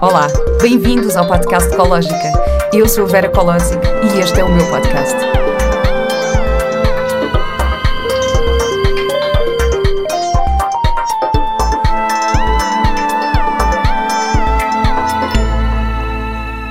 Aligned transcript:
Olá, 0.00 0.26
bem-vindos 0.60 1.16
ao 1.16 1.26
podcast 1.26 1.72
Ecológica. 1.72 2.32
Eu 2.72 2.88
sou 2.88 3.06
Vera 3.06 3.28
Colosic 3.28 3.80
e 4.02 4.18
este 4.18 4.40
é 4.40 4.44
o 4.44 4.48
meu 4.48 4.68
podcast. 4.68 5.14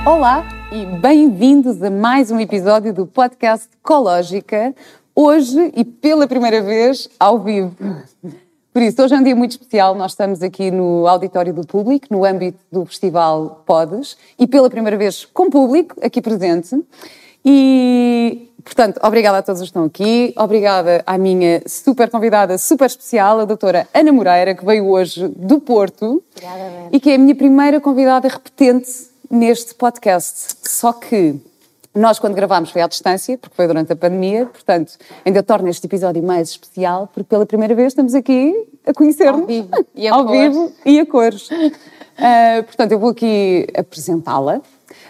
Olá 0.06 0.46
e 0.70 0.84
bem-vindos 0.84 1.82
a 1.82 1.90
mais 1.90 2.30
um 2.30 2.38
episódio 2.38 2.92
do 2.92 3.06
podcast 3.06 3.68
Ecológica. 3.82 4.74
Hoje 5.14 5.72
e 5.74 5.84
pela 5.84 6.26
primeira 6.26 6.60
vez 6.62 7.08
ao 7.18 7.38
vivo. 7.38 7.74
Por 8.74 8.82
isso, 8.82 9.00
hoje 9.00 9.14
é 9.14 9.18
um 9.18 9.22
dia 9.22 9.36
muito 9.36 9.52
especial. 9.52 9.94
Nós 9.94 10.10
estamos 10.10 10.42
aqui 10.42 10.68
no 10.68 11.06
Auditório 11.06 11.54
do 11.54 11.64
Público, 11.64 12.08
no 12.10 12.24
âmbito 12.24 12.58
do 12.72 12.84
Festival 12.84 13.62
Podes, 13.64 14.16
e 14.36 14.48
pela 14.48 14.68
primeira 14.68 14.96
vez 14.96 15.24
com 15.24 15.48
público 15.48 15.94
aqui 16.02 16.20
presente. 16.20 16.84
E, 17.44 18.50
portanto, 18.64 18.98
obrigada 19.04 19.38
a 19.38 19.42
todos 19.42 19.60
os 19.60 19.68
que 19.68 19.70
estão 19.70 19.84
aqui. 19.84 20.34
Obrigada 20.36 21.04
à 21.06 21.16
minha 21.16 21.62
super 21.68 22.10
convidada, 22.10 22.58
super 22.58 22.86
especial, 22.86 23.38
a 23.38 23.44
doutora 23.44 23.86
Ana 23.94 24.12
Moreira, 24.12 24.56
que 24.56 24.64
veio 24.64 24.88
hoje 24.88 25.28
do 25.28 25.60
Porto. 25.60 26.20
Obrigada, 26.32 26.88
E 26.90 26.98
que 26.98 27.10
é 27.10 27.14
a 27.14 27.18
minha 27.18 27.36
primeira 27.36 27.80
convidada 27.80 28.26
repetente 28.26 28.90
neste 29.30 29.72
podcast. 29.76 30.56
Só 30.68 30.92
que 30.92 31.40
nós, 31.94 32.18
quando 32.18 32.34
gravámos, 32.34 32.70
foi 32.70 32.82
à 32.82 32.88
distância, 32.88 33.38
porque 33.38 33.54
foi 33.54 33.66
durante 33.66 33.92
a 33.92 33.96
pandemia, 33.96 34.46
portanto, 34.46 34.94
ainda 35.24 35.42
torna 35.42 35.70
este 35.70 35.86
episódio 35.86 36.22
mais 36.22 36.50
especial, 36.50 37.08
porque 37.12 37.28
pela 37.28 37.46
primeira 37.46 37.74
vez 37.74 37.88
estamos 37.88 38.14
aqui 38.14 38.52
a 38.84 38.92
conhecer-nos. 38.92 39.42
Ao 39.42 39.46
vivo 39.46 39.68
e 39.94 40.08
a 40.08 40.22
vivo 40.24 40.72
e 40.84 41.00
a 41.00 41.06
cores. 41.06 41.48
Ah, 42.16 42.62
portanto, 42.62 42.92
eu 42.92 42.98
vou 43.00 43.10
aqui 43.10 43.66
apresentá-la. 43.76 44.62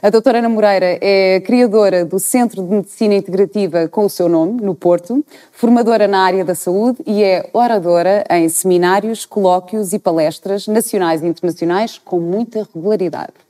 A 0.02 0.08
doutora 0.08 0.38
Ana 0.38 0.48
Moreira 0.48 0.98
é 1.02 1.40
criadora 1.40 2.02
do 2.02 2.18
Centro 2.18 2.62
de 2.62 2.68
Medicina 2.68 3.14
Integrativa 3.14 3.88
com 3.88 4.06
o 4.06 4.10
seu 4.10 4.26
nome, 4.26 4.62
no 4.62 4.74
Porto, 4.74 5.22
formadora 5.52 6.08
na 6.08 6.20
área 6.24 6.44
da 6.44 6.54
saúde 6.54 6.98
e 7.06 7.22
é 7.22 7.48
oradora 7.52 8.24
em 8.30 8.48
seminários, 8.48 9.26
colóquios 9.26 9.92
e 9.92 9.98
palestras 9.98 10.66
nacionais 10.66 11.22
e 11.22 11.26
internacionais 11.26 12.00
com 12.02 12.18
muita 12.18 12.66
regularidade. 12.74 13.43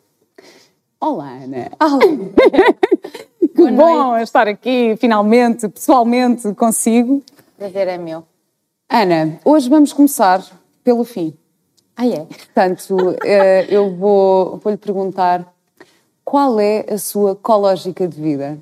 Olá, 1.06 1.33
Ana. 1.33 1.70
que 3.38 3.70
bom 3.72 4.16
estar 4.16 4.48
aqui, 4.48 4.97
finalmente, 4.97 5.69
pessoalmente, 5.69 6.55
consigo. 6.55 7.22
Prazer 7.58 7.88
é 7.88 7.98
meu. 7.98 8.24
Ana, 8.88 9.38
hoje 9.44 9.69
vamos 9.69 9.92
começar 9.92 10.42
pelo 10.83 11.05
fim. 11.05 11.36
Ah, 11.94 12.06
é? 12.06 12.24
Portanto, 12.24 12.96
eh, 13.22 13.66
eu 13.69 13.94
vou, 13.94 14.56
vou 14.56 14.70
lhe 14.70 14.78
perguntar 14.78 15.46
qual 16.24 16.58
é 16.58 16.86
a 16.88 16.96
sua 16.96 17.33
ecológica 17.33 18.08
de 18.08 18.18
vida? 18.18 18.58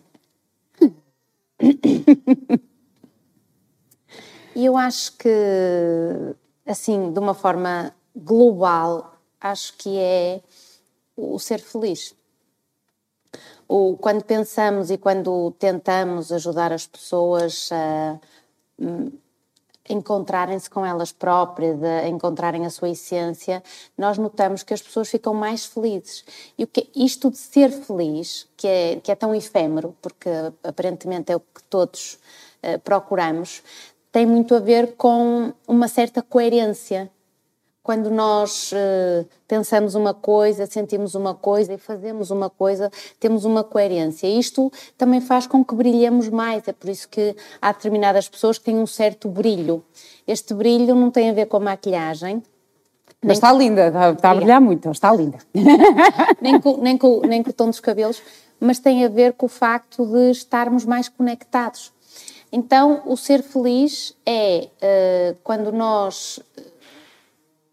Eu 4.56 4.77
acho 4.77 5.16
que, 5.16 5.28
assim, 6.66 7.12
de 7.12 7.20
uma 7.20 7.34
forma 7.34 7.94
global, 8.16 9.14
acho 9.40 9.77
que 9.78 9.96
é 9.96 10.40
o 11.16 11.38
ser 11.38 11.60
feliz. 11.60 12.20
O, 13.74 13.96
quando 13.96 14.22
pensamos 14.22 14.90
e 14.90 14.98
quando 14.98 15.50
tentamos 15.52 16.30
ajudar 16.30 16.74
as 16.74 16.86
pessoas 16.86 17.70
a 17.72 18.20
hum, 18.78 19.10
encontrarem-se 19.88 20.68
com 20.68 20.84
elas 20.84 21.10
próprias, 21.10 21.82
a 21.82 22.06
encontrarem 22.06 22.66
a 22.66 22.70
sua 22.70 22.90
essência, 22.90 23.62
nós 23.96 24.18
notamos 24.18 24.62
que 24.62 24.74
as 24.74 24.82
pessoas 24.82 25.08
ficam 25.08 25.32
mais 25.32 25.64
felizes. 25.64 26.22
E 26.58 26.64
o 26.64 26.66
que, 26.66 26.90
isto 26.94 27.30
de 27.30 27.38
ser 27.38 27.70
feliz, 27.70 28.46
que 28.58 28.68
é, 28.68 28.96
que 28.96 29.10
é 29.10 29.14
tão 29.14 29.34
efêmero, 29.34 29.96
porque 30.02 30.28
aparentemente 30.62 31.32
é 31.32 31.36
o 31.36 31.40
que 31.40 31.62
todos 31.70 32.18
eh, 32.62 32.77
procuramos, 32.77 33.62
tem 34.12 34.27
muito 34.27 34.55
a 34.55 34.61
ver 34.61 34.96
com 34.96 35.55
uma 35.66 35.88
certa 35.88 36.20
coerência. 36.20 37.11
Quando 37.82 38.10
nós 38.10 38.70
eh, 38.72 39.24
pensamos 39.48 39.96
uma 39.96 40.14
coisa, 40.14 40.66
sentimos 40.66 41.16
uma 41.16 41.34
coisa 41.34 41.74
e 41.74 41.78
fazemos 41.78 42.30
uma 42.30 42.48
coisa, 42.48 42.88
temos 43.18 43.44
uma 43.44 43.64
coerência. 43.64 44.28
Isto 44.28 44.70
também 44.96 45.20
faz 45.20 45.48
com 45.48 45.64
que 45.64 45.74
brilhemos 45.74 46.28
mais. 46.28 46.68
É 46.68 46.72
por 46.72 46.88
isso 46.88 47.08
que 47.08 47.34
há 47.60 47.72
determinadas 47.72 48.28
pessoas 48.28 48.56
que 48.56 48.66
têm 48.66 48.76
um 48.76 48.86
certo 48.86 49.28
brilho. 49.28 49.84
Este 50.28 50.54
brilho 50.54 50.94
não 50.94 51.10
tem 51.10 51.30
a 51.30 51.32
ver 51.32 51.46
com 51.46 51.56
a 51.56 51.60
maquilhagem, 51.60 52.40
Mas 53.20 53.38
está 53.38 53.52
linda, 53.52 53.88
está, 53.88 54.10
está 54.10 54.30
a 54.30 54.34
brilhar 54.36 54.60
muito, 54.60 54.88
está 54.88 55.12
linda. 55.12 55.38
nem 56.40 56.60
com, 56.60 56.76
nem, 56.76 56.96
com, 56.96 57.20
nem 57.22 57.42
com 57.42 57.50
o 57.50 57.52
tom 57.52 57.68
dos 57.68 57.80
cabelos, 57.80 58.22
mas 58.60 58.78
tem 58.78 59.04
a 59.04 59.08
ver 59.08 59.32
com 59.32 59.46
o 59.46 59.48
facto 59.48 60.06
de 60.06 60.30
estarmos 60.30 60.84
mais 60.84 61.08
conectados. 61.08 61.92
Então, 62.52 63.02
o 63.06 63.16
ser 63.16 63.42
feliz 63.42 64.14
é 64.24 64.68
eh, 64.80 65.34
quando 65.42 65.72
nós 65.72 66.38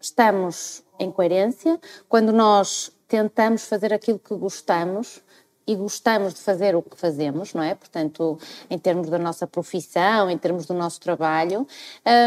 estamos 0.00 0.82
em 0.98 1.10
coerência, 1.10 1.78
quando 2.08 2.32
nós 2.32 2.92
tentamos 3.06 3.64
fazer 3.64 3.92
aquilo 3.92 4.18
que 4.18 4.34
gostamos 4.34 5.22
e 5.66 5.76
gostamos 5.76 6.34
de 6.34 6.40
fazer 6.40 6.74
o 6.74 6.82
que 6.82 6.96
fazemos, 6.96 7.54
não 7.54 7.62
é? 7.62 7.74
Portanto, 7.74 8.38
em 8.68 8.78
termos 8.78 9.08
da 9.08 9.18
nossa 9.18 9.46
profissão, 9.46 10.28
em 10.28 10.36
termos 10.36 10.66
do 10.66 10.74
nosso 10.74 11.00
trabalho 11.00 11.66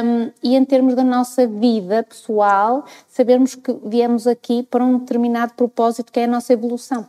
hum, 0.06 0.32
e 0.42 0.56
em 0.56 0.64
termos 0.64 0.96
da 0.96 1.04
nossa 1.04 1.46
vida 1.46 2.04
pessoal, 2.04 2.86
sabermos 3.08 3.56
que 3.56 3.74
viemos 3.84 4.28
aqui 4.28 4.64
para 4.64 4.84
um 4.84 5.00
determinado 5.00 5.54
propósito 5.56 6.12
que 6.12 6.20
é 6.20 6.24
a 6.24 6.28
nossa 6.28 6.54
evolução. 6.54 7.08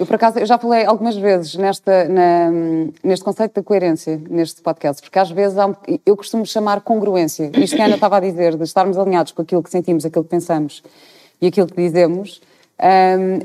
Eu, 0.00 0.06
por 0.06 0.14
acaso, 0.14 0.38
eu 0.38 0.46
já 0.46 0.56
falei 0.56 0.86
algumas 0.86 1.14
vezes 1.14 1.56
nesta, 1.56 2.08
na- 2.08 2.50
neste 3.04 3.22
conceito 3.22 3.52
da 3.52 3.62
coerência, 3.62 4.18
neste 4.30 4.62
podcast, 4.62 5.02
porque 5.02 5.18
às 5.18 5.30
vezes 5.30 5.58
um- 5.58 5.74
eu 6.06 6.16
costumo 6.16 6.46
chamar 6.46 6.80
congruência. 6.80 7.50
Isto 7.54 7.76
que 7.76 7.82
a 7.82 7.84
Ana 7.84 7.96
estava 7.96 8.16
a 8.16 8.20
dizer, 8.20 8.56
de 8.56 8.64
estarmos 8.64 8.96
alinhados 8.96 9.32
com 9.32 9.42
aquilo 9.42 9.62
que 9.62 9.68
sentimos, 9.68 10.06
aquilo 10.06 10.24
que 10.24 10.30
pensamos 10.30 10.82
e 11.38 11.48
aquilo 11.48 11.66
que 11.66 11.76
dizemos, 11.76 12.40
hum, 12.82 13.40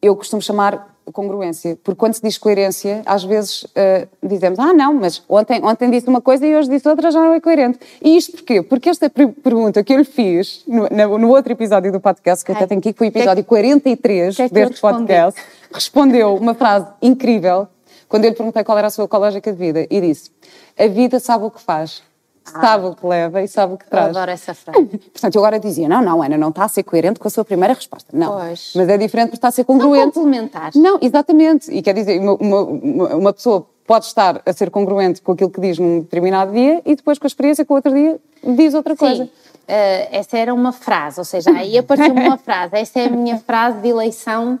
eu 0.00 0.16
costumo 0.16 0.40
chamar 0.40 0.91
congruência, 1.12 1.78
porque 1.82 1.98
quando 1.98 2.14
se 2.14 2.22
diz 2.22 2.36
coerência, 2.38 3.02
às 3.06 3.24
vezes 3.24 3.66
ah, 3.74 4.06
dizemos, 4.22 4.58
ah 4.58 4.72
não, 4.72 4.94
mas 4.94 5.22
ontem, 5.28 5.60
ontem 5.64 5.90
disse 5.90 6.08
uma 6.08 6.20
coisa 6.20 6.46
e 6.46 6.54
hoje 6.54 6.68
disse 6.68 6.88
outra, 6.88 7.10
já 7.10 7.18
não 7.20 7.34
é 7.34 7.40
coerente. 7.40 7.78
E 8.00 8.16
isto 8.16 8.32
porquê? 8.32 8.62
Porque 8.62 8.88
esta 8.88 9.08
per- 9.10 9.28
pergunta 9.42 9.82
que 9.82 9.92
eu 9.92 9.98
lhe 9.98 10.04
fiz 10.04 10.64
no, 10.66 11.18
no 11.18 11.28
outro 11.30 11.52
episódio 11.52 11.90
do 11.90 11.98
podcast, 12.00 12.44
que 12.44 12.50
eu 12.50 12.54
até 12.54 12.64
Ai, 12.64 12.68
tenho 12.68 12.78
aqui, 12.80 12.92
que 12.92 12.98
foi 12.98 13.06
o 13.06 13.08
é 13.08 13.10
que- 13.12 13.18
episódio 13.18 13.44
43 13.44 14.36
que 14.36 14.42
é 14.42 14.48
que 14.48 14.54
deste 14.54 14.80
podcast, 14.80 15.40
respondeu 15.72 16.34
uma 16.36 16.54
frase 16.54 16.86
incrível 17.00 17.66
quando 18.08 18.24
eu 18.24 18.30
lhe 18.30 18.36
perguntei 18.36 18.62
qual 18.62 18.76
era 18.76 18.88
a 18.88 18.90
sua 18.90 19.04
ecológica 19.06 19.50
de 19.50 19.58
vida 19.58 19.86
e 19.90 20.00
disse: 20.00 20.30
A 20.78 20.86
vida 20.86 21.18
sabe 21.18 21.44
o 21.44 21.50
que 21.50 21.60
faz, 21.60 22.02
sabe 22.44 22.86
o 22.86 22.94
que 22.94 23.06
leva 23.06 23.42
e 23.42 23.48
sabe 23.48 23.74
o 23.74 23.78
que 23.78 23.84
Eu 23.84 23.90
traz. 23.90 24.08
adoro 24.08 24.30
essa 24.30 24.54
frase. 24.54 24.86
Portanto, 24.86 25.34
eu 25.34 25.40
agora 25.44 25.58
dizia: 25.60 25.88
Não, 25.88 26.02
não, 26.02 26.22
Ana, 26.22 26.36
não 26.36 26.48
está 26.48 26.64
a 26.64 26.68
ser 26.68 26.82
coerente 26.82 27.18
com 27.20 27.28
a 27.28 27.30
sua 27.30 27.44
primeira 27.44 27.74
resposta. 27.74 28.08
Não. 28.16 28.32
Pois. 28.38 28.72
Mas 28.76 28.88
é 28.88 28.98
diferente 28.98 29.26
porque 29.28 29.36
está 29.36 29.48
a 29.48 29.52
ser 29.52 29.64
congruente. 29.64 30.12
complementares. 30.14 30.74
Não, 30.80 30.98
exatamente. 31.00 31.70
E 31.70 31.82
quer 31.82 31.94
dizer, 31.94 32.18
uma, 32.20 32.34
uma, 32.34 33.14
uma 33.16 33.32
pessoa 33.32 33.66
pode 33.86 34.06
estar 34.06 34.40
a 34.46 34.52
ser 34.52 34.70
congruente 34.70 35.20
com 35.20 35.32
aquilo 35.32 35.50
que 35.50 35.60
diz 35.60 35.78
num 35.78 36.00
determinado 36.00 36.52
dia 36.52 36.80
e 36.84 36.94
depois 36.94 37.18
com 37.18 37.26
a 37.26 37.28
experiência 37.28 37.64
com 37.64 37.74
o 37.74 37.76
outro 37.76 37.92
dia 37.92 38.18
diz 38.44 38.74
outra 38.74 38.96
coisa. 38.96 39.24
Sim, 39.24 39.30
eh, 39.68 40.08
essa 40.16 40.38
era 40.38 40.54
uma 40.54 40.72
frase, 40.72 41.18
ou 41.20 41.24
seja, 41.24 41.50
aí 41.50 41.76
apareceu 41.76 42.14
uma 42.14 42.38
frase. 42.38 42.76
Essa 42.76 43.00
é 43.00 43.06
a 43.06 43.10
minha 43.10 43.38
frase 43.38 43.78
de 43.80 43.88
eleição 43.88 44.58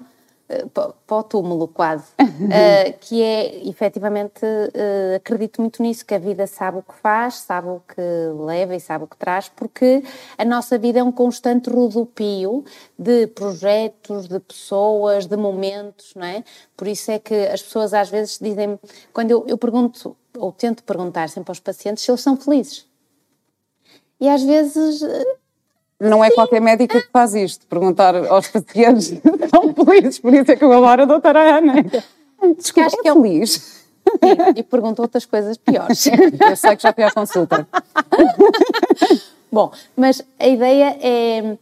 para 0.72 1.16
o 1.16 1.22
túmulo, 1.22 1.68
quase. 1.68 2.12
Eh, 2.54 2.92
que 3.00 3.22
é, 3.22 3.68
efetivamente, 3.68 4.44
eh, 4.44 5.14
acredito 5.16 5.60
muito 5.60 5.82
nisso, 5.82 6.04
que 6.04 6.14
a 6.14 6.18
vida 6.18 6.46
sabe 6.46 6.78
o 6.78 6.82
que 6.82 6.94
faz, 6.94 7.34
sabe 7.34 7.68
o 7.68 7.80
que 7.80 8.02
leva 8.44 8.74
e 8.74 8.80
sabe 8.80 9.04
o 9.04 9.06
que 9.06 9.16
traz, 9.16 9.48
porque 9.48 10.02
a 10.36 10.44
nossa 10.44 10.76
vida 10.76 10.98
é 10.98 11.02
um 11.02 11.12
constante 11.12 11.70
rodopio 11.70 12.64
de 12.98 13.28
projetos, 13.28 14.28
de 14.28 14.40
pessoas, 14.40 15.26
de 15.26 15.36
momentos, 15.36 16.12
não 16.16 16.26
é? 16.26 16.44
Por 16.76 16.88
isso 16.88 17.10
é 17.10 17.18
que 17.18 17.34
as 17.46 17.62
pessoas 17.62 17.94
às 17.94 18.10
vezes 18.10 18.38
dizem, 18.40 18.78
quando 19.12 19.30
eu, 19.30 19.44
eu 19.46 19.56
pergunto, 19.56 20.16
ou 20.36 20.52
tento 20.52 20.82
perguntar 20.82 21.28
sempre 21.28 21.50
aos 21.50 21.60
pacientes 21.60 22.04
se 22.04 22.10
eles 22.10 22.20
são 22.20 22.36
felizes. 22.36 22.86
E 24.20 24.28
às 24.28 24.42
vezes 24.42 25.02
eh, 25.02 25.36
Não 26.02 26.24
é 26.24 26.30
qualquer 26.32 26.60
médica 26.60 27.00
que 27.00 27.08
faz 27.12 27.32
isto, 27.32 27.64
perguntar 27.66 28.16
aos 28.26 28.48
pacientes 28.48 29.12
estão 29.22 29.72
felizes, 29.72 30.18
por 30.18 30.34
isso 30.34 30.50
é 30.50 30.56
que 30.56 30.64
eu 30.64 30.72
adoro 30.72 31.02
a 31.02 31.04
doutora 31.04 31.58
Ana. 31.58 31.74
Desculpa, 32.56 32.86
Acho 32.88 32.96
que 33.00 33.08
é 33.08 33.12
feliz. 33.12 33.50
sim, 33.50 33.80
e 34.56 34.62
pergunto 34.64 35.00
outras 35.00 35.24
coisas 35.24 35.56
piores. 35.56 36.06
Eu 36.50 36.56
sei 36.56 36.74
que 36.74 36.82
já 36.82 36.92
fui 36.92 37.04
à 37.04 37.10
consulta. 37.12 37.68
Bom, 39.50 39.70
mas 39.96 40.22
a 40.40 40.48
ideia 40.48 40.98
é. 41.00 41.56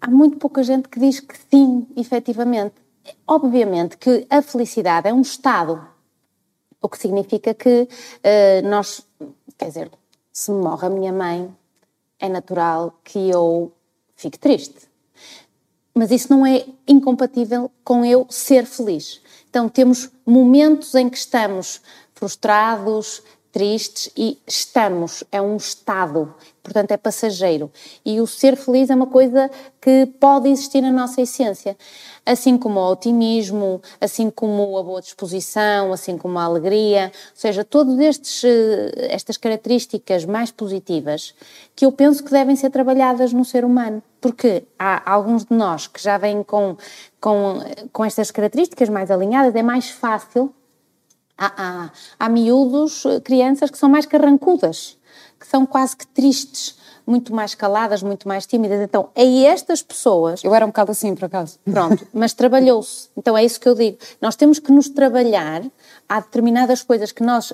Há 0.00 0.10
muito 0.10 0.38
pouca 0.38 0.62
gente 0.62 0.88
que 0.88 0.98
diz 0.98 1.20
que 1.20 1.34
sim, 1.50 1.86
efetivamente. 1.96 2.74
Obviamente 3.26 3.98
que 3.98 4.26
a 4.30 4.40
felicidade 4.40 5.06
é 5.08 5.12
um 5.12 5.20
estado, 5.20 5.86
o 6.80 6.88
que 6.88 6.98
significa 6.98 7.52
que 7.52 7.88
eh, 8.22 8.62
nós. 8.62 9.06
Quer 9.58 9.66
dizer, 9.66 9.90
se 10.32 10.50
morre 10.50 10.86
a 10.86 10.90
minha 10.90 11.12
mãe, 11.12 11.54
é 12.18 12.28
natural 12.28 12.98
que 13.04 13.30
eu 13.30 13.72
fique 14.14 14.38
triste. 14.38 14.88
mas 15.94 16.10
isso 16.10 16.30
não 16.30 16.44
é 16.44 16.66
incompatível 16.86 17.70
com 17.82 18.04
eu 18.04 18.26
ser 18.28 18.66
feliz. 18.66 19.22
Então 19.48 19.66
temos 19.66 20.10
momentos 20.26 20.94
em 20.94 21.08
que 21.08 21.16
estamos 21.16 21.80
frustrados, 22.14 23.22
tristes 23.56 24.10
e 24.14 24.38
estamos, 24.46 25.24
é 25.32 25.40
um 25.40 25.56
estado, 25.56 26.34
portanto 26.62 26.90
é 26.90 26.98
passageiro. 26.98 27.72
E 28.04 28.20
o 28.20 28.26
ser 28.26 28.54
feliz 28.54 28.90
é 28.90 28.94
uma 28.94 29.06
coisa 29.06 29.50
que 29.80 30.04
pode 30.20 30.50
existir 30.50 30.82
na 30.82 30.92
nossa 30.92 31.22
essência, 31.22 31.74
assim 32.26 32.58
como 32.58 32.78
o 32.78 32.92
otimismo, 32.92 33.80
assim 33.98 34.28
como 34.28 34.76
a 34.76 34.82
boa 34.82 35.00
disposição, 35.00 35.90
assim 35.90 36.18
como 36.18 36.38
a 36.38 36.44
alegria, 36.44 37.10
ou 37.30 37.40
seja, 37.40 37.64
todas 37.64 38.44
eh, 38.44 39.08
estas 39.08 39.38
características 39.38 40.26
mais 40.26 40.50
positivas 40.50 41.34
que 41.74 41.86
eu 41.86 41.92
penso 41.92 42.22
que 42.22 42.30
devem 42.30 42.56
ser 42.56 42.68
trabalhadas 42.68 43.32
no 43.32 43.42
ser 43.42 43.64
humano, 43.64 44.02
porque 44.20 44.64
há 44.78 45.10
alguns 45.10 45.46
de 45.46 45.54
nós 45.56 45.86
que 45.86 46.02
já 46.02 46.18
vêm 46.18 46.42
com, 46.42 46.76
com, 47.18 47.60
com 47.90 48.04
estas 48.04 48.30
características 48.30 48.90
mais 48.90 49.10
alinhadas, 49.10 49.54
é 49.54 49.62
mais 49.62 49.88
fácil 49.88 50.52
Há, 51.38 51.52
há, 51.56 51.90
há 52.18 52.28
miúdos, 52.28 53.04
eh, 53.04 53.20
crianças 53.20 53.70
que 53.70 53.76
são 53.76 53.88
mais 53.88 54.06
carrancudas, 54.06 54.96
que 55.38 55.46
são 55.46 55.66
quase 55.66 55.96
que 55.96 56.06
tristes, 56.06 56.78
muito 57.06 57.32
mais 57.32 57.54
caladas, 57.54 58.02
muito 58.02 58.26
mais 58.26 58.46
tímidas. 58.46 58.80
Então, 58.80 59.10
é 59.14 59.42
estas 59.44 59.82
pessoas. 59.82 60.42
Eu 60.42 60.54
era 60.54 60.64
um 60.64 60.68
bocado 60.68 60.90
assim, 60.90 61.14
por 61.14 61.26
acaso. 61.26 61.58
Pronto, 61.64 62.06
mas 62.12 62.32
trabalhou-se. 62.32 63.08
Então, 63.16 63.36
é 63.38 63.44
isso 63.44 63.60
que 63.60 63.68
eu 63.68 63.74
digo. 63.74 63.98
Nós 64.20 64.34
temos 64.34 64.58
que 64.58 64.72
nos 64.72 64.88
trabalhar. 64.88 65.62
Há 66.08 66.20
determinadas 66.20 66.82
coisas 66.82 67.12
que 67.12 67.22
nós, 67.22 67.52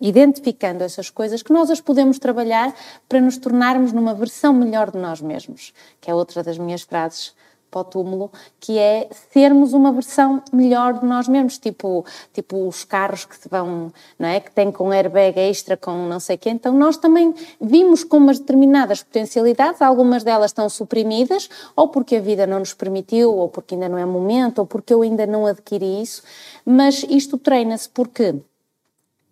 identificando 0.00 0.82
essas 0.82 1.10
coisas, 1.10 1.42
que 1.42 1.52
nós 1.52 1.70
as 1.70 1.80
podemos 1.80 2.18
trabalhar 2.18 2.74
para 3.08 3.20
nos 3.20 3.36
tornarmos 3.36 3.92
numa 3.92 4.14
versão 4.14 4.52
melhor 4.54 4.90
de 4.90 4.98
nós 4.98 5.20
mesmos. 5.20 5.74
Que 6.00 6.10
é 6.10 6.14
outra 6.14 6.42
das 6.42 6.56
minhas 6.56 6.82
frases 6.82 7.34
para 7.74 7.80
o 7.80 7.84
túmulo, 7.84 8.30
que 8.60 8.78
é 8.78 9.08
sermos 9.32 9.72
uma 9.72 9.90
versão 9.90 10.40
melhor 10.52 11.00
de 11.00 11.04
nós 11.04 11.26
mesmos, 11.26 11.58
tipo, 11.58 12.06
tipo 12.32 12.68
os 12.68 12.84
carros 12.84 13.24
que 13.24 13.36
se 13.36 13.48
vão, 13.48 13.92
não 14.16 14.28
é? 14.28 14.38
Que 14.38 14.52
têm 14.52 14.70
com 14.70 14.92
airbag 14.92 15.36
extra, 15.40 15.76
com 15.76 16.06
não 16.06 16.20
sei 16.20 16.36
o 16.36 16.38
quê. 16.38 16.50
Então 16.50 16.72
nós 16.72 16.96
também 16.96 17.34
vimos 17.60 18.04
com 18.04 18.18
umas 18.18 18.38
determinadas 18.38 19.02
potencialidades, 19.02 19.82
algumas 19.82 20.22
delas 20.22 20.52
estão 20.52 20.68
suprimidas, 20.68 21.50
ou 21.74 21.88
porque 21.88 22.14
a 22.16 22.20
vida 22.20 22.46
não 22.46 22.60
nos 22.60 22.72
permitiu, 22.72 23.34
ou 23.34 23.48
porque 23.48 23.74
ainda 23.74 23.88
não 23.88 23.98
é 23.98 24.04
momento, 24.04 24.60
ou 24.60 24.66
porque 24.66 24.94
eu 24.94 25.02
ainda 25.02 25.26
não 25.26 25.44
adquiri 25.44 26.00
isso, 26.00 26.22
mas 26.64 27.04
isto 27.10 27.36
treina-se 27.36 27.88
porque, 27.88 28.36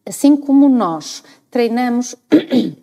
assim 0.04 0.36
como 0.36 0.68
nós 0.68 1.22
treinamos 1.48 2.16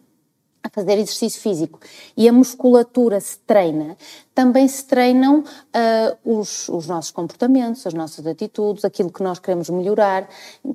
a 0.64 0.70
fazer 0.70 0.94
exercício 0.94 1.42
físico 1.42 1.80
e 2.16 2.28
a 2.28 2.34
musculatura 2.34 3.20
se 3.20 3.40
treina, 3.40 3.98
também 4.36 4.68
se 4.68 4.86
treinam 4.86 5.40
uh, 5.40 6.40
os, 6.40 6.70
os, 6.70 6.88
nossos 6.88 7.12
comportamentos, 7.12 7.86
as 7.88 7.94
nossas 7.94 8.28
atitudes, 8.28 8.84
aquilo 8.84 9.12
que 9.12 9.24
nós 9.24 9.40
queremos 9.40 9.70
melhorar. 9.70 10.28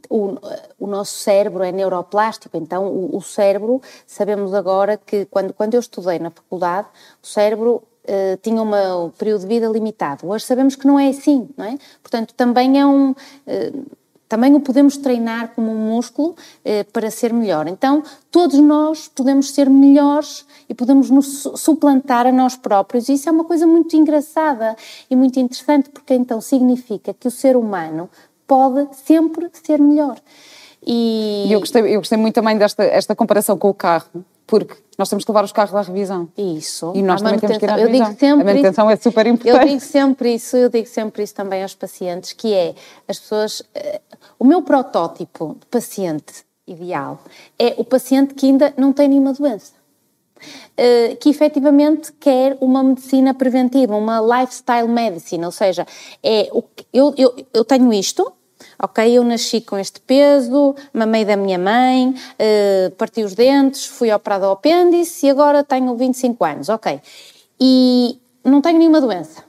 O, 0.08 0.36
o 0.78 0.86
nosso 0.86 1.18
cérebro 1.18 1.62
é 1.62 1.70
neuroplástico, 1.70 2.56
então 2.56 2.86
o, 2.86 3.16
o, 3.16 3.22
cérebro, 3.22 3.80
sabemos 4.06 4.54
agora 4.54 4.96
que 4.96 5.26
quando, 5.26 5.52
quando 5.52 5.74
eu 5.74 5.80
estudei 5.80 6.18
na 6.18 6.30
faculdade, 6.30 6.88
o 7.22 7.26
cérebro 7.26 7.82
Uh, 8.06 8.36
tinha 8.42 8.60
uma, 8.60 8.98
um 8.98 9.08
período 9.08 9.40
de 9.40 9.46
vida 9.46 9.66
limitado. 9.66 10.28
Hoje 10.28 10.44
sabemos 10.44 10.76
que 10.76 10.86
não 10.86 11.00
é 11.00 11.08
assim, 11.08 11.48
não 11.56 11.64
é? 11.64 11.78
Portanto, 12.02 12.34
também 12.34 12.78
é 12.78 12.84
um. 12.84 13.12
Uh, 13.12 13.86
também 14.28 14.54
o 14.54 14.60
podemos 14.60 14.96
treinar 14.96 15.52
como 15.54 15.70
um 15.70 15.94
músculo 15.94 16.34
eh, 16.64 16.84
para 16.84 17.10
ser 17.10 17.32
melhor. 17.32 17.66
Então, 17.68 18.02
todos 18.30 18.58
nós 18.58 19.08
podemos 19.08 19.50
ser 19.50 19.68
melhores 19.68 20.44
e 20.68 20.74
podemos 20.74 21.10
nos 21.10 21.48
suplantar 21.56 22.26
a 22.26 22.32
nós 22.32 22.56
próprios. 22.56 23.08
E 23.08 23.14
isso 23.14 23.28
é 23.28 23.32
uma 23.32 23.44
coisa 23.44 23.66
muito 23.66 23.94
engraçada 23.96 24.76
e 25.10 25.16
muito 25.16 25.38
interessante, 25.38 25.90
porque 25.90 26.14
então 26.14 26.40
significa 26.40 27.14
que 27.14 27.28
o 27.28 27.30
ser 27.30 27.56
humano 27.56 28.08
pode 28.46 28.88
sempre 29.04 29.50
ser 29.52 29.80
melhor. 29.80 30.18
E, 30.86 31.46
eu, 31.50 31.60
gostei, 31.60 31.82
eu 31.82 32.00
gostei 32.00 32.18
muito 32.18 32.34
também 32.34 32.58
desta 32.58 32.84
esta 32.84 33.16
comparação 33.16 33.56
com 33.56 33.70
o 33.70 33.74
carro, 33.74 34.24
porque 34.46 34.76
nós 34.96 35.08
temos 35.08 35.24
que 35.24 35.30
levar 35.30 35.44
os 35.44 35.52
carros 35.52 35.74
à 35.74 35.82
revisão. 35.82 36.28
Isso. 36.36 36.92
E 36.94 37.02
nós 37.02 37.20
também 37.20 37.38
temos 37.38 37.58
que 37.58 37.64
ir 37.64 37.70
à 37.70 37.76
revisão. 37.76 38.06
Eu 38.06 38.06
digo 38.06 38.20
sempre 38.20 38.42
a 38.42 38.44
manutenção 38.44 38.90
isso, 38.90 39.00
é 39.00 39.10
super 39.10 39.26
importante. 39.26 39.58
Eu 39.58 39.68
digo 39.68 39.80
sempre 39.80 40.34
isso, 40.34 40.56
eu 40.56 40.68
digo 40.68 40.88
sempre 40.88 41.22
isso 41.22 41.34
também 41.34 41.62
aos 41.62 41.74
pacientes, 41.74 42.32
que 42.32 42.52
é 42.52 42.74
as 43.08 43.18
pessoas... 43.18 43.60
Uh, 43.60 44.00
o 44.38 44.44
meu 44.44 44.62
protótipo 44.62 45.56
de 45.60 45.66
paciente 45.66 46.44
ideal 46.66 47.18
é 47.58 47.74
o 47.76 47.84
paciente 47.84 48.34
que 48.34 48.46
ainda 48.46 48.72
não 48.76 48.92
tem 48.92 49.08
nenhuma 49.08 49.32
doença. 49.32 49.72
Uh, 50.78 51.16
que 51.16 51.30
efetivamente 51.30 52.12
quer 52.12 52.56
uma 52.60 52.82
medicina 52.82 53.32
preventiva, 53.32 53.96
uma 53.96 54.20
lifestyle 54.20 54.88
medicine, 54.88 55.44
ou 55.44 55.50
seja, 55.50 55.86
é 56.22 56.50
o 56.52 56.62
eu, 56.92 57.14
eu, 57.16 57.34
eu 57.52 57.64
tenho 57.64 57.92
isto, 57.92 58.30
ok? 58.84 59.18
Eu 59.18 59.24
nasci 59.24 59.60
com 59.60 59.78
este 59.78 60.00
peso, 60.00 60.74
mamei 60.92 61.24
da 61.24 61.36
minha 61.36 61.58
mãe, 61.58 62.10
uh, 62.10 62.90
parti 62.92 63.22
os 63.22 63.34
dentes, 63.34 63.86
fui 63.86 64.12
operada 64.12 64.46
ao 64.46 64.52
apêndice 64.52 65.26
e 65.26 65.30
agora 65.30 65.64
tenho 65.64 65.94
25 65.96 66.44
anos, 66.44 66.68
ok? 66.68 67.00
E 67.60 68.18
não 68.44 68.60
tenho 68.60 68.78
nenhuma 68.78 69.00
doença. 69.00 69.44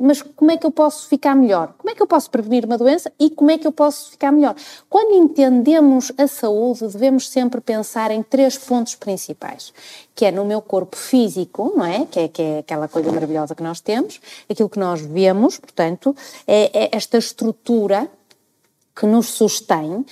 Mas 0.00 0.22
como 0.22 0.50
é 0.50 0.56
que 0.56 0.64
eu 0.64 0.70
posso 0.70 1.08
ficar 1.08 1.34
melhor? 1.34 1.74
Como 1.76 1.90
é 1.90 1.94
que 1.94 2.00
eu 2.00 2.06
posso 2.06 2.30
prevenir 2.30 2.64
uma 2.64 2.78
doença 2.78 3.12
e 3.18 3.30
como 3.30 3.50
é 3.50 3.58
que 3.58 3.66
eu 3.66 3.72
posso 3.72 4.10
ficar 4.10 4.30
melhor? 4.30 4.54
Quando 4.88 5.12
entendemos 5.12 6.12
a 6.16 6.26
saúde, 6.28 6.86
devemos 6.86 7.28
sempre 7.28 7.60
pensar 7.60 8.10
em 8.10 8.22
três 8.22 8.56
pontos 8.56 8.94
principais, 8.94 9.72
que 10.14 10.24
é 10.24 10.30
no 10.30 10.44
meu 10.44 10.62
corpo 10.62 10.96
físico, 10.96 11.72
não 11.76 11.84
é? 11.84 12.06
Que 12.06 12.20
é, 12.20 12.28
que 12.28 12.42
é 12.42 12.58
aquela 12.60 12.86
coisa 12.86 13.10
maravilhosa 13.10 13.54
que 13.54 13.62
nós 13.62 13.80
temos, 13.80 14.20
aquilo 14.48 14.68
que 14.68 14.78
nós 14.78 15.00
vemos, 15.00 15.58
portanto, 15.58 16.14
é, 16.46 16.84
é 16.84 16.96
esta 16.96 17.18
estrutura 17.18 18.08
que 18.98 19.06
nos 19.06 19.26
sustém, 19.26 20.04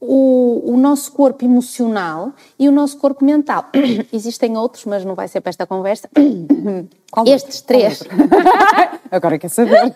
o, 0.00 0.72
o, 0.72 0.76
nosso 0.76 1.12
corpo 1.12 1.44
emocional 1.44 2.32
e 2.58 2.68
o 2.68 2.72
nosso 2.72 2.96
corpo 2.98 3.24
mental. 3.24 3.66
Existem 4.12 4.56
outros, 4.56 4.84
mas 4.84 5.04
não 5.04 5.14
vai 5.14 5.28
ser 5.28 5.40
para 5.40 5.50
esta 5.50 5.66
conversa. 5.66 6.08
Qual 7.12 7.26
Estes 7.26 7.60
outro? 7.60 7.66
três. 7.66 8.02
Agora 9.12 9.38
quer 9.38 9.50
saber. 9.50 9.94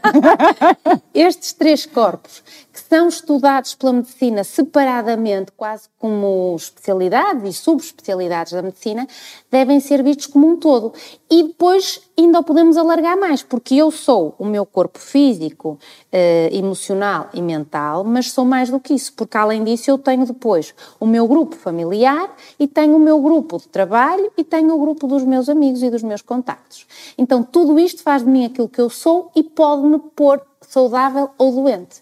Estes 1.14 1.54
três 1.54 1.86
corpos, 1.86 2.44
são 2.88 3.08
estudados 3.08 3.74
pela 3.74 3.92
medicina 3.92 4.44
separadamente, 4.44 5.50
quase 5.56 5.88
como 5.98 6.54
especialidades 6.56 7.42
e 7.44 7.52
subespecialidades 7.52 8.52
da 8.52 8.62
medicina, 8.62 9.08
devem 9.50 9.80
ser 9.80 10.02
vistos 10.02 10.26
como 10.26 10.46
um 10.48 10.56
todo. 10.56 10.92
E 11.28 11.42
depois 11.42 12.00
ainda 12.16 12.38
o 12.38 12.44
podemos 12.44 12.76
alargar 12.76 13.18
mais, 13.18 13.42
porque 13.42 13.74
eu 13.74 13.90
sou 13.90 14.34
o 14.38 14.46
meu 14.46 14.64
corpo 14.64 14.98
físico, 14.98 15.78
eh, 16.12 16.48
emocional 16.52 17.28
e 17.34 17.42
mental, 17.42 18.04
mas 18.04 18.30
sou 18.30 18.44
mais 18.44 18.70
do 18.70 18.78
que 18.78 18.94
isso, 18.94 19.12
porque 19.14 19.36
além 19.36 19.64
disso 19.64 19.90
eu 19.90 19.98
tenho 19.98 20.24
depois 20.24 20.74
o 21.00 21.06
meu 21.06 21.26
grupo 21.26 21.56
familiar 21.56 22.34
e 22.58 22.68
tenho 22.68 22.96
o 22.96 23.00
meu 23.00 23.20
grupo 23.20 23.58
de 23.58 23.68
trabalho 23.68 24.30
e 24.36 24.44
tenho 24.44 24.74
o 24.74 24.78
grupo 24.78 25.06
dos 25.06 25.24
meus 25.24 25.48
amigos 25.48 25.82
e 25.82 25.90
dos 25.90 26.02
meus 26.02 26.22
contactos. 26.22 26.86
Então, 27.18 27.42
tudo 27.42 27.78
isto 27.78 28.02
faz 28.02 28.22
de 28.22 28.30
mim 28.30 28.44
aquilo 28.44 28.68
que 28.68 28.80
eu 28.80 28.88
sou 28.88 29.30
e 29.34 29.42
pode-me 29.42 29.98
pôr 30.14 30.40
saudável 30.60 31.30
ou 31.36 31.52
doente 31.52 32.00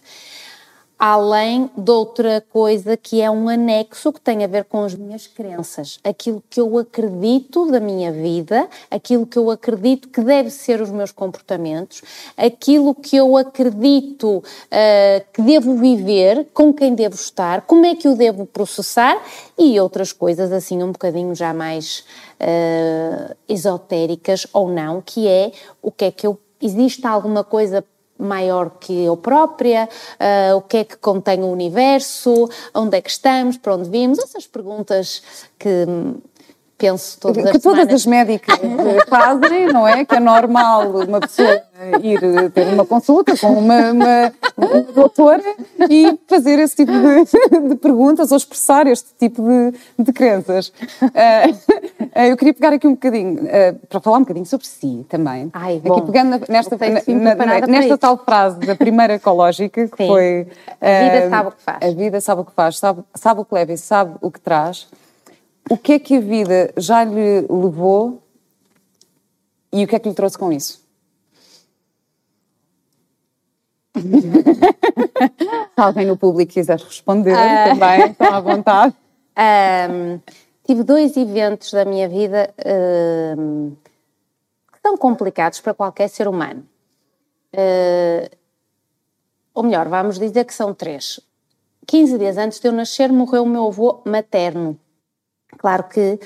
além 1.06 1.70
de 1.76 1.90
outra 1.90 2.42
coisa 2.50 2.96
que 2.96 3.20
é 3.20 3.30
um 3.30 3.46
anexo 3.46 4.11
que 4.11 4.18
tem 4.23 4.42
a 4.42 4.46
ver 4.46 4.64
com 4.64 4.82
as 4.84 4.94
minhas 4.94 5.26
crenças, 5.26 5.99
aquilo 6.02 6.42
que 6.49 6.58
eu 6.58 6.78
acredito 6.78 7.70
da 7.70 7.78
minha 7.78 8.11
vida, 8.11 8.66
aquilo 8.90 9.26
que 9.26 9.37
eu 9.37 9.50
acredito 9.50 10.08
que 10.08 10.23
deve 10.23 10.49
ser 10.49 10.80
os 10.80 10.90
meus 10.90 11.12
comportamentos, 11.12 12.00
aquilo 12.38 12.94
que 12.94 13.16
eu 13.16 13.37
acredito 13.37 14.38
uh, 14.38 15.25
que 15.30 15.42
devo 15.42 15.76
viver, 15.76 16.46
com 16.54 16.73
quem 16.73 16.94
devo 16.94 17.16
estar, 17.16 17.61
como 17.66 17.84
é 17.84 17.94
que 17.94 18.08
eu 18.08 18.16
devo 18.16 18.46
processar 18.46 19.23
e 19.58 19.78
outras 19.78 20.11
coisas 20.11 20.50
assim 20.52 20.82
um 20.82 20.92
bocadinho 20.92 21.34
já 21.34 21.52
mais 21.52 22.02
uh, 22.40 23.37
esotéricas 23.46 24.46
ou 24.54 24.70
não, 24.70 25.02
que 25.02 25.28
é 25.28 25.52
o 25.82 25.92
que 25.92 26.06
é 26.06 26.11
que 26.11 26.26
eu 26.26 26.40
existe 26.62 27.06
alguma 27.06 27.44
coisa 27.44 27.84
maior 28.18 28.71
que 28.78 29.04
eu 29.04 29.16
própria, 29.16 29.88
uh, 30.21 30.56
o 30.56 30.62
que 30.62 30.78
é 30.78 30.85
que 30.85 30.97
contém 30.97 31.42
o 31.42 31.49
universo, 31.49 32.49
onde 32.75 32.97
é 32.97 33.00
que 33.00 33.11
estamos, 33.11 33.56
para 33.56 33.75
onde 33.75 33.90
vimos, 33.90 34.18
essas 34.18 34.47
perguntas 34.47 35.23
que 35.59 35.87
penso 36.76 37.19
todas 37.21 37.43
que 37.43 37.57
as 37.57 37.62
todas 37.62 37.78
semanas. 37.78 37.95
as 37.95 38.07
médicas 38.07 38.59
fazem, 39.09 39.66
não 39.73 39.87
é? 39.87 40.04
Que 40.04 40.16
é 40.16 40.21
normal 40.21 40.90
uma 40.90 41.21
pessoa 41.21 41.62
ir 42.02 42.50
ter 42.52 42.66
uma 42.69 42.85
consulta 42.85 43.37
com 43.37 43.49
uma, 43.49 43.93
uma, 43.93 44.33
uma 44.57 44.81
doutora 44.93 45.43
e 45.88 46.19
fazer 46.26 46.59
esse 46.59 46.76
tipo 46.76 46.93
de, 46.93 47.69
de, 47.69 47.75
perguntas 47.76 48.31
ou 48.31 48.37
expressar 48.37 48.87
este 48.87 49.09
tipo 49.19 49.43
de, 49.43 49.75
de 50.04 50.12
crenças. 50.12 50.69
Uh, 51.02 52.28
eu 52.28 52.37
queria 52.37 52.54
pegar 52.54 52.73
aqui 52.73 52.87
um 52.87 52.93
bocadinho, 52.93 53.45
uh, 53.45 53.87
para 53.88 54.00
falar 54.00 54.19
um 54.19 54.21
bocadinho 54.21 54.47
sobre 54.47 54.66
si 54.66 55.04
também. 55.09 55.50
Ai, 55.52 55.81
aqui 55.85 56.02
pegando 56.02 56.40
nesta, 56.49 56.76
na, 56.76 57.35
na, 57.35 57.66
nesta 57.66 57.99
tal 57.99 58.19
frase 58.19 58.59
da 58.61 58.75
primeira 58.75 59.14
ecológica, 59.14 59.88
que 59.88 59.97
Sim. 59.97 60.09
foi... 60.09 60.47
Uh, 60.81 60.85
a 60.85 61.11
vida 61.11 61.31
sabe 61.31 61.49
o 61.49 61.52
que 61.52 61.62
faz. 61.62 61.78
A 61.83 61.90
vida 61.95 62.21
sabe 62.21 62.40
o 62.40 62.45
que 62.45 62.52
faz, 62.52 62.78
sabe, 62.78 63.02
sabe 63.14 63.40
o 63.40 63.45
que 63.45 63.54
leva 63.54 63.73
e 63.73 63.78
sabe 63.78 64.14
o 64.21 64.31
que 64.31 64.40
traz 64.40 64.88
o 65.71 65.78
que 65.78 65.94
é 65.94 65.99
que 65.99 66.16
a 66.16 66.21
vida 66.21 66.73
já 66.76 67.04
lhe 67.04 67.40
levou 67.42 68.23
e 69.73 69.85
o 69.85 69.88
que 69.88 69.97
é 69.97 69.99
que 69.99 70.09
lhe 70.09 70.14
trouxe 70.14 70.38
com 70.38 70.52
isso? 70.52 70.85
Se 73.94 75.80
alguém 75.80 76.06
no 76.06 76.16
público 76.16 76.52
quiser 76.52 76.78
responder 76.78 77.35
uh... 77.35 77.71
também, 77.71 78.11
estão 78.11 78.35
à 78.35 78.40
vontade. 78.40 78.94
Um, 79.37 80.21
tive 80.64 80.83
dois 80.83 81.16
eventos 81.16 81.73
da 81.73 81.85
minha 81.85 82.09
vida 82.09 82.52
um, 83.38 83.75
que 84.73 84.78
são 84.83 84.97
complicados 84.97 85.61
para 85.61 85.75
qualquer 85.75 86.09
ser 86.09 86.28
humano. 86.28 86.66
Uh, 87.52 88.28
ou 89.54 89.62
melhor, 89.62 89.88
vamos 89.88 90.18
dizer 90.18 90.44
que 90.44 90.54
são 90.54 90.75
três. 90.75 91.21
15 91.87 92.18
dias 92.18 92.37
antes 92.37 92.59
de 92.59 92.66
eu 92.66 92.73
nascer, 92.73 93.12
morreu 93.12 93.44
o 93.44 93.49
meu 93.49 93.66
avô 93.66 94.02
materno. 94.04 94.78
Claro 95.58 95.84
que 95.84 96.18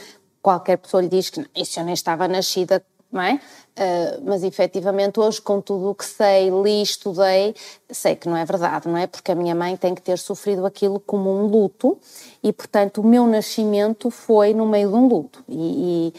qualquer 0.42 0.78
pessoa 0.78 1.02
lhe 1.02 1.08
diz 1.08 1.30
que 1.30 1.44
isso 1.54 1.78
eu 1.78 1.84
nem 1.84 1.94
estava 1.94 2.26
nascida, 2.28 2.84
não 3.10 3.22
é? 3.22 3.34
Uh, 3.34 4.22
mas 4.24 4.42
efetivamente 4.42 5.20
hoje, 5.20 5.40
com 5.40 5.60
tudo 5.60 5.90
o 5.90 5.94
que 5.94 6.04
sei, 6.04 6.50
li, 6.50 6.82
estudei, 6.82 7.54
sei 7.90 8.16
que 8.16 8.28
não 8.28 8.36
é 8.36 8.44
verdade, 8.44 8.88
não 8.88 8.96
é? 8.96 9.06
Porque 9.06 9.32
a 9.32 9.34
minha 9.34 9.54
mãe 9.54 9.76
tem 9.76 9.94
que 9.94 10.02
ter 10.02 10.18
sofrido 10.18 10.66
aquilo 10.66 11.00
como 11.00 11.30
um 11.30 11.46
luto 11.46 11.98
e, 12.42 12.52
portanto, 12.52 13.00
o 13.00 13.06
meu 13.06 13.26
nascimento 13.26 14.10
foi 14.10 14.52
no 14.52 14.66
meio 14.66 14.88
de 14.90 14.94
um 14.94 15.06
luto. 15.06 15.44
E, 15.48 16.12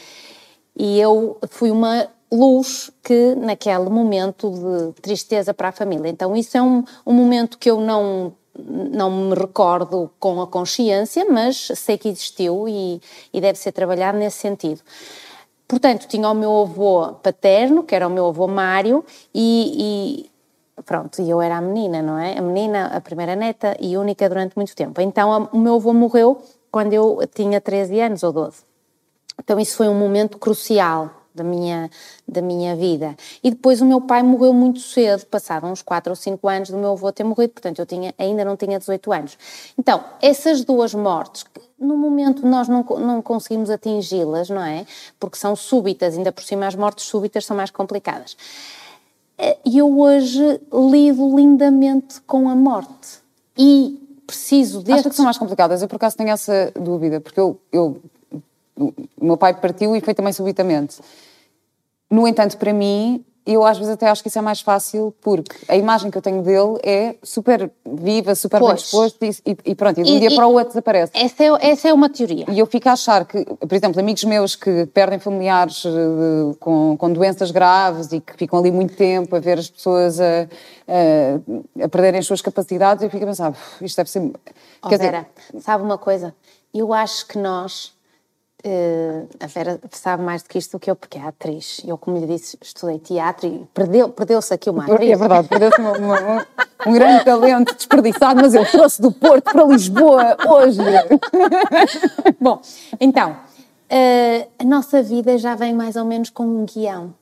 e, 0.76 0.96
e 0.96 1.00
eu 1.00 1.38
fui 1.50 1.70
uma 1.70 2.08
luz 2.32 2.92
que 3.04 3.36
naquele 3.36 3.90
momento 3.90 4.52
de 4.52 5.02
tristeza 5.02 5.54
para 5.54 5.70
a 5.70 5.72
família. 5.72 6.10
Então 6.10 6.36
isso 6.36 6.58
é 6.58 6.62
um, 6.62 6.84
um 7.06 7.14
momento 7.14 7.58
que 7.58 7.70
eu 7.70 7.82
não 7.82 8.34
não 8.68 9.10
me 9.12 9.36
recordo 9.36 10.10
com 10.20 10.42
a 10.42 10.48
consciência, 10.48 11.26
mas 11.30 11.72
sei 11.76 11.98
que 11.98 12.10
existiu 12.10 12.68
e, 12.68 13.02
e 13.34 13.42
deve 13.42 13.58
ser 13.58 13.72
trabalhado 13.72 14.18
nesse 14.18 14.38
sentido. 14.38 14.82
Portanto, 15.68 16.08
tinha 16.08 16.30
o 16.30 16.34
meu 16.34 16.62
avô 16.62 17.14
paterno, 17.22 17.84
que 17.84 17.94
era 17.94 18.08
o 18.08 18.10
meu 18.10 18.28
avô 18.28 18.48
Mário, 18.48 19.06
e, 19.34 20.26
e 20.76 20.82
pronto, 20.84 21.22
eu 21.22 21.42
era 21.42 21.58
a 21.58 21.62
menina, 21.62 22.02
não 22.02 22.18
é? 22.18 22.38
A 22.38 22.42
menina, 22.42 22.88
a 22.88 23.00
primeira 23.02 23.36
neta 23.36 23.78
e 23.80 23.96
única 23.96 24.28
durante 24.28 24.56
muito 24.56 24.76
tempo. 24.76 25.00
Então, 25.00 25.32
a, 25.32 25.38
o 25.56 25.60
meu 25.60 25.76
avô 25.76 25.94
morreu 25.94 26.42
quando 26.72 26.94
eu 26.94 27.20
tinha 27.34 27.62
13 27.62 28.00
anos 28.00 28.24
ou 28.24 28.32
12. 28.32 28.64
Então, 29.40 29.60
isso 29.60 29.78
foi 29.78 29.88
um 29.88 29.96
momento 29.98 30.38
crucial 30.38 31.19
da 31.34 31.44
minha, 31.44 31.90
da 32.28 32.42
minha 32.42 32.76
vida. 32.76 33.16
E 33.44 33.50
depois 33.50 33.82
o 33.82 33.86
meu 33.86 34.02
pai 34.02 34.24
morreu 34.24 34.54
muito 34.54 34.80
cedo, 34.80 35.26
passado 35.26 35.68
uns 35.68 35.82
4 35.82 36.12
ou 36.12 36.16
5 36.16 36.48
anos 36.48 36.70
do 36.70 36.78
meu 36.78 36.92
avô 36.92 37.12
ter 37.12 37.24
morrido, 37.24 37.54
portanto 37.54 37.80
eu 37.80 37.86
tinha, 37.86 38.14
ainda 38.18 38.44
não 38.44 38.58
tinha 38.58 38.78
18 38.80 39.12
anos. 39.12 39.38
Então, 39.78 40.04
essas 40.22 40.64
duas 40.64 40.94
mortes, 40.94 41.46
no 41.80 41.98
momento 41.98 42.46
nós 42.46 42.68
não, 42.68 42.84
não 42.84 43.22
conseguimos 43.22 43.70
atingi-las, 43.70 44.50
não 44.50 44.62
é? 44.62 44.86
Porque 45.20 45.38
são 45.38 45.56
súbitas, 45.56 46.18
ainda 46.18 46.32
por 46.32 46.44
cima 46.44 46.68
as 46.68 46.76
mortes 46.76 47.06
súbitas 47.06 47.46
são 47.46 47.56
mais 47.56 47.72
complicadas. 47.72 48.36
Eh, 49.38 49.58
e 49.66 49.78
eu 49.78 50.00
hoje 50.00 50.62
lido 50.92 51.36
lindamente 51.36 52.20
com 52.22 52.50
a 52.50 52.56
morte. 52.56 53.20
E 53.58 53.98
preciso 54.28 54.80
destes... 54.80 55.00
Acho 55.00 55.10
que 55.10 55.16
são 55.16 55.26
mais 55.26 55.38
complicadas. 55.38 55.82
Eu 55.82 55.88
por 55.88 55.96
acaso 55.96 56.18
tenho 56.18 56.30
essa 56.30 56.72
dúvida, 56.76 57.20
porque 57.20 57.40
eu, 57.40 57.60
eu 57.72 58.02
o 58.80 59.26
meu 59.26 59.38
pai 59.38 59.54
partiu 59.54 59.96
e 59.96 60.02
foi 60.02 60.14
também 60.14 60.34
subitamente. 60.34 61.00
No 62.10 62.28
entanto, 62.28 62.58
para 62.58 62.74
mim, 62.74 63.24
eu 63.46 63.66
às 63.66 63.78
vezes 63.78 63.94
até 63.94 64.08
acho 64.08 64.22
que 64.22 64.28
isso 64.28 64.38
é 64.38 64.42
mais 64.42 64.62
fácil 64.62 65.14
porque 65.22 65.56
a 65.68 65.76
imagem 65.76 66.12
que 66.12 66.18
eu 66.18 66.22
tenho 66.22 66.44
dele 66.44 66.78
é 66.84 67.16
super 67.24 67.72
viva, 67.84 68.36
super 68.36 68.60
pois. 68.60 68.74
bem 68.74 68.76
disposto 68.76 69.24
e, 69.24 69.58
e, 69.72 69.76
pronto, 69.76 70.00
e 70.00 70.04
de 70.04 70.12
um 70.12 70.20
dia 70.20 70.36
para 70.36 70.46
o 70.46 70.54
outro 70.54 70.70
desaparece. 70.70 71.12
Essa 71.16 71.44
é, 71.44 71.72
essa 71.72 71.88
é 71.90 71.94
uma 71.94 72.10
teoria. 72.10 72.46
E 72.48 72.60
eu 72.60 72.68
fico 72.68 72.88
a 72.90 72.92
achar 72.92 73.26
que, 73.26 73.44
por 73.44 73.74
exemplo, 73.74 74.00
amigos 74.00 74.24
meus 74.24 74.56
que 74.56 74.86
perdem 74.88 75.18
familiares 75.18 75.84
uh, 75.86 76.56
com, 76.60 76.96
com 76.96 77.12
doenças 77.12 77.50
graves 77.50 78.12
e 78.12 78.20
que 78.20 78.34
ficam 78.34 78.60
ali 78.60 78.72
muito 78.72 78.96
tempo 78.96 79.36
a 79.36 79.40
ver 79.40 79.58
as 79.58 79.70
pessoas 79.70 80.20
a, 80.20 80.48
a, 80.88 81.86
a 81.86 81.90
perderem 81.90 82.20
as 82.20 82.28
suas 82.28 82.42
capacidades, 82.42 83.04
eu 83.04 83.10
fico 83.10 83.24
a 83.24 83.28
pensar, 83.28 83.54
isto 83.82 83.98
deve 83.98 84.10
ser... 84.12 84.32
Oh, 84.84 84.90
Vera, 84.90 85.26
dizer... 85.52 85.64
sabe 85.64 85.84
uma 85.84 85.98
coisa? 85.98 86.36
Eu 86.72 86.94
acho 86.94 87.26
que 87.26 87.38
nós 87.38 87.98
Uh, 88.66 89.26
a 89.40 89.48
Vera 89.48 89.80
sabe 89.90 90.22
mais 90.22 90.44
do 90.44 90.50
que 90.50 90.58
isto 90.58 90.74
do 90.74 90.80
que 90.82 90.92
eu, 90.92 90.96
porque 90.96 91.18
é 91.18 91.22
atriz. 91.22 91.82
Eu, 91.88 91.98
como 91.98 92.18
lhe 92.18 92.28
disse, 92.28 92.58
estudei 92.62 93.00
teatro 93.00 93.48
e 93.48 93.66
perdeu, 93.74 94.10
perdeu-se 94.10 94.54
aqui 94.54 94.70
uma 94.70 94.84
atriz. 94.84 95.12
É 95.12 95.16
verdade, 95.16 95.48
perdeu-se 95.48 95.80
um, 95.80 95.88
um, 95.88 96.92
um, 96.92 96.94
grande 96.94 97.24
talento 97.24 97.74
desperdiçado, 97.74 98.42
mas 98.42 98.54
eu 98.54 98.70
trouxe 98.70 99.02
do 99.02 99.14
Porto 99.14 99.46
para 99.46 99.64
Lisboa 99.64 100.36
hoje. 100.46 100.82
Bom, 102.40 102.62
então, 103.00 103.32
uh, 103.32 104.50
a 104.60 104.64
nossa 104.66 105.02
vida 105.02 105.38
já 105.38 105.56
vem 105.56 105.74
mais 105.74 105.96
ou 105.96 106.04
menos 106.04 106.30
com 106.30 106.44
um 106.44 106.66
guião. 106.66 107.14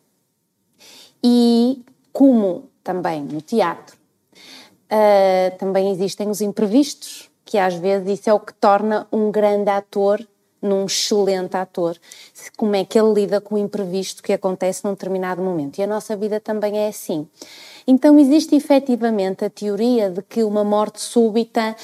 E 1.24 1.86
como 2.12 2.64
também 2.84 3.22
no 3.22 3.42
teatro, 3.42 3.96
uh, 4.92 5.58
também 5.60 5.92
existem 5.92 6.32
os 6.32 6.42
imprevistos, 6.42 7.30
que 7.46 7.60
às 7.60 7.76
vezes 7.76 8.22
isso 8.22 8.28
é 8.28 8.34
o 8.34 8.40
que 8.40 8.56
torna 8.56 9.06
um 9.12 9.30
grande 9.30 9.70
ator 9.70 10.20
num 10.62 10.86
excelente 10.86 11.56
ator, 11.56 11.98
como 12.56 12.76
é 12.76 12.84
que 12.84 13.00
ele 13.00 13.14
lida 13.14 13.40
com 13.40 13.56
o 13.56 13.58
imprevisto 13.58 14.24
que 14.24 14.34
acontece 14.34 14.84
num 14.84 14.92
determinado 14.92 15.42
momento. 15.42 15.78
E 15.78 15.84
a 15.84 15.88
nossa 15.88 16.16
vida 16.16 16.40
também 16.40 16.78
é 16.78 16.88
assim. 16.88 17.28
Então 17.86 18.20
existe 18.20 18.56
efetivamente 18.56 19.46
a 19.46 19.50
teoria 19.50 20.10
de 20.10 20.22
que 20.22 20.44
uma 20.44 20.64
morte 20.64 21.02
súbita 21.02 21.76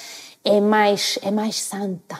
é 0.43 0.59
mais, 0.59 1.17
é 1.21 1.31
mais 1.31 1.61
santa. 1.61 2.19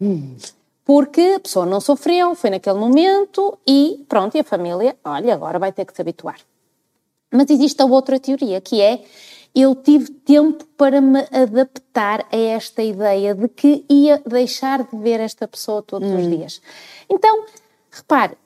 Hum. 0.00 0.36
Porque 0.84 1.34
a 1.36 1.40
pessoa 1.40 1.64
não 1.64 1.80
sofreu, 1.80 2.34
foi 2.34 2.50
naquele 2.50 2.78
momento 2.78 3.56
e 3.66 4.04
pronto, 4.08 4.36
e 4.36 4.40
a 4.40 4.44
família, 4.44 4.96
olha, 5.04 5.34
agora 5.34 5.58
vai 5.58 5.70
ter 5.70 5.84
que 5.84 5.94
se 5.94 6.00
habituar. 6.00 6.40
Mas 7.32 7.48
existe 7.48 7.80
a 7.80 7.86
outra 7.86 8.18
teoria, 8.18 8.60
que 8.60 8.80
é 8.80 9.04
eu 9.54 9.74
tive 9.74 10.10
tempo 10.10 10.64
para 10.76 11.00
me 11.00 11.26
adaptar 11.32 12.26
a 12.30 12.36
esta 12.36 12.82
ideia 12.82 13.34
de 13.34 13.48
que 13.48 13.84
ia 13.88 14.22
deixar 14.26 14.84
de 14.84 14.96
ver 14.96 15.20
esta 15.20 15.48
pessoa 15.48 15.82
todos 15.82 16.08
hum. 16.08 16.16
os 16.16 16.28
dias. 16.28 16.62
Então, 17.08 17.44
repare, 17.90 18.36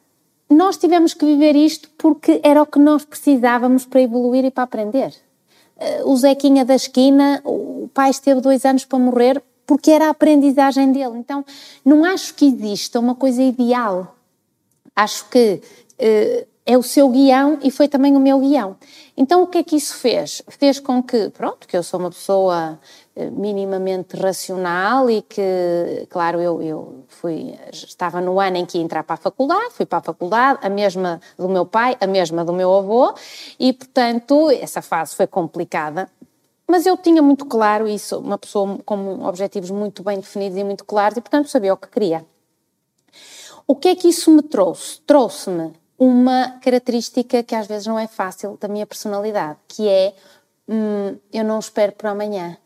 nós 0.49 0.77
tivemos 0.77 1.15
que 1.15 1.25
viver 1.25 1.57
isto 1.57 1.91
porque 1.99 2.41
era 2.43 2.63
o 2.63 2.67
que 2.67 2.79
nós 2.79 3.05
precisávamos 3.05 3.85
para 3.85 4.01
evoluir 4.01 4.45
e 4.45 4.51
para 4.51 4.65
aprender. 4.65 5.15
Uh, 5.77 6.11
o 6.11 6.17
Zequinha 6.17 6.65
da 6.65 6.75
esquina, 6.75 7.43
o 7.45 7.89
pai 7.93 8.11
esteve 8.11 8.41
dois 8.41 8.65
anos 8.65 8.85
para 8.85 8.99
morrer 8.99 9.43
porque 9.67 9.91
era 9.91 10.07
a 10.07 10.11
aprendizagem 10.11 10.93
dele. 10.93 11.19
Então, 11.19 11.45
não 11.85 12.05
acho 12.05 12.35
que 12.35 12.47
exista 12.47 13.01
uma 13.01 13.15
coisa 13.15 13.43
ideal. 13.43 14.15
Acho 14.95 15.29
que 15.29 15.61
uh, 15.99 16.47
é 16.67 16.79
o 16.79 16.83
seu 16.83 17.09
guião 17.11 17.59
e 17.63 17.71
foi 17.71 17.89
também 17.89 18.17
o 18.17 18.21
meu 18.21 18.41
guião. 18.41 18.77
Então 19.17 19.43
o 19.43 19.47
que 19.47 19.59
é 19.59 19.63
que 19.63 19.77
isso 19.77 19.97
fez? 19.97 20.43
Fez 20.49 20.81
com 20.81 21.03
que, 21.03 21.29
pronto, 21.31 21.69
que 21.69 21.77
eu 21.77 21.83
sou 21.83 22.01
uma 22.01 22.11
pessoa 22.11 22.81
eh, 23.15 23.29
minimamente 23.31 24.17
racional 24.17 25.11
e 25.11 25.21
que, 25.21 26.07
claro, 26.09 26.41
eu, 26.41 26.63
eu 26.63 27.05
fui, 27.09 27.55
estava 27.71 28.21
no 28.21 28.41
ano 28.41 28.57
em 28.57 28.65
que 28.65 28.79
ia 28.79 28.85
entrar 28.85 29.05
para 29.05 29.15
a 29.15 29.19
faculdade, 29.19 29.73
fui 29.73 29.85
para 29.85 29.99
a 29.99 30.03
faculdade, 30.03 30.59
a 30.63 30.71
mesma 30.71 31.21
do 31.37 31.49
meu 31.49 31.67
pai, 31.67 31.97
a 32.01 32.07
mesma 32.07 32.45
do 32.45 32.53
meu 32.53 32.75
avô, 32.75 33.15
e 33.61 33.73
portanto 33.73 34.51
essa 34.51 34.81
fase 34.81 35.15
foi 35.15 35.27
complicada, 35.27 36.11
mas 36.67 36.87
eu 36.87 36.97
tinha 36.97 37.21
muito 37.21 37.45
claro 37.45 37.87
isso, 37.87 38.19
uma 38.19 38.39
pessoa 38.39 38.79
com 38.87 39.23
objetivos 39.25 39.71
muito 39.71 40.03
bem 40.03 40.19
definidos 40.19 40.57
e 40.57 40.65
muito 40.65 40.85
claros, 40.85 41.19
e 41.19 41.21
portanto 41.21 41.51
sabia 41.51 41.75
o 41.75 41.77
que 41.77 41.89
queria. 41.89 42.25
O 43.67 43.77
que 43.77 43.89
é 43.89 43.95
que 43.95 44.09
isso 44.09 44.31
me 44.31 44.43
trouxe? 44.43 45.01
Trouxe-me 45.03 45.73
uma 45.99 46.59
característica 46.61 47.43
que 47.43 47.55
às 47.55 47.67
vezes 47.67 47.87
não 47.87 47.99
é 47.99 48.07
fácil 48.07 48.57
da 48.61 48.69
minha 48.69 48.87
personalidade, 48.87 49.59
que 49.69 49.89
é 49.89 50.15
hum, 50.69 51.17
eu 51.33 51.45
não 51.45 51.59
espero 51.59 51.93
por 51.93 52.09
amanhã. 52.09 52.57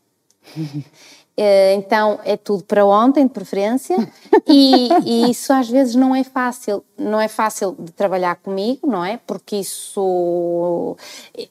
Eh, 1.40 1.75
então 1.75 2.18
é 2.25 2.37
tudo 2.37 2.64
para 2.64 2.85
ontem, 2.85 3.25
de 3.25 3.32
preferência, 3.32 3.97
e, 4.44 4.88
e, 5.06 5.30
isso 5.30 5.52
às 5.52 5.70
vezes 5.70 5.94
não 5.94 6.12
é 6.12 6.25
fácil. 6.25 6.85
Não 6.99 7.20
é 7.20 7.28
fácil 7.28 7.76
de 7.78 7.92
trabalhar 7.92 8.35
comigo, 8.35 8.88
não 8.88 9.04
é? 9.04 9.20
Porque 9.25 9.54
isso. 9.54 10.97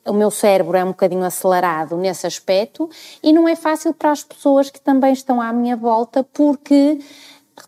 O 0.05 0.13
meu 0.13 0.29
cérebro 0.29 0.75
é 0.75 0.83
um 0.83 0.89
bocadinho 0.89 1.23
acelerado 1.23 1.95
nesse 1.95 2.27
aspecto, 2.27 2.89
e 3.23 3.31
não 3.31 3.47
é 3.47 3.55
fácil 3.55 3.93
para 3.93 4.11
as 4.11 4.25
pessoas 4.25 4.69
que 4.69 4.81
também 4.81 5.13
estão 5.13 5.39
à 5.39 5.53
minha 5.53 5.77
volta, 5.77 6.21
porque 6.21 6.99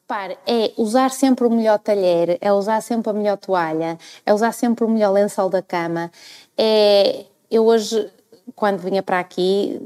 Repare, 0.09 0.39
é 0.47 0.73
usar 0.75 1.11
sempre 1.11 1.45
o 1.45 1.51
melhor 1.51 1.77
talher, 1.77 2.39
é 2.41 2.51
usar 2.51 2.81
sempre 2.81 3.11
a 3.11 3.13
melhor 3.13 3.37
toalha, 3.37 3.95
é 4.25 4.33
usar 4.33 4.51
sempre 4.53 4.83
o 4.83 4.89
melhor 4.89 5.11
lençol 5.11 5.49
da 5.49 5.61
cama. 5.61 6.11
É, 6.57 7.25
eu 7.51 7.63
hoje, 7.63 8.11
quando 8.55 8.79
vinha 8.79 9.03
para 9.03 9.19
aqui, 9.19 9.79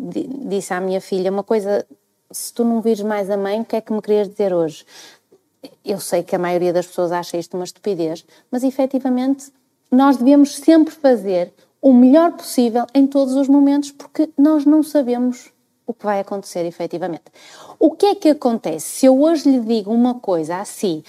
disse 0.46 0.74
à 0.74 0.80
minha 0.80 1.02
filha 1.02 1.30
uma 1.30 1.44
coisa: 1.44 1.86
se 2.32 2.54
tu 2.54 2.64
não 2.64 2.80
vires 2.80 3.02
mais 3.02 3.30
a 3.30 3.36
mãe, 3.36 3.60
o 3.60 3.66
que 3.66 3.76
é 3.76 3.82
que 3.82 3.92
me 3.92 4.02
querias 4.02 4.30
dizer 4.30 4.54
hoje? 4.54 4.86
Eu 5.84 6.00
sei 6.00 6.24
que 6.24 6.34
a 6.34 6.40
maioria 6.40 6.72
das 6.72 6.88
pessoas 6.88 7.12
acha 7.12 7.36
isto 7.36 7.56
uma 7.58 7.66
estupidez, 7.66 8.26
mas 8.50 8.64
efetivamente 8.64 9.52
nós 9.92 10.16
devemos 10.16 10.56
sempre 10.56 10.96
fazer 10.96 11.54
o 11.82 11.92
melhor 11.92 12.32
possível 12.32 12.88
em 12.94 13.06
todos 13.06 13.34
os 13.34 13.50
momentos, 13.50 13.92
porque 13.92 14.30
nós 14.38 14.64
não 14.64 14.84
sabemos 14.84 15.52
o 15.86 15.94
que 15.94 16.06
vai 16.06 16.20
acontecer 16.20 16.66
efetivamente. 16.66 17.26
O 17.86 17.92
que 17.92 18.06
é 18.06 18.16
que 18.16 18.30
acontece? 18.30 18.86
Se 18.86 19.06
eu 19.08 19.22
hoje 19.22 19.52
lhe 19.52 19.60
digo 19.60 19.92
uma 19.92 20.14
coisa 20.14 20.56
assim, 20.62 21.04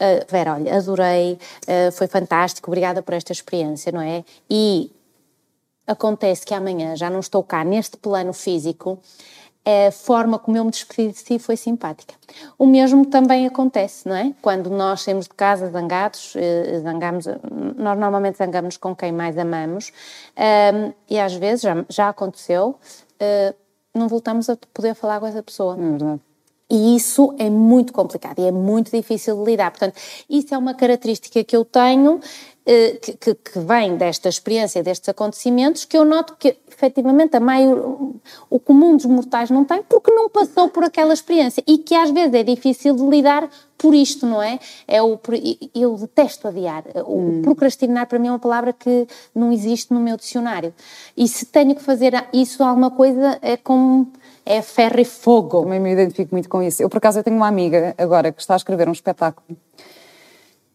uh, 0.00 0.24
Vera, 0.26 0.54
olha, 0.54 0.74
adorei, 0.74 1.34
uh, 1.34 1.92
foi 1.92 2.06
fantástico, 2.06 2.70
obrigada 2.70 3.02
por 3.02 3.12
esta 3.12 3.30
experiência, 3.30 3.92
não 3.92 4.00
é? 4.00 4.24
E 4.48 4.90
acontece 5.86 6.46
que 6.46 6.54
amanhã 6.54 6.96
já 6.96 7.10
não 7.10 7.20
estou 7.20 7.42
cá 7.42 7.62
neste 7.62 7.98
plano 7.98 8.32
físico, 8.32 8.98
a 9.66 9.90
forma 9.92 10.38
como 10.38 10.56
eu 10.56 10.64
me 10.64 10.70
despedi 10.70 11.12
de 11.12 11.18
si 11.18 11.38
foi 11.38 11.58
simpática. 11.58 12.14
O 12.58 12.64
mesmo 12.64 13.04
também 13.04 13.46
acontece, 13.46 14.08
não 14.08 14.16
é? 14.16 14.32
Quando 14.40 14.70
nós 14.70 15.02
saímos 15.02 15.26
de 15.26 15.34
casa 15.34 15.70
zangados, 15.70 16.32
eh, 16.36 16.80
zangamos, 16.82 17.26
nós 17.76 17.98
normalmente 17.98 18.38
zangamos 18.38 18.78
com 18.78 18.96
quem 18.96 19.12
mais 19.12 19.36
amamos, 19.36 19.92
um, 20.38 20.92
e 21.08 21.18
às 21.18 21.34
vezes, 21.34 21.60
já, 21.60 21.84
já 21.88 22.08
aconteceu, 22.08 22.78
não 23.94 24.08
voltamos 24.08 24.50
a 24.50 24.56
poder 24.72 24.94
falar 24.94 25.20
com 25.20 25.26
essa 25.26 25.42
pessoa. 25.42 25.74
É 25.74 25.90
verdade. 25.90 26.20
E 26.70 26.96
isso 26.96 27.34
é 27.38 27.50
muito 27.50 27.92
complicado 27.92 28.38
e 28.38 28.46
é 28.46 28.52
muito 28.52 28.90
difícil 28.90 29.36
de 29.36 29.50
lidar. 29.50 29.70
Portanto, 29.70 29.96
isso 30.28 30.54
é 30.54 30.58
uma 30.58 30.72
característica 30.72 31.44
que 31.44 31.54
eu 31.54 31.62
tenho, 31.62 32.20
eh, 32.64 32.92
que, 33.02 33.12
que, 33.12 33.34
que, 33.34 33.58
vem 33.58 33.98
desta 33.98 34.30
experiência, 34.30 34.82
destes 34.82 35.10
acontecimentos, 35.10 35.84
que 35.84 35.94
eu 35.94 36.06
noto 36.06 36.34
que, 36.38 36.56
efetivamente, 36.66 37.36
a 37.36 37.40
maior, 37.40 37.98
o 38.48 38.58
comum 38.58 38.96
dos 38.96 39.04
mortais 39.04 39.50
não 39.50 39.62
tem, 39.66 39.82
porque 39.82 40.10
não 40.10 40.30
passou 40.30 40.70
por 40.70 40.84
aquela 40.84 41.12
experiência. 41.12 41.62
E 41.66 41.76
que 41.76 41.94
às 41.94 42.10
vezes 42.10 42.32
é 42.32 42.42
difícil 42.42 42.96
de 42.96 43.02
lidar 43.02 43.46
por 43.76 43.94
isto, 43.94 44.24
não 44.24 44.42
é? 44.42 44.58
é 44.88 45.02
o, 45.02 45.20
eu 45.74 45.96
detesto 45.96 46.48
adiar. 46.48 46.84
O 47.04 47.18
hum. 47.18 47.42
procrastinar, 47.42 48.06
para 48.06 48.18
mim, 48.18 48.28
é 48.28 48.30
uma 48.30 48.38
palavra 48.38 48.72
que 48.72 49.06
não 49.34 49.52
existe 49.52 49.92
no 49.92 50.00
meu 50.00 50.16
dicionário. 50.16 50.72
E 51.14 51.28
se 51.28 51.44
tenho 51.44 51.74
que 51.74 51.82
fazer 51.82 52.14
isso, 52.32 52.64
alguma 52.64 52.90
coisa, 52.90 53.38
é 53.42 53.58
como 53.58 54.10
é 54.46 54.62
ferro 54.62 55.00
e 55.00 55.04
fogo. 55.04 55.62
Também 55.62 55.80
me 55.80 55.92
identifico 55.92 56.34
muito 56.34 56.48
com 56.48 56.62
isso. 56.62 56.82
Eu, 56.82 56.88
por 56.88 56.98
acaso, 56.98 57.18
eu 57.18 57.24
tenho 57.24 57.36
uma 57.36 57.48
amiga 57.48 57.94
agora 57.96 58.32
que 58.32 58.40
está 58.40 58.54
a 58.54 58.56
escrever 58.56 58.88
um 58.88 58.92
espetáculo 58.92 59.56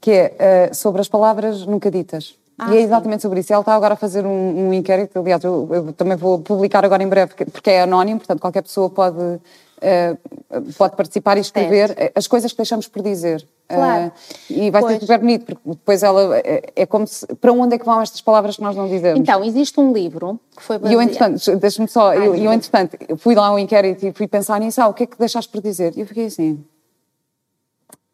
que 0.01 0.11
é 0.11 0.69
uh, 0.71 0.75
sobre 0.75 1.01
as 1.01 1.07
palavras 1.07 1.65
nunca 1.65 1.91
ditas. 1.91 2.37
Ah, 2.57 2.73
e 2.73 2.77
é 2.77 2.81
exatamente 2.81 3.21
sim. 3.21 3.27
sobre 3.27 3.39
isso. 3.39 3.53
Ela 3.53 3.61
está 3.61 3.73
agora 3.73 3.93
a 3.93 3.97
fazer 3.97 4.25
um, 4.25 4.67
um 4.67 4.73
inquérito, 4.73 5.17
aliás, 5.19 5.43
eu, 5.43 5.67
eu, 5.71 5.93
também 5.93 6.17
vou 6.17 6.39
publicar 6.39 6.83
agora 6.83 7.01
em 7.01 7.07
breve, 7.07 7.27
porque, 7.27 7.45
porque 7.45 7.69
é 7.69 7.81
anónimo, 7.81 8.19
portanto 8.19 8.41
qualquer 8.41 8.61
pessoa 8.61 8.89
pode, 8.89 9.17
uh, 9.17 10.73
pode 10.77 10.95
participar 10.95 11.37
e 11.37 11.41
escrever 11.41 11.89
certo. 11.89 12.17
as 12.17 12.27
coisas 12.27 12.51
que 12.51 12.57
deixamos 12.57 12.87
por 12.87 13.01
dizer. 13.01 13.45
Claro. 13.69 14.07
Uh, 14.07 14.11
e 14.49 14.71
vai 14.71 14.81
pois. 14.81 14.93
ser 14.95 15.01
super 15.01 15.19
bonito, 15.19 15.45
porque 15.45 15.61
depois 15.63 16.01
ela 16.01 16.37
é, 16.39 16.63
é, 16.75 16.85
como 16.87 17.05
se. 17.05 17.25
Para 17.35 17.53
onde 17.53 17.75
é 17.75 17.77
que 17.77 17.85
vão 17.85 18.01
estas 18.01 18.19
palavras 18.19 18.55
que 18.55 18.63
nós 18.63 18.75
não 18.75 18.87
dizemos? 18.87 19.19
Então, 19.19 19.43
existe 19.43 19.79
um 19.79 19.93
livro 19.93 20.39
que 20.57 20.63
foi 20.63 20.79
baseado. 20.79 20.91
E 20.91 20.95
eu, 20.95 21.01
entretanto, 21.01 21.55
deixa-me 21.57 21.87
só, 21.87 22.09
Ai, 22.09 22.17
eu, 22.17 22.35
eu, 22.35 22.51
entretanto, 22.51 22.97
fui 23.17 23.35
lá 23.35 23.47
ao 23.47 23.59
inquérito 23.59 24.07
e 24.07 24.11
fui 24.11 24.27
pensar 24.27 24.59
nisso, 24.59 24.81
ah, 24.81 24.87
o 24.87 24.93
que 24.93 25.03
é 25.03 25.05
que 25.05 25.19
deixaste 25.19 25.51
por 25.51 25.61
dizer? 25.61 25.95
E 25.95 26.01
eu 26.01 26.07
fiquei 26.07 26.25
assim. 26.25 26.65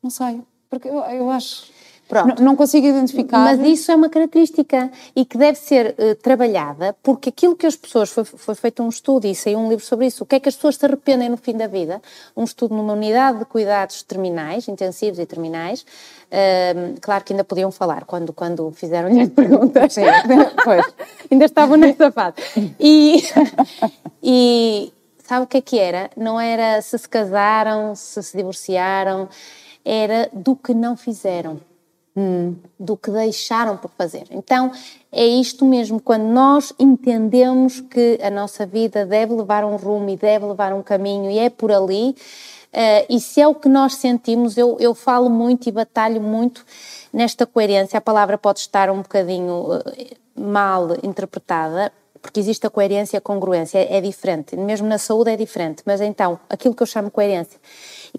Não 0.03 0.09
sei. 0.09 0.41
Porque 0.69 0.89
eu, 0.89 0.99
eu 0.99 1.29
acho. 1.29 1.71
Pronto. 2.07 2.39
Não, 2.39 2.49
não 2.49 2.55
consigo 2.55 2.85
identificar. 2.85 3.39
Mas 3.39 3.59
isso 3.61 3.91
é 3.91 3.95
uma 3.95 4.09
característica 4.09 4.91
e 5.15 5.25
que 5.25 5.37
deve 5.37 5.57
ser 5.57 5.95
uh, 5.97 6.15
trabalhada, 6.15 6.95
porque 7.01 7.29
aquilo 7.29 7.55
que 7.55 7.65
as 7.65 7.75
pessoas. 7.75 8.09
Foi, 8.09 8.23
foi 8.23 8.55
feito 8.55 8.83
um 8.83 8.89
estudo 8.89 9.25
e 9.25 9.33
saiu 9.33 9.57
um 9.57 9.67
livro 9.67 9.83
sobre 9.83 10.05
isso. 10.05 10.23
O 10.23 10.27
que 10.27 10.35
é 10.35 10.39
que 10.39 10.47
as 10.47 10.55
pessoas 10.55 10.75
se 10.75 10.85
arrependem 10.85 11.29
no 11.29 11.37
fim 11.37 11.53
da 11.57 11.67
vida? 11.67 12.01
Um 12.37 12.43
estudo 12.43 12.75
numa 12.75 12.93
unidade 12.93 13.39
de 13.39 13.45
cuidados 13.45 14.03
terminais, 14.03 14.67
intensivos 14.67 15.17
e 15.17 15.25
terminais. 15.25 15.81
Uh, 15.81 16.99
claro 17.01 17.23
que 17.23 17.33
ainda 17.33 17.43
podiam 17.43 17.71
falar 17.71 18.05
quando, 18.05 18.31
quando 18.31 18.71
fizeram-lhe 18.71 19.21
as 19.21 19.29
perguntas. 19.29 19.93
Sim, 19.93 20.03
pois. 20.63 20.85
ainda 21.31 21.45
estavam 21.45 21.75
nessa 21.75 22.11
fase. 22.11 22.35
E, 22.79 23.23
e 24.21 24.93
sabe 25.23 25.45
o 25.45 25.47
que 25.47 25.57
é 25.57 25.61
que 25.61 25.79
era? 25.79 26.11
Não 26.15 26.39
era 26.39 26.79
se 26.83 26.97
se 26.99 27.09
casaram, 27.09 27.95
se 27.95 28.21
se 28.21 28.37
divorciaram, 28.37 29.27
era 29.83 30.29
do 30.31 30.55
que 30.55 30.73
não 30.73 30.95
fizeram 30.95 31.59
hum, 32.15 32.55
do 32.79 32.95
que 32.95 33.11
deixaram 33.11 33.77
por 33.77 33.91
fazer. 33.97 34.25
Então 34.31 34.71
é 35.11 35.25
isto 35.25 35.65
mesmo, 35.65 35.99
quando 35.99 36.23
nós 36.23 36.73
entendemos 36.79 37.81
que 37.81 38.19
a 38.21 38.29
nossa 38.29 38.65
vida 38.65 39.05
deve 39.05 39.33
levar 39.33 39.63
um 39.63 39.75
rumo 39.75 40.09
e 40.09 40.15
deve 40.15 40.45
levar 40.45 40.73
um 40.73 40.81
caminho 40.81 41.29
e 41.29 41.39
é 41.39 41.49
por 41.49 41.71
ali, 41.71 42.09
uh, 42.73 43.05
e 43.09 43.19
se 43.19 43.41
é 43.41 43.47
o 43.47 43.55
que 43.55 43.69
nós 43.69 43.95
sentimos, 43.95 44.57
eu, 44.57 44.77
eu 44.79 44.93
falo 44.93 45.29
muito 45.29 45.67
e 45.67 45.71
batalho 45.71 46.21
muito 46.21 46.65
nesta 47.11 47.45
coerência. 47.45 47.97
A 47.97 48.01
palavra 48.01 48.37
pode 48.37 48.59
estar 48.59 48.89
um 48.89 49.01
bocadinho 49.01 49.77
uh, 49.77 49.83
mal 50.35 50.97
interpretada, 51.03 51.91
porque 52.21 52.39
existe 52.39 52.65
a 52.65 52.69
coerência 52.69 53.15
e 53.15 53.19
a 53.19 53.21
congruência, 53.21 53.77
é, 53.77 53.97
é 53.97 54.01
diferente. 54.01 54.57
Mesmo 54.57 54.87
na 54.87 54.97
saúde 54.97 55.29
é 55.29 55.37
diferente, 55.37 55.83
mas 55.85 56.01
então, 56.01 56.39
aquilo 56.49 56.73
que 56.73 56.81
eu 56.81 56.87
chamo 56.87 57.11
coerência 57.11 57.59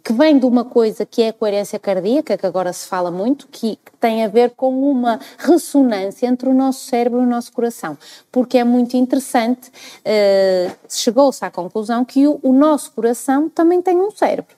que 0.02 0.12
vem 0.12 0.38
de 0.38 0.46
uma 0.46 0.64
coisa 0.64 1.06
que 1.06 1.22
é 1.22 1.28
a 1.28 1.32
coerência 1.32 1.78
cardíaca, 1.78 2.36
que 2.36 2.46
agora 2.46 2.72
se 2.72 2.88
fala 2.88 3.10
muito, 3.10 3.48
que 3.48 3.78
tem 4.00 4.24
a 4.24 4.28
ver 4.28 4.50
com 4.50 4.90
uma 4.90 5.20
ressonância 5.38 6.26
entre 6.26 6.48
o 6.48 6.54
nosso 6.54 6.86
cérebro 6.86 7.20
e 7.20 7.24
o 7.24 7.28
nosso 7.28 7.52
coração, 7.52 7.96
porque 8.32 8.58
é 8.58 8.64
muito 8.64 8.96
interessante, 8.96 9.68
uh, 9.68 10.76
chegou-se 10.88 11.44
à 11.44 11.50
conclusão 11.50 12.04
que 12.04 12.26
o, 12.26 12.40
o 12.42 12.52
nosso 12.52 12.92
coração 12.92 13.48
também 13.48 13.80
tem 13.82 13.96
um 13.96 14.10
cérebro. 14.10 14.55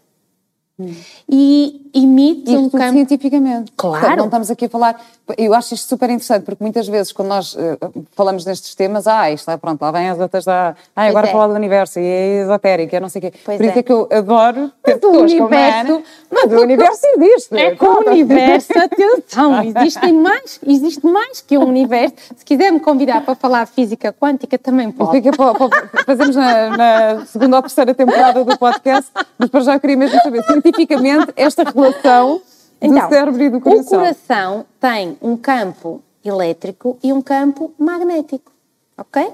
Hum. 0.79 0.95
E 1.29 1.91
emite 1.93 2.51
um 2.57 2.71
campo... 2.71 2.93
cientificamente. 2.93 3.73
Claro. 3.77 4.17
não 4.17 4.25
estamos 4.27 4.51
aqui 4.51 4.67
a 4.67 4.69
falar... 4.69 5.01
Eu 5.37 5.53
acho 5.53 5.75
isto 5.75 5.89
super 5.89 6.09
interessante, 6.09 6.45
porque 6.45 6.63
muitas 6.63 6.89
vezes 6.89 7.13
quando 7.13 7.29
nós 7.29 7.55
uh, 7.55 8.07
falamos 8.13 8.47
nestes 8.47 8.75
temas, 8.75 9.07
ah, 9.07 9.31
isto 9.31 9.51
é, 9.51 9.57
pronto, 9.57 9.83
lá 9.83 9.91
vem 9.91 10.09
as 10.09 10.19
outras 10.19 10.45
da... 10.45 10.75
Ah, 10.97 11.05
agora 11.05 11.29
é. 11.29 11.33
falar 11.33 11.49
do 11.49 11.55
universo, 11.55 11.99
e 12.01 12.05
é 12.05 12.43
esotérico, 12.43 12.97
é 12.97 13.01
não 13.01 13.09
sei 13.09 13.19
o 13.19 13.23
quê. 13.23 13.33
Pois 13.45 13.59
Por 13.59 13.65
é. 13.65 13.69
isso 13.69 13.79
é 13.79 13.83
que 13.83 13.93
eu 13.93 14.09
adoro 14.11 14.73
ter 14.83 14.93
mas 14.93 15.01
pessoas 15.01 15.33
universo, 15.33 16.03
Mas 16.31 16.53
o 16.53 16.63
universo 16.63 17.07
existe. 17.17 17.57
É 17.57 17.75
com 17.75 17.87
o 17.87 18.11
universo, 18.11 18.73
atenção, 18.79 19.63
existem 19.63 20.13
mais, 20.15 20.61
existe 20.67 21.07
mais 21.07 21.41
que 21.41 21.59
o 21.59 21.65
universo. 21.65 22.15
Se 22.37 22.45
quiser 22.45 22.71
me 22.71 22.81
convidar 22.81 23.25
para 23.25 23.35
falar 23.35 23.67
física 23.67 24.13
quântica, 24.13 24.59
também 24.59 24.91
pode. 24.91 25.11
Fica 25.11 25.37
para, 25.37 25.55
para, 25.55 26.05
fazemos 26.05 26.37
na, 26.37 26.77
na 26.77 27.27
segunda 27.27 27.57
ou 27.57 27.63
terceira 27.63 27.95
temporada 27.95 28.45
do 28.45 28.59
podcast, 28.59 29.11
mas 29.39 29.49
para 29.51 29.61
já 29.61 29.75
eu 29.75 29.81
queria 29.81 29.97
mesmo 29.97 30.21
saber 30.21 30.43
cientificamente 30.69 31.33
esta 31.37 31.65
relação 31.65 32.43
então, 32.81 33.09
do 33.09 33.09
cérebro 33.09 33.43
e 33.43 33.51
do 33.51 33.61
coração. 33.61 33.83
O 33.83 34.01
coração 34.01 34.67
tem 34.81 35.19
um 35.21 35.37
campo 35.37 36.03
elétrico 36.25 36.99
e 37.03 37.13
um 37.13 37.23
campo 37.23 37.73
magnético, 37.79 38.53
ok? 38.97 39.33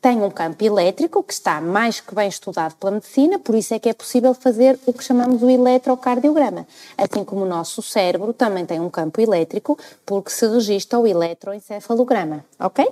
Tem 0.00 0.22
um 0.22 0.30
campo 0.30 0.62
elétrico 0.62 1.22
que 1.22 1.32
está 1.32 1.60
mais 1.60 2.00
que 2.00 2.14
bem 2.14 2.28
estudado 2.28 2.74
pela 2.76 2.92
medicina, 2.92 3.38
por 3.38 3.54
isso 3.54 3.74
é 3.74 3.78
que 3.78 3.88
é 3.88 3.94
possível 3.94 4.34
fazer 4.34 4.78
o 4.86 4.92
que 4.92 5.02
chamamos 5.02 5.42
o 5.42 5.50
eletrocardiograma. 5.50 6.66
Assim 6.96 7.24
como 7.24 7.42
o 7.42 7.48
nosso 7.48 7.82
cérebro 7.82 8.32
também 8.32 8.64
tem 8.64 8.78
um 8.78 8.90
campo 8.90 9.20
elétrico, 9.20 9.76
porque 10.04 10.30
se 10.30 10.46
registra 10.46 10.98
o 10.98 11.06
eletroencefalograma, 11.06 12.44
ok? 12.60 12.86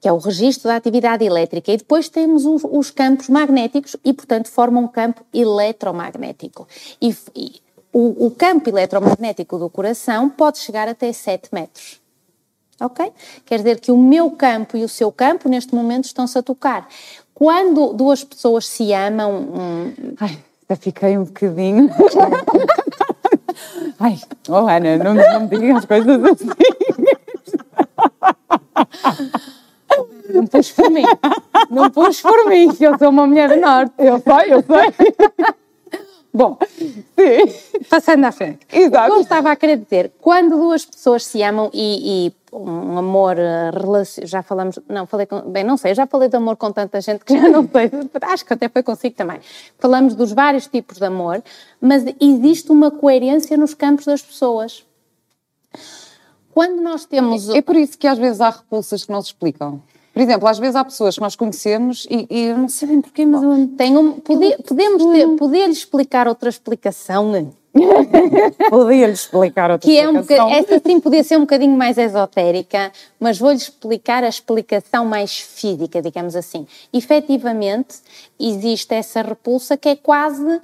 Que 0.00 0.08
é 0.08 0.12
o 0.12 0.18
registro 0.18 0.68
da 0.68 0.76
atividade 0.76 1.24
elétrica, 1.24 1.70
e 1.70 1.76
depois 1.76 2.08
temos 2.08 2.46
os, 2.46 2.64
os 2.64 2.90
campos 2.90 3.28
magnéticos 3.28 3.96
e, 4.04 4.12
portanto, 4.12 4.48
formam 4.48 4.84
um 4.84 4.88
campo 4.88 5.24
eletromagnético. 5.32 6.66
E, 7.00 7.14
e 7.36 7.60
o, 7.92 8.26
o, 8.26 8.30
campo 8.30 8.68
eletromagnético 8.70 9.58
do 9.58 9.68
coração 9.68 10.30
pode 10.30 10.58
chegar 10.58 10.88
até 10.88 11.12
7 11.12 11.50
metros. 11.52 12.00
Ok? 12.80 13.12
Quer 13.44 13.58
dizer 13.58 13.78
que 13.78 13.92
o 13.92 13.98
meu 13.98 14.30
campo 14.30 14.74
e 14.76 14.84
o 14.84 14.88
seu 14.88 15.12
campo, 15.12 15.50
neste 15.50 15.74
momento, 15.74 16.06
estão-se 16.06 16.38
a 16.38 16.42
tocar. 16.42 16.88
Quando 17.34 17.92
duas 17.92 18.24
pessoas 18.24 18.66
se 18.66 18.94
amam. 18.94 19.32
Hum... 19.32 19.92
Ai, 20.18 20.38
já 20.68 20.76
fiquei 20.76 21.18
um 21.18 21.24
bocadinho. 21.24 21.90
Ai, 23.98 24.18
oh 24.48 24.66
Ana, 24.66 24.96
não, 24.96 25.12
não 25.12 25.40
me 25.40 25.48
digas 25.48 25.78
as 25.78 25.84
coisas 25.84 26.24
assim. 26.24 26.46
Não 30.32 30.46
pus 30.46 30.70
por 30.72 30.90
mim. 30.90 31.04
Não 31.70 31.90
pus 31.90 32.20
por 32.20 32.46
mim, 32.48 32.74
que 32.74 32.84
eu 32.84 32.98
sou 32.98 33.10
uma 33.10 33.26
mulher 33.26 33.48
do 33.48 33.56
norte. 33.60 33.92
Eu 33.98 34.20
sei, 34.20 34.52
eu 34.52 34.62
sei. 34.62 35.54
Bom, 36.32 36.56
sim. 36.78 37.84
Passando 37.88 38.24
à 38.24 38.32
frente. 38.32 38.60
Exato. 38.72 39.12
Eu 39.12 39.20
estava 39.20 39.50
a 39.50 39.56
querer 39.56 39.76
dizer, 39.76 40.12
quando 40.20 40.56
duas 40.56 40.84
pessoas 40.84 41.24
se 41.24 41.42
amam 41.42 41.70
e, 41.74 42.28
e 42.28 42.56
um 42.56 42.98
amor 42.98 43.36
eh, 43.36 43.70
já 44.22 44.40
falamos, 44.42 44.78
não, 44.88 45.06
falei 45.06 45.26
com, 45.26 45.40
bem, 45.40 45.64
não 45.64 45.76
sei, 45.76 45.92
já 45.92 46.06
falei 46.06 46.28
de 46.28 46.36
amor 46.36 46.56
com 46.56 46.70
tanta 46.70 47.00
gente 47.00 47.24
que 47.24 47.36
já 47.36 47.48
não 47.48 47.68
sei, 47.68 47.90
acho 48.22 48.44
que 48.44 48.52
até 48.52 48.68
foi 48.68 48.82
consigo 48.82 49.16
também. 49.16 49.40
Falamos 49.78 50.14
dos 50.14 50.32
vários 50.32 50.68
tipos 50.68 50.98
de 50.98 51.04
amor, 51.04 51.42
mas 51.80 52.04
existe 52.20 52.70
uma 52.70 52.92
coerência 52.92 53.56
nos 53.56 53.74
campos 53.74 54.04
das 54.04 54.22
pessoas. 54.22 54.84
Quando 56.52 56.80
nós 56.80 57.04
temos. 57.04 57.48
É, 57.48 57.58
é 57.58 57.62
por 57.62 57.76
isso 57.76 57.96
que 57.96 58.06
às 58.06 58.18
vezes 58.18 58.40
há 58.40 58.50
repulsas 58.50 59.04
que 59.04 59.12
não 59.12 59.20
se 59.20 59.28
explicam. 59.28 59.82
Por 60.12 60.20
exemplo, 60.20 60.48
às 60.48 60.58
vezes 60.58 60.76
há 60.76 60.84
pessoas 60.84 61.14
que 61.14 61.20
nós 61.20 61.36
conhecemos 61.36 62.06
e, 62.10 62.26
e 62.28 62.52
não 62.52 62.68
sabem 62.68 63.00
porquê, 63.00 63.24
mas 63.24 63.40
Bom, 63.40 63.54
eu... 63.54 63.68
Pode, 64.24 64.62
podemos 64.64 65.04
ter, 65.04 65.28
poder-lhe 65.36 65.72
explicar 65.72 66.26
outra 66.26 66.48
explicação? 66.48 67.52
Podia-lhe 68.68 69.12
explicar 69.12 69.70
outra 69.70 69.88
que 69.88 69.96
explicação. 69.96 70.50
É 70.50 70.52
um, 70.52 70.58
essa 70.58 70.82
sim 70.84 70.98
podia 70.98 71.22
ser 71.22 71.36
um 71.36 71.42
bocadinho 71.42 71.76
mais 71.76 71.96
esotérica, 71.96 72.90
mas 73.20 73.38
vou-lhe 73.38 73.56
explicar 73.56 74.24
a 74.24 74.28
explicação 74.28 75.04
mais 75.04 75.38
física, 75.38 76.02
digamos 76.02 76.34
assim. 76.34 76.66
Efetivamente, 76.92 77.98
existe 78.38 78.92
essa 78.94 79.22
repulsa 79.22 79.76
que 79.76 79.88
é 79.88 79.96
quase 79.96 80.60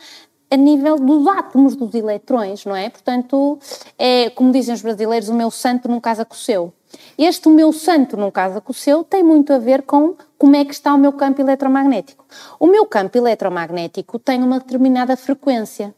a 0.50 0.56
nível 0.56 0.96
dos 0.96 1.26
átomos 1.26 1.76
dos 1.76 1.94
eletrões, 1.94 2.64
não 2.64 2.74
é? 2.74 2.88
Portanto, 2.88 3.58
é, 3.98 4.30
como 4.30 4.52
dizem 4.52 4.74
os 4.74 4.82
brasileiros, 4.82 5.28
o 5.28 5.34
meu 5.34 5.50
santo 5.50 5.88
não 5.88 6.00
casa 6.00 6.24
com 6.24 6.34
o 6.34 6.38
seu. 6.38 6.72
Este 7.18 7.48
meu 7.48 7.72
santo 7.72 8.16
não 8.16 8.30
casa 8.30 8.60
com 8.60 8.72
o 8.72 8.74
seu 8.74 9.04
tem 9.04 9.22
muito 9.22 9.52
a 9.52 9.58
ver 9.58 9.82
com 9.82 10.14
como 10.38 10.56
é 10.56 10.64
que 10.64 10.72
está 10.72 10.94
o 10.94 10.98
meu 10.98 11.12
campo 11.12 11.40
eletromagnético. 11.40 12.24
O 12.60 12.66
meu 12.66 12.86
campo 12.86 13.16
eletromagnético 13.16 14.18
tem 14.18 14.42
uma 14.42 14.58
determinada 14.58 15.16
frequência. 15.16 15.94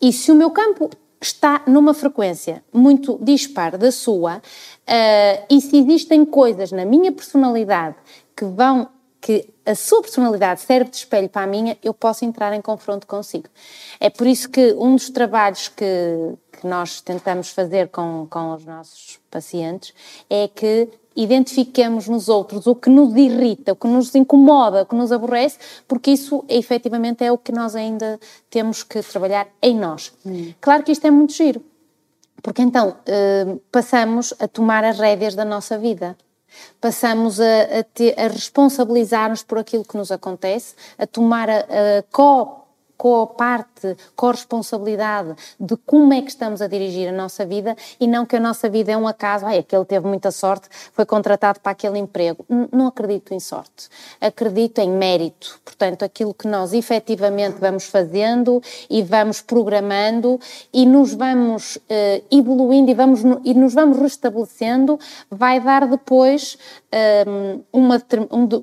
E 0.00 0.12
se 0.12 0.30
o 0.30 0.34
meu 0.34 0.50
campo 0.50 0.90
está 1.20 1.62
numa 1.66 1.94
frequência 1.94 2.62
muito 2.72 3.18
dispar 3.20 3.76
da 3.76 3.90
sua, 3.90 4.36
uh, 4.36 5.46
e 5.50 5.60
se 5.60 5.76
existem 5.78 6.24
coisas 6.24 6.72
na 6.72 6.84
minha 6.84 7.10
personalidade 7.10 7.96
que 8.34 8.44
vão 8.44 8.88
que 9.26 9.52
a 9.64 9.74
sua 9.74 10.02
personalidade 10.02 10.60
serve 10.60 10.88
de 10.88 10.98
espelho 10.98 11.28
para 11.28 11.42
a 11.42 11.46
minha, 11.48 11.76
eu 11.82 11.92
posso 11.92 12.24
entrar 12.24 12.52
em 12.52 12.62
confronto 12.62 13.08
consigo. 13.08 13.48
É 13.98 14.08
por 14.08 14.24
isso 14.24 14.48
que 14.48 14.72
um 14.74 14.94
dos 14.94 15.10
trabalhos 15.10 15.66
que, 15.66 15.84
que 16.56 16.66
nós 16.66 17.00
tentamos 17.00 17.50
fazer 17.50 17.88
com, 17.88 18.26
com 18.28 18.54
os 18.54 18.64
nossos 18.64 19.20
pacientes 19.30 19.92
é 20.28 20.48
que 20.48 20.88
identifiquemos 21.16 22.06
nos 22.08 22.28
outros 22.28 22.66
o 22.66 22.74
que 22.74 22.90
nos 22.90 23.16
irrita, 23.16 23.72
o 23.72 23.76
que 23.76 23.88
nos 23.88 24.14
incomoda, 24.14 24.82
o 24.82 24.86
que 24.86 24.94
nos 24.94 25.10
aborrece, 25.10 25.58
porque 25.88 26.10
isso 26.10 26.44
efetivamente 26.48 27.24
é 27.24 27.32
o 27.32 27.38
que 27.38 27.52
nós 27.52 27.74
ainda 27.74 28.20
temos 28.50 28.82
que 28.82 29.02
trabalhar 29.02 29.48
em 29.62 29.74
nós. 29.74 30.12
Hum. 30.24 30.52
Claro 30.60 30.82
que 30.82 30.92
isto 30.92 31.06
é 31.06 31.10
muito 31.10 31.32
giro, 31.32 31.64
porque 32.42 32.60
então 32.60 32.96
eh, 33.06 33.56
passamos 33.72 34.34
a 34.38 34.46
tomar 34.46 34.84
as 34.84 34.98
rédeas 34.98 35.34
da 35.34 35.44
nossa 35.44 35.78
vida. 35.78 36.16
Passamos 36.80 37.40
a, 37.40 37.44
a, 37.44 38.24
a 38.24 38.28
responsabilizar-nos 38.28 39.42
por 39.42 39.58
aquilo 39.58 39.84
que 39.84 39.96
nos 39.96 40.10
acontece, 40.10 40.74
a 40.98 41.06
tomar 41.06 41.50
a, 41.50 41.58
a 41.60 42.02
co 42.10 42.65
com 42.96 43.22
a 43.22 43.26
parte, 43.26 43.96
com 44.14 44.26
a 44.28 44.32
responsabilidade 44.32 45.34
de 45.58 45.76
como 45.78 46.12
é 46.12 46.22
que 46.22 46.30
estamos 46.30 46.62
a 46.62 46.66
dirigir 46.66 47.08
a 47.08 47.12
nossa 47.12 47.44
vida 47.44 47.76
e 48.00 48.06
não 48.06 48.24
que 48.24 48.36
a 48.36 48.40
nossa 48.40 48.68
vida 48.68 48.92
é 48.92 48.96
um 48.96 49.06
acaso, 49.06 49.46
ai, 49.46 49.58
aquele 49.58 49.84
teve 49.84 50.06
muita 50.06 50.30
sorte, 50.30 50.68
foi 50.92 51.04
contratado 51.04 51.60
para 51.60 51.72
aquele 51.72 51.98
emprego. 51.98 52.44
Não 52.72 52.86
acredito 52.86 53.32
em 53.32 53.40
sorte, 53.40 53.88
acredito 54.20 54.78
em 54.80 54.90
mérito. 54.90 55.60
Portanto, 55.64 56.04
aquilo 56.04 56.32
que 56.32 56.48
nós 56.48 56.72
efetivamente 56.72 57.58
vamos 57.58 57.84
fazendo 57.84 58.62
e 58.88 59.02
vamos 59.02 59.40
programando 59.40 60.40
e 60.72 60.86
nos 60.86 61.14
vamos 61.14 61.76
uh, 61.76 62.24
evoluindo 62.30 62.90
e, 62.90 62.94
vamos, 62.94 63.20
e 63.44 63.54
nos 63.54 63.74
vamos 63.74 63.98
restabelecendo, 63.98 64.98
vai 65.30 65.60
dar 65.60 65.86
depois 65.86 66.58
um, 67.26 67.62
uma, 67.72 68.02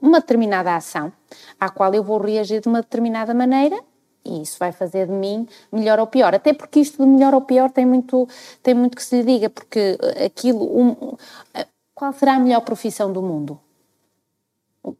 uma 0.02 0.20
determinada 0.20 0.76
ação 0.76 1.12
à 1.60 1.70
qual 1.70 1.94
eu 1.94 2.04
vou 2.04 2.20
reagir 2.20 2.62
de 2.62 2.68
uma 2.68 2.82
determinada 2.82 3.34
maneira 3.34 3.80
e 4.26 4.42
isso 4.42 4.58
vai 4.58 4.72
fazer 4.72 5.08
de 5.08 5.12
mim 5.12 5.48
melhor 5.72 6.00
ou 6.00 6.08
pior. 6.08 6.34
Até 6.34 6.54
porque 6.54 6.80
isto 6.80 7.04
de 7.04 7.10
melhor 7.10 7.34
ou 7.34 7.42
pior 7.42 7.70
tem 7.70 7.86
muito, 7.86 8.28
tem 8.62 8.74
muito 8.74 8.96
que 8.96 9.04
se 9.04 9.18
lhe 9.18 9.24
diga, 9.24 9.50
porque 9.50 9.98
aquilo. 10.26 10.64
Um, 10.64 11.16
qual 11.94 12.12
será 12.14 12.36
a 12.36 12.40
melhor 12.40 12.62
profissão 12.62 13.12
do 13.12 13.22
mundo? 13.22 13.60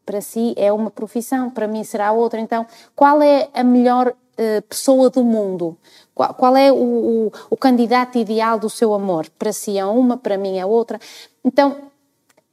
Para 0.06 0.20
si 0.20 0.54
é 0.56 0.72
uma 0.72 0.90
profissão, 0.90 1.50
para 1.50 1.66
mim 1.66 1.84
será 1.84 2.12
outra. 2.12 2.40
Então, 2.40 2.66
qual 2.94 3.20
é 3.20 3.48
a 3.52 3.64
melhor 3.64 4.08
uh, 4.08 4.62
pessoa 4.68 5.10
do 5.10 5.24
mundo? 5.24 5.76
Qual, 6.14 6.32
qual 6.34 6.56
é 6.56 6.72
o, 6.72 6.76
o, 6.76 7.32
o 7.50 7.56
candidato 7.56 8.18
ideal 8.18 8.58
do 8.58 8.70
seu 8.70 8.94
amor? 8.94 9.28
Para 9.38 9.52
si 9.52 9.78
é 9.78 9.84
uma, 9.84 10.16
para 10.16 10.38
mim 10.38 10.58
é 10.58 10.64
outra. 10.64 10.98
Então, 11.44 11.92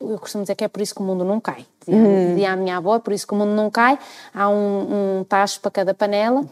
eu 0.01 0.19
costumo 0.19 0.43
dizer 0.43 0.55
que 0.55 0.63
é 0.63 0.67
por 0.67 0.81
isso 0.81 0.93
que 0.95 1.01
o 1.01 1.03
mundo 1.03 1.23
não 1.23 1.39
cai. 1.39 1.65
Dizia, 1.79 2.49
hum. 2.49 2.53
a 2.53 2.55
minha 2.55 2.77
avó, 2.77 2.95
é 2.95 2.99
por 2.99 3.13
isso 3.13 3.25
que 3.27 3.33
o 3.33 3.35
mundo 3.35 3.51
não 3.51 3.69
cai. 3.69 3.97
Há 4.33 4.49
um, 4.49 5.19
um 5.19 5.23
tacho 5.23 5.59
para 5.59 5.71
cada 5.71 5.93
panela. 5.93 6.45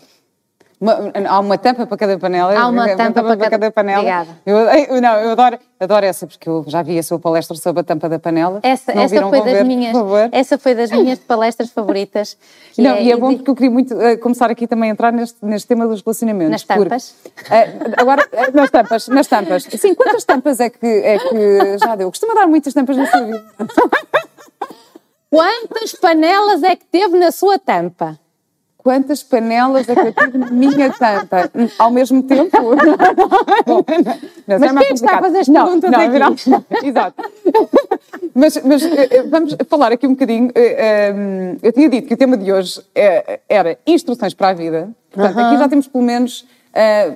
Uma, 0.79 1.11
há 1.27 1.39
uma 1.39 1.57
tampa 1.57 1.85
para 1.85 1.97
cada 1.97 2.17
panela. 2.17 2.57
Há 2.57 2.67
uma, 2.69 2.87
tampa, 2.87 2.97
tampa, 2.97 3.23
para, 3.23 3.37
cada, 3.37 3.49
cada 3.49 3.71
panela. 3.71 3.99
Obrigada. 3.99 4.29
Eu, 4.45 4.57
eu, 4.57 5.01
não, 5.01 5.13
eu 5.15 5.31
adoro, 5.31 5.59
adoro 5.77 6.05
essa, 6.05 6.25
porque 6.25 6.47
eu 6.47 6.63
já 6.67 6.81
vi 6.81 6.97
a 6.97 7.03
sua 7.03 7.19
palestra 7.19 7.57
sobre 7.57 7.81
a 7.81 7.83
tampa 7.83 8.07
da 8.07 8.17
panela. 8.17 8.61
Essa, 8.63 8.93
essa, 8.93 9.07
viram, 9.07 9.29
foi, 9.29 9.39
das 9.39 9.51
ver, 9.51 9.65
minhas, 9.65 9.95
essa 10.31 10.57
foi 10.57 10.75
das 10.75 10.89
minhas 10.89 11.19
palestras 11.19 11.69
favoritas. 11.69 12.37
não, 12.79 12.91
é, 12.91 13.03
e 13.03 13.11
é 13.11 13.17
bom 13.17 13.35
porque 13.35 13.51
eu 13.51 13.55
queria 13.55 13.71
muito 13.71 13.93
uh, 13.93 14.17
começar 14.19 14.49
aqui 14.49 14.65
também 14.67 14.89
a 14.89 14.93
entrar 14.93 15.11
neste, 15.11 15.37
neste 15.43 15.67
tema 15.67 15.85
dos 15.85 16.01
relacionamentos. 16.01 16.51
Nas 16.51 16.63
tampas? 16.63 17.15
Porque, 17.23 17.53
uh, 17.53 17.93
agora, 17.97 18.25
uh, 18.31 18.55
nas 18.55 18.71
tampas, 18.71 19.07
nas 19.09 19.27
tampas. 19.27 19.63
Sim, 19.63 19.93
quantas 19.93 20.23
tampas 20.23 20.61
é 20.61 20.69
que, 20.69 20.87
é 20.87 21.19
que 21.19 21.77
já 21.77 21.95
deu? 21.97 22.09
Costuma 22.09 22.33
dar 22.33 22.47
muitas 22.47 22.73
tampas 22.73 22.95
na 22.95 23.05
sua 23.05 23.21
vida? 23.25 23.43
Quantas 25.29 25.93
panelas 25.93 26.63
é 26.63 26.75
que 26.75 26.85
teve 26.85 27.19
na 27.19 27.31
sua 27.31 27.59
tampa? 27.59 28.17
Quantas 28.83 29.21
panelas 29.21 29.87
é 29.87 29.93
que 29.93 30.01
eu 30.01 30.13
tive 30.13 30.37
na 30.37 30.49
minha 30.49 30.91
tampa 30.91 31.51
ao 31.77 31.91
mesmo 31.91 32.23
tempo? 32.23 32.49
Bom, 33.67 33.83
não, 34.47 34.59
mas 34.59 34.75
é 34.75 34.79
quem 34.79 34.93
está 34.93 35.17
a 35.17 35.21
fazer 35.21 35.45
pergunta 35.45 35.91
não, 35.91 36.07
não, 36.07 36.19
não, 36.19 36.65
Exato. 36.83 37.23
mas, 38.33 38.61
mas 38.63 38.83
eh, 38.83 39.07
eh, 39.11 39.23
vamos 39.23 39.55
falar 39.67 39.91
aqui 39.91 40.07
um 40.07 40.11
bocadinho. 40.11 40.49
Eh, 40.55 41.13
eu 41.61 41.73
tinha 41.73 41.89
dito 41.89 42.07
que 42.07 42.13
o 42.13 42.17
tema 42.17 42.37
de 42.37 42.51
hoje 42.51 42.81
era 43.47 43.77
instruções 43.85 44.33
para 44.33 44.49
a 44.49 44.53
vida. 44.53 44.89
Portanto, 45.11 45.35
uh 45.35 45.39
-huh. 45.39 45.47
aqui 45.47 45.57
já 45.57 45.69
temos 45.69 45.87
pelo 45.87 46.03
menos 46.03 46.45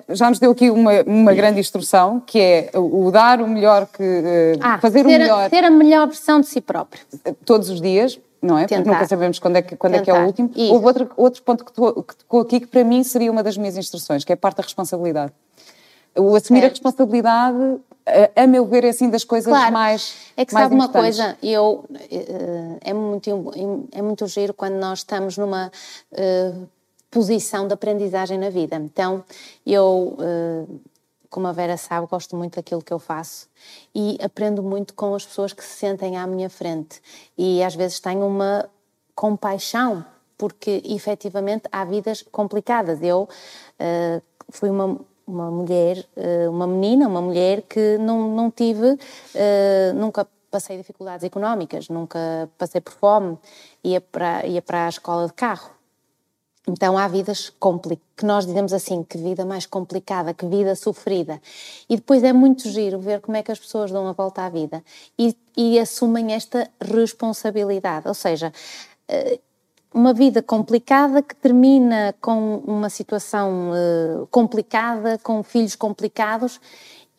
já 0.10 0.30
nos 0.30 0.40
deu 0.40 0.52
aqui 0.52 0.70
uma, 0.70 0.92
uma 1.04 1.34
grande 1.34 1.60
instrução, 1.60 2.22
que 2.26 2.40
é 2.40 2.72
o, 2.76 3.10
dar 3.12 3.40
o 3.40 3.48
melhor 3.48 3.88
que. 3.88 4.58
Ah, 4.60 4.80
fazer 4.80 5.06
o 5.06 5.08
melhor. 5.08 5.50
Ter 5.50 5.64
a 5.64 5.72
melhor 5.72 6.08
versão 6.08 6.42
de 6.42 6.48
si 6.48 6.60
próprio. 6.60 7.02
Todos 7.46 7.70
os 7.70 7.80
dias, 7.80 8.20
não 8.44 8.58
é? 8.58 8.66
Tentar. 8.68 8.82
Porque 8.82 8.90
nunca 8.92 9.08
sabemos 9.08 9.40
quando 9.40 9.56
é 9.56 9.62
que, 9.62 9.76
quando 9.78 9.96
é, 9.96 10.02
que 10.02 10.12
é 10.12 10.14
o 10.14 10.26
último. 10.26 10.52
Isso. 10.54 10.74
Houve 10.74 10.86
outro, 10.86 11.12
outro 11.16 11.42
ponto 11.44 11.64
que 11.64 11.72
tocou 11.72 12.42
aqui 12.42 12.60
que 12.60 12.68
para 12.68 12.84
mim 12.84 13.02
seria 13.04 13.32
uma 13.32 13.42
das 13.42 13.58
minhas 13.58 13.78
instruções, 13.78 14.26
que 14.26 14.34
é 14.34 14.36
a 14.36 14.38
parte 14.38 14.58
da 14.58 14.64
responsabilidade. 14.64 15.32
O 16.16 16.36
assumir 16.36 16.60
certo. 16.60 16.66
a 16.66 16.70
responsabilidade, 16.70 17.80
a, 18.36 18.44
a, 18.44 18.48
meu 18.48 18.66
ver, 18.66 18.84
é 18.84 18.90
assim 18.90 19.10
das 19.10 19.24
coisas 19.24 19.52
claro. 19.52 19.72
mais. 19.72 20.14
É 20.36 20.46
que 20.46 20.54
mais 20.54 20.66
sabe 20.66 20.76
uma 20.76 20.90
coisa, 20.90 21.38
eu, 21.42 21.86
eh, 22.12 22.78
é, 22.82 22.94
muito, 22.94 23.52
é 23.92 24.02
muito 24.02 24.28
giro 24.28 24.54
quando 24.54 24.76
nós 24.76 25.00
estamos 25.00 25.38
numa 25.38 25.72
uh, 26.12 26.68
posição 27.10 27.66
de 27.66 27.74
aprendizagem 27.74 28.38
na 28.38 28.50
vida. 28.50 28.76
Então, 28.76 29.24
eu. 29.66 30.18
Uh, 30.20 30.80
como 31.34 31.48
a 31.48 31.52
Vera 31.52 31.76
sabe, 31.78 32.06
gosto 32.06 32.36
muito 32.36 32.58
daquilo 32.58 32.84
que 32.84 32.94
eu 32.94 33.00
faço 33.00 33.50
e 33.94 34.20
aprendo 34.22 34.62
muito 34.62 34.94
com 34.94 35.16
as 35.16 35.26
pessoas 35.26 35.52
que 35.52 35.64
se 35.64 35.76
sentem 35.78 36.16
à 36.16 36.28
minha 36.28 36.48
frente. 36.48 37.02
E 37.36 37.64
às 37.64 37.74
vezes 37.74 38.00
tenho 38.00 38.28
uma 38.28 38.70
compaixão, 39.16 40.06
porque 40.38 40.84
efetivamente 40.86 41.64
há 41.72 41.84
vidas 41.84 42.22
complicadas. 42.22 43.02
Eu 43.02 43.24
uh, 43.24 44.22
fui 44.52 44.70
uma, 44.70 45.00
uma 45.26 45.50
mulher, 45.50 46.06
uh, 46.16 46.52
uma 46.52 46.68
menina, 46.68 47.08
uma 47.08 47.22
mulher 47.22 47.64
que 47.64 47.98
não, 47.98 48.30
não 48.36 48.52
tive, 48.52 48.92
uh, 48.92 49.94
nunca 49.96 50.28
passei 50.52 50.78
dificuldades 50.78 51.24
económicas, 51.24 51.90
nunca 51.90 52.48
passei 52.60 52.80
por 52.80 52.94
fome, 52.94 53.40
ia 53.84 54.00
para, 54.00 54.46
ia 54.46 54.62
para 54.62 54.86
a 54.86 54.90
escola 54.90 55.26
de 55.26 55.34
carro 55.34 55.72
então 56.68 56.98
há 56.98 57.08
vidas 57.08 57.52
que 58.16 58.26
nós 58.26 58.46
dizemos 58.46 58.72
assim, 58.72 59.04
que 59.04 59.18
vida 59.18 59.46
mais 59.46 59.66
complicada, 59.66 60.34
que 60.34 60.46
vida 60.46 60.76
sofrida. 60.76 61.42
E 61.90 61.98
depois 61.98 62.24
é 62.24 62.32
muito 62.32 62.70
giro 62.70 63.00
ver 63.00 63.20
como 63.20 63.36
é 63.36 63.44
que 63.44 63.52
as 63.52 63.60
pessoas 63.60 63.92
dão 63.92 64.08
a 64.08 64.14
volta 64.14 64.44
à 64.44 64.50
vida 64.50 64.82
e, 65.20 65.36
e 65.58 65.78
assumem 65.78 66.34
esta 66.34 66.70
responsabilidade. 66.80 68.08
Ou 68.08 68.14
seja, 68.14 68.54
eh, 69.10 69.40
uma 69.94 70.14
vida 70.14 70.42
complicada 70.42 71.22
que 71.22 71.36
termina 71.36 72.16
com 72.22 72.58
uma 72.66 72.90
situação 72.90 73.72
eh, 73.76 74.26
complicada, 74.32 75.18
com 75.18 75.44
filhos 75.44 75.76
complicados. 75.76 76.62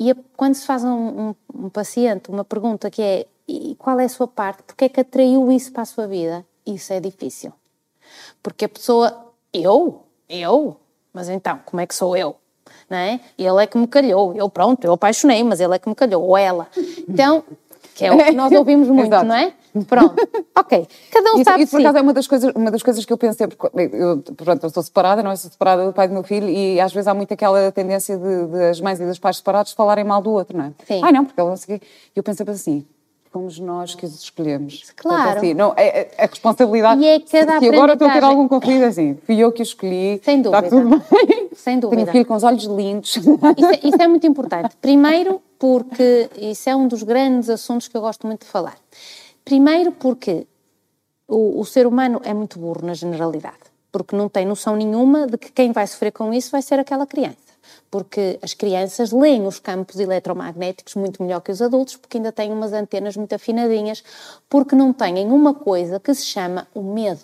E 0.00 0.14
quando 0.36 0.54
se 0.54 0.64
faz 0.66 0.82
um, 0.84 0.88
um, 0.88 1.34
um 1.54 1.68
paciente 1.68 2.30
uma 2.30 2.44
pergunta 2.44 2.90
que 2.90 3.02
é 3.02 3.26
e 3.46 3.76
qual 3.78 4.00
é 4.00 4.04
a 4.04 4.08
sua 4.08 4.26
parte, 4.26 4.62
porque 4.62 4.86
é 4.86 4.88
que 4.88 5.00
atraiu 5.00 5.52
isso 5.52 5.70
para 5.70 5.82
a 5.82 5.86
sua 5.86 6.06
vida? 6.06 6.46
Isso 6.66 6.94
é 6.94 6.98
difícil. 6.98 7.52
Porque 8.42 8.64
a 8.64 8.68
pessoa 8.68 9.33
eu? 9.54 10.02
Eu? 10.28 10.76
Mas 11.12 11.28
então, 11.28 11.60
como 11.64 11.80
é 11.80 11.86
que 11.86 11.94
sou 11.94 12.16
eu? 12.16 12.36
Não 12.90 12.98
é? 12.98 13.20
Ele 13.38 13.62
é 13.62 13.66
que 13.66 13.78
me 13.78 13.86
calhou. 13.86 14.34
Eu, 14.34 14.48
pronto, 14.48 14.84
eu 14.84 14.92
apaixonei, 14.92 15.42
mas 15.44 15.60
ele 15.60 15.74
é 15.74 15.78
que 15.78 15.88
me 15.88 15.94
calhou, 15.94 16.22
ou 16.22 16.36
ela. 16.36 16.66
Então, 17.08 17.44
que 17.94 18.04
é 18.04 18.12
o 18.12 18.18
que 18.18 18.32
nós 18.32 18.52
ouvimos 18.52 18.88
muito, 18.88 19.10
não 19.24 19.34
é? 19.34 19.52
Pronto, 19.88 20.14
ok. 20.56 20.88
Cada 21.10 21.32
um 21.32 21.34
isso, 21.34 21.44
sabe 21.44 21.62
Isso, 21.64 21.72
por 21.72 21.80
acaso, 21.80 21.98
é 21.98 22.00
uma 22.00 22.12
das, 22.12 22.26
coisas, 22.28 22.52
uma 22.54 22.70
das 22.70 22.82
coisas 22.82 23.04
que 23.04 23.12
eu 23.12 23.18
penso 23.18 23.38
sempre. 23.38 23.56
Eu, 23.92 24.22
pronto, 24.36 24.62
eu 24.62 24.68
estou 24.68 24.82
separada, 24.82 25.22
não 25.22 25.32
é? 25.32 25.36
Sou 25.36 25.50
separada 25.50 25.84
do 25.84 25.92
pai 25.92 26.06
do 26.06 26.14
meu 26.14 26.22
filho 26.22 26.48
e 26.48 26.80
às 26.80 26.92
vezes 26.92 27.08
há 27.08 27.14
muito 27.14 27.34
aquela 27.34 27.72
tendência 27.72 28.16
de, 28.16 28.46
de 28.46 28.64
as 28.66 28.80
mães 28.80 29.00
e 29.00 29.06
dos 29.06 29.18
pais 29.18 29.38
separados 29.38 29.72
falarem 29.72 30.04
mal 30.04 30.22
do 30.22 30.30
outro, 30.30 30.56
não 30.56 30.66
é? 30.66 30.72
Sim. 30.86 31.00
Ai, 31.02 31.10
não, 31.10 31.24
porque 31.24 31.40
ele 31.40 31.48
não 31.48 31.56
sei. 31.56 31.76
E 31.76 31.80
eu 32.14 32.22
penso 32.22 32.38
sempre 32.38 32.54
assim, 32.54 32.86
fomos 33.34 33.58
nós 33.58 33.96
que 33.96 34.06
os 34.06 34.14
escolhemos. 34.14 34.92
Claro. 34.94 35.22
Portanto, 35.22 35.38
assim, 35.38 35.54
não, 35.54 35.74
é, 35.76 36.02
é, 36.02 36.24
a 36.24 36.26
responsabilidade. 36.26 37.00
E 37.00 37.06
é 37.06 37.18
cada 37.18 37.58
se 37.58 37.68
agora 37.68 37.94
estou 37.94 38.08
a 38.08 38.12
ter 38.12 38.22
algum 38.22 38.46
conflito, 38.46 38.84
assim, 38.84 39.18
fui 39.26 39.36
eu 39.38 39.50
que 39.50 39.60
escolhi. 39.60 40.20
Sem 40.22 40.40
dúvida. 40.40 40.64
Está 40.64 40.76
tudo 40.76 40.88
bem. 40.88 41.48
Sem 41.52 41.80
dúvida. 41.80 41.96
Tenho 41.96 42.08
um 42.08 42.12
filho 42.12 42.26
com 42.26 42.34
os 42.34 42.44
olhos 42.44 42.64
lindos. 42.64 43.16
Isso 43.16 43.26
é, 43.26 43.80
isso 43.82 44.00
é 44.00 44.06
muito 44.06 44.24
importante. 44.24 44.76
Primeiro, 44.80 45.42
porque 45.58 46.30
isso 46.38 46.70
é 46.70 46.76
um 46.76 46.86
dos 46.86 47.02
grandes 47.02 47.50
assuntos 47.50 47.88
que 47.88 47.96
eu 47.96 48.00
gosto 48.00 48.24
muito 48.24 48.42
de 48.42 48.46
falar. 48.46 48.76
Primeiro, 49.44 49.90
porque 49.90 50.46
o, 51.26 51.60
o 51.60 51.64
ser 51.64 51.88
humano 51.88 52.20
é 52.22 52.32
muito 52.32 52.60
burro 52.60 52.86
na 52.86 52.94
generalidade. 52.94 53.64
Porque 53.90 54.14
não 54.14 54.28
tem 54.28 54.46
noção 54.46 54.76
nenhuma 54.76 55.26
de 55.26 55.36
que 55.36 55.50
quem 55.50 55.72
vai 55.72 55.86
sofrer 55.88 56.12
com 56.12 56.32
isso 56.32 56.52
vai 56.52 56.62
ser 56.62 56.78
aquela 56.78 57.04
criança. 57.04 57.43
Porque 57.90 58.38
as 58.42 58.54
crianças 58.54 59.12
leem 59.12 59.46
os 59.46 59.58
campos 59.58 60.00
eletromagnéticos 60.00 60.94
muito 60.94 61.22
melhor 61.22 61.40
que 61.40 61.52
os 61.52 61.62
adultos, 61.62 61.96
porque 61.96 62.18
ainda 62.18 62.32
têm 62.32 62.52
umas 62.52 62.72
antenas 62.72 63.16
muito 63.16 63.34
afinadinhas, 63.34 64.02
porque 64.48 64.74
não 64.74 64.92
têm 64.92 65.26
uma 65.26 65.54
coisa 65.54 66.00
que 66.00 66.14
se 66.14 66.24
chama 66.24 66.66
o 66.74 66.82
medo. 66.82 67.20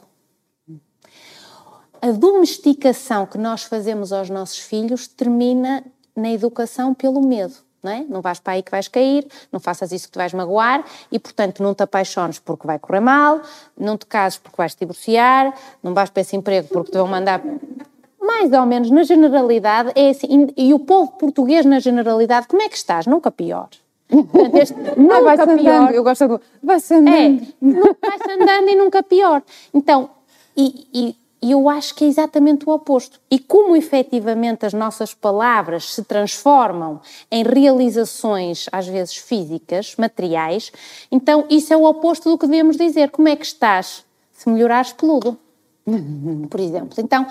A 2.03 2.12
domesticação 2.12 3.27
que 3.27 3.37
nós 3.37 3.64
fazemos 3.64 4.12
aos 4.12 4.31
nossos 4.31 4.59
filhos 4.59 5.07
termina 5.07 5.85
na 6.16 6.31
educação 6.31 6.94
pelo 6.94 7.20
medo. 7.20 7.55
Não, 7.83 7.92
é? 7.92 8.05
não 8.07 8.20
vais 8.20 8.38
para 8.38 8.55
aí 8.55 8.62
que 8.62 8.70
vais 8.70 8.88
cair, 8.88 9.27
não 9.51 9.59
faças 9.59 9.90
isso 9.90 10.07
que 10.07 10.12
te 10.12 10.18
vais 10.18 10.35
magoar 10.35 10.85
e, 11.11 11.18
portanto, 11.18 11.62
não 11.62 11.75
te 11.75 11.83
apaixones 11.83 12.38
porque 12.38 12.66
vai 12.66 12.79
correr 12.79 13.01
mal, 13.01 13.40
não 13.77 13.96
te 13.96 14.05
cases 14.05 14.38
porque 14.38 14.57
vais 14.57 14.75
te 14.75 14.81
divorciar, 14.81 15.55
não 15.83 15.94
vais 15.94 16.11
para 16.11 16.20
esse 16.20 16.37
emprego 16.37 16.68
porque 16.68 16.90
te 16.90 16.99
vão 16.99 17.07
mandar. 17.07 17.40
Mais 18.20 18.52
ou 18.52 18.66
menos, 18.66 18.90
na 18.90 19.02
generalidade, 19.02 19.92
é 19.94 20.11
assim. 20.11 20.48
E 20.56 20.74
o 20.74 20.78
povo 20.78 21.12
português, 21.12 21.64
na 21.64 21.78
generalidade, 21.78 22.46
como 22.46 22.62
é 22.62 22.68
que 22.68 22.76
estás? 22.76 23.06
Nunca 23.06 23.30
pior. 23.30 23.68
Portanto, 24.09 24.56
este, 24.56 24.74
nunca 24.98 25.20
vai 25.22 25.37
pior. 25.37 25.50
Andando. 25.50 25.90
Eu 25.92 26.02
gosto 26.02 26.28
do. 26.28 26.40
Vai-se 26.62 26.94
andando. 26.94 27.14
É, 27.14 27.80
vai-se 28.09 28.30
andando 28.30 28.68
e 28.68 28.76
nunca 28.76 29.02
pior. 29.02 29.42
Então, 29.72 30.11
e, 30.56 30.87
e 30.92 31.16
e 31.42 31.52
eu 31.52 31.68
acho 31.70 31.94
que 31.94 32.04
é 32.04 32.09
exatamente 32.09 32.68
o 32.68 32.72
oposto. 32.72 33.18
E 33.30 33.38
como 33.38 33.74
efetivamente 33.74 34.66
as 34.66 34.74
nossas 34.74 35.14
palavras 35.14 35.94
se 35.94 36.04
transformam 36.04 37.00
em 37.30 37.42
realizações, 37.42 38.66
às 38.70 38.87
vezes 38.87 39.16
físicas, 39.16 39.94
materiais, 39.96 40.70
então 41.11 41.46
isso 41.48 41.72
é 41.72 41.76
o 41.76 41.85
oposto 41.85 42.28
do 42.28 42.37
que 42.37 42.46
devemos 42.46 42.76
dizer. 42.76 43.11
Como 43.11 43.26
é 43.26 43.37
que 43.37 43.46
estás? 43.46 44.04
Se 44.35 44.50
melhorares 44.50 44.92
peludo, 44.92 45.38
por 46.50 46.61
exemplo. 46.61 46.92
Então, 46.98 47.26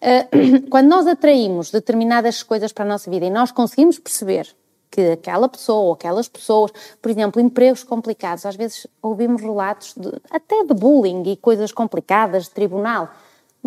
quando 0.70 0.88
nós 0.88 1.06
atraímos 1.06 1.70
determinadas 1.70 2.42
coisas 2.42 2.72
para 2.72 2.84
a 2.84 2.88
nossa 2.88 3.10
vida 3.10 3.26
e 3.26 3.30
nós 3.30 3.50
conseguimos 3.52 3.98
perceber 3.98 4.48
que 4.90 5.00
aquela 5.10 5.48
pessoa 5.48 5.80
ou 5.80 5.92
aquelas 5.92 6.28
pessoas, 6.28 6.70
por 7.02 7.10
exemplo, 7.10 7.40
empregos 7.40 7.82
complicados, 7.82 8.46
às 8.46 8.56
vezes 8.56 8.86
ouvimos 9.02 9.42
relatos 9.42 9.94
de, 9.96 10.12
até 10.30 10.64
de 10.64 10.74
bullying 10.74 11.22
e 11.26 11.36
coisas 11.36 11.72
complicadas, 11.72 12.44
de 12.44 12.50
tribunal 12.50 13.10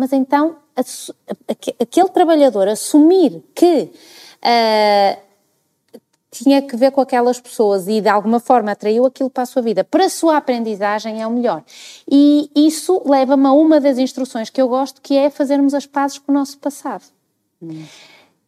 mas 0.00 0.14
então 0.14 0.56
aquele 1.78 2.08
trabalhador 2.08 2.66
assumir 2.68 3.42
que 3.54 3.92
uh, 3.92 5.20
tinha 6.30 6.62
que 6.62 6.76
ver 6.76 6.92
com 6.92 7.00
aquelas 7.00 7.40
pessoas 7.40 7.88
e 7.88 8.00
de 8.00 8.08
alguma 8.08 8.38
forma 8.38 8.70
atraiu 8.70 9.04
aquilo 9.04 9.28
para 9.28 9.42
a 9.42 9.46
sua 9.46 9.60
vida, 9.60 9.82
para 9.82 10.06
a 10.06 10.08
sua 10.08 10.36
aprendizagem 10.36 11.20
é 11.20 11.26
o 11.26 11.30
melhor. 11.30 11.64
E 12.08 12.50
isso 12.54 13.02
leva-me 13.04 13.46
a 13.46 13.52
uma 13.52 13.80
das 13.80 13.98
instruções 13.98 14.48
que 14.48 14.62
eu 14.62 14.68
gosto, 14.68 15.00
que 15.00 15.16
é 15.16 15.28
fazermos 15.28 15.74
as 15.74 15.86
pazes 15.86 16.18
com 16.18 16.30
o 16.30 16.34
nosso 16.34 16.58
passado. 16.58 17.04
Hum. 17.60 17.84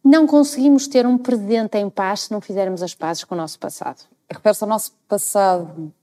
Não 0.03 0.25
conseguimos 0.25 0.87
ter 0.87 1.05
um 1.05 1.17
presente 1.17 1.77
em 1.77 1.89
paz 1.89 2.21
se 2.21 2.31
não 2.31 2.41
fizermos 2.41 2.81
as 2.81 2.93
pazes 2.95 3.23
com 3.23 3.35
o 3.35 3.37
nosso 3.37 3.59
passado. 3.59 4.01
Refere-se 4.29 4.63
ao 4.63 4.69
nosso 4.69 4.91
passado 5.07 5.93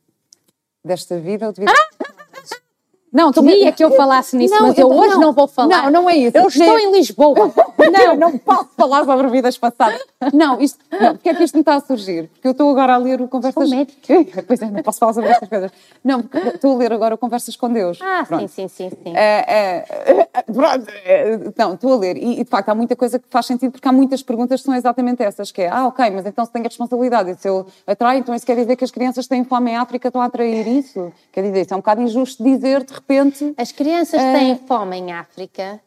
desta 0.85 1.19
vida 1.19 1.47
ou 1.47 1.53
de 1.53 1.61
vida? 1.61 1.73
Ah! 1.73 1.91
Não, 3.13 3.33
queria 3.33 3.73
que 3.73 3.83
eu 3.83 3.91
falasse 3.97 4.37
nisso, 4.37 4.55
não, 4.55 4.69
mas 4.69 4.79
eu, 4.79 4.89
hoje 4.89 5.15
não, 5.15 5.21
não, 5.21 5.33
vou 5.33 5.49
falar. 5.49 5.85
Não, 5.85 6.03
não 6.03 6.11
é 6.11 6.17
isso. 6.17 6.37
Eu 6.37 6.47
estou 6.47 6.79
em 6.79 6.93
Lisboa. 6.93 7.53
não, 7.93 8.17
não 8.17 8.39
posso 8.39 8.69
falar 8.77 9.05
sobre 9.05 9.29
vidas 9.29 9.59
passadas. 9.59 10.01
Não, 10.33 10.61
isto, 10.61 10.79
não, 10.93 11.15
porque 11.17 11.29
é 11.29 11.35
que 11.35 11.43
isto 11.43 11.55
me 11.55 11.61
está 11.61 11.75
a 11.75 11.81
surgir? 11.81 12.29
Porque 12.29 12.47
eu 12.47 12.53
estou 12.53 12.71
agora 12.71 12.95
a 12.95 12.97
ler 12.99 13.21
o 13.21 13.27
Conversas... 13.27 13.69
Sou 13.69 13.77
médica. 13.77 14.01
Pois 14.47 14.63
é, 14.63 14.71
não 14.71 14.83
posso 14.83 14.99
falar 14.99 15.13
sobre 15.13 15.31
estas 15.31 15.49
coisas. 15.49 15.71
Não, 16.05 16.25
estou 16.55 16.75
a 16.75 16.77
ler 16.77 16.93
agora 16.93 17.15
o 17.15 17.19
Conversas 17.19 17.57
com 17.57 17.73
Deus. 17.73 17.99
Ah, 18.01 18.25
pronto. 18.27 18.49
sim, 18.49 18.69
sim, 18.69 18.91
sim. 18.91 18.97
sim. 19.03 19.17
É, 19.17 19.45
é, 19.49 20.43
pronto, 20.53 20.87
é, 21.05 21.39
não, 21.57 21.75
estou 21.75 21.93
a 21.93 21.97
ler 21.97 22.17
e, 22.17 22.41
e, 22.41 22.45
de 22.45 22.51
facto 22.51 22.69
há 22.69 22.75
muita 22.75 22.95
coisa 22.95 23.19
que 23.19 23.27
faz 23.29 23.47
sentido 23.47 23.73
porque 23.73 23.87
há 23.87 23.93
muitas 23.93 24.23
perguntas 24.23 24.61
que 24.61 24.67
são 24.67 24.75
exatamente 24.75 25.23
essas, 25.23 25.51
que 25.51 25.63
é, 25.63 25.69
ah, 25.69 25.87
ok, 25.87 26.11
mas 26.11 26.27
então 26.27 26.45
se 26.45 26.53
tem 26.53 26.63
a 26.63 26.65
responsabilidade 26.65 27.31
e 27.31 27.35
se 27.37 27.49
eu 27.49 27.67
atraio, 27.87 28.21
então 28.21 28.35
isso 28.35 28.47
quer 28.47 28.57
dizer 28.57 28.77
que 28.77 28.85
as 28.85 28.91
crianças 28.91 29.27
têm 29.27 29.45
fome 29.45 29.73
em 29.73 29.77
África 29.77 30.09
estão 30.09 30.23
a 30.23 30.27
atrair 30.27 30.67
isso? 30.67 31.13
Quer 31.33 31.43
dizer, 31.43 31.63
isso 31.63 31.75
é 31.75 31.77
um 31.77 31.81
bocado 31.81 32.03
injusto 32.03 32.43
dizer, 32.43 32.85
de 32.85 33.00
repente... 33.01 33.55
As 33.57 33.73
crianças 33.73 34.21
é... 34.21 34.33
têm 34.33 34.57
fome 34.57 34.97
em 34.97 35.13
África 35.13 35.81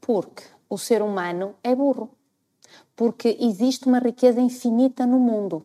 porque 0.00 0.42
o 0.68 0.76
ser 0.78 1.02
humano 1.02 1.54
é 1.62 1.74
burro. 1.74 2.10
Porque 2.96 3.36
existe 3.40 3.86
uma 3.86 3.98
riqueza 3.98 4.40
infinita 4.40 5.06
no 5.06 5.18
mundo. 5.18 5.64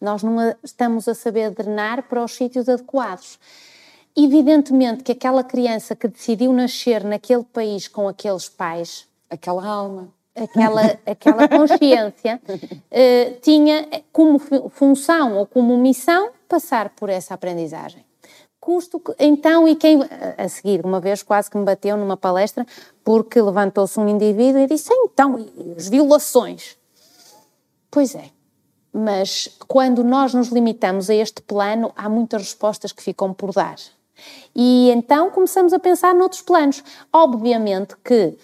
Nós 0.00 0.22
não 0.22 0.36
estamos 0.62 1.06
a 1.06 1.14
saber 1.14 1.50
drenar 1.50 2.08
para 2.08 2.22
os 2.22 2.32
sítios 2.32 2.68
adequados. 2.68 3.38
Evidentemente 4.16 5.02
que 5.02 5.12
aquela 5.12 5.42
criança 5.42 5.94
que 5.94 6.08
decidiu 6.08 6.52
nascer 6.52 7.04
naquele 7.04 7.44
país 7.44 7.88
com 7.88 8.08
aqueles 8.08 8.48
pais, 8.48 9.08
aquela 9.30 9.64
alma, 9.66 10.08
aquela, 10.34 10.82
aquela 11.06 11.48
consciência, 11.48 12.40
uh, 12.48 13.40
tinha 13.40 13.88
como 14.12 14.38
função 14.38 15.36
ou 15.36 15.46
como 15.46 15.76
missão 15.78 16.30
passar 16.48 16.90
por 16.90 17.08
essa 17.08 17.34
aprendizagem 17.34 18.04
custo. 18.64 19.02
Então, 19.18 19.68
e 19.68 19.76
quem. 19.76 20.00
A 20.38 20.48
seguir, 20.48 20.84
uma 20.84 20.98
vez 20.98 21.22
quase 21.22 21.50
que 21.50 21.58
me 21.58 21.64
bateu 21.64 21.98
numa 21.98 22.16
palestra, 22.16 22.66
porque 23.04 23.40
levantou-se 23.40 24.00
um 24.00 24.08
indivíduo 24.08 24.60
e 24.62 24.66
disse: 24.66 24.92
então, 24.94 25.46
as 25.76 25.88
violações? 25.88 26.78
Pois 27.90 28.14
é. 28.14 28.30
Mas 28.90 29.48
quando 29.68 30.02
nós 30.02 30.32
nos 30.32 30.48
limitamos 30.48 31.10
a 31.10 31.14
este 31.14 31.42
plano, 31.42 31.92
há 31.94 32.08
muitas 32.08 32.42
respostas 32.42 32.90
que 32.90 33.02
ficam 33.02 33.34
por 33.34 33.52
dar. 33.52 33.76
E 34.54 34.90
então 34.90 35.30
começamos 35.30 35.72
a 35.72 35.78
pensar 35.78 36.14
noutros 36.14 36.40
planos. 36.40 36.82
Obviamente 37.12 37.96
que 38.02 38.38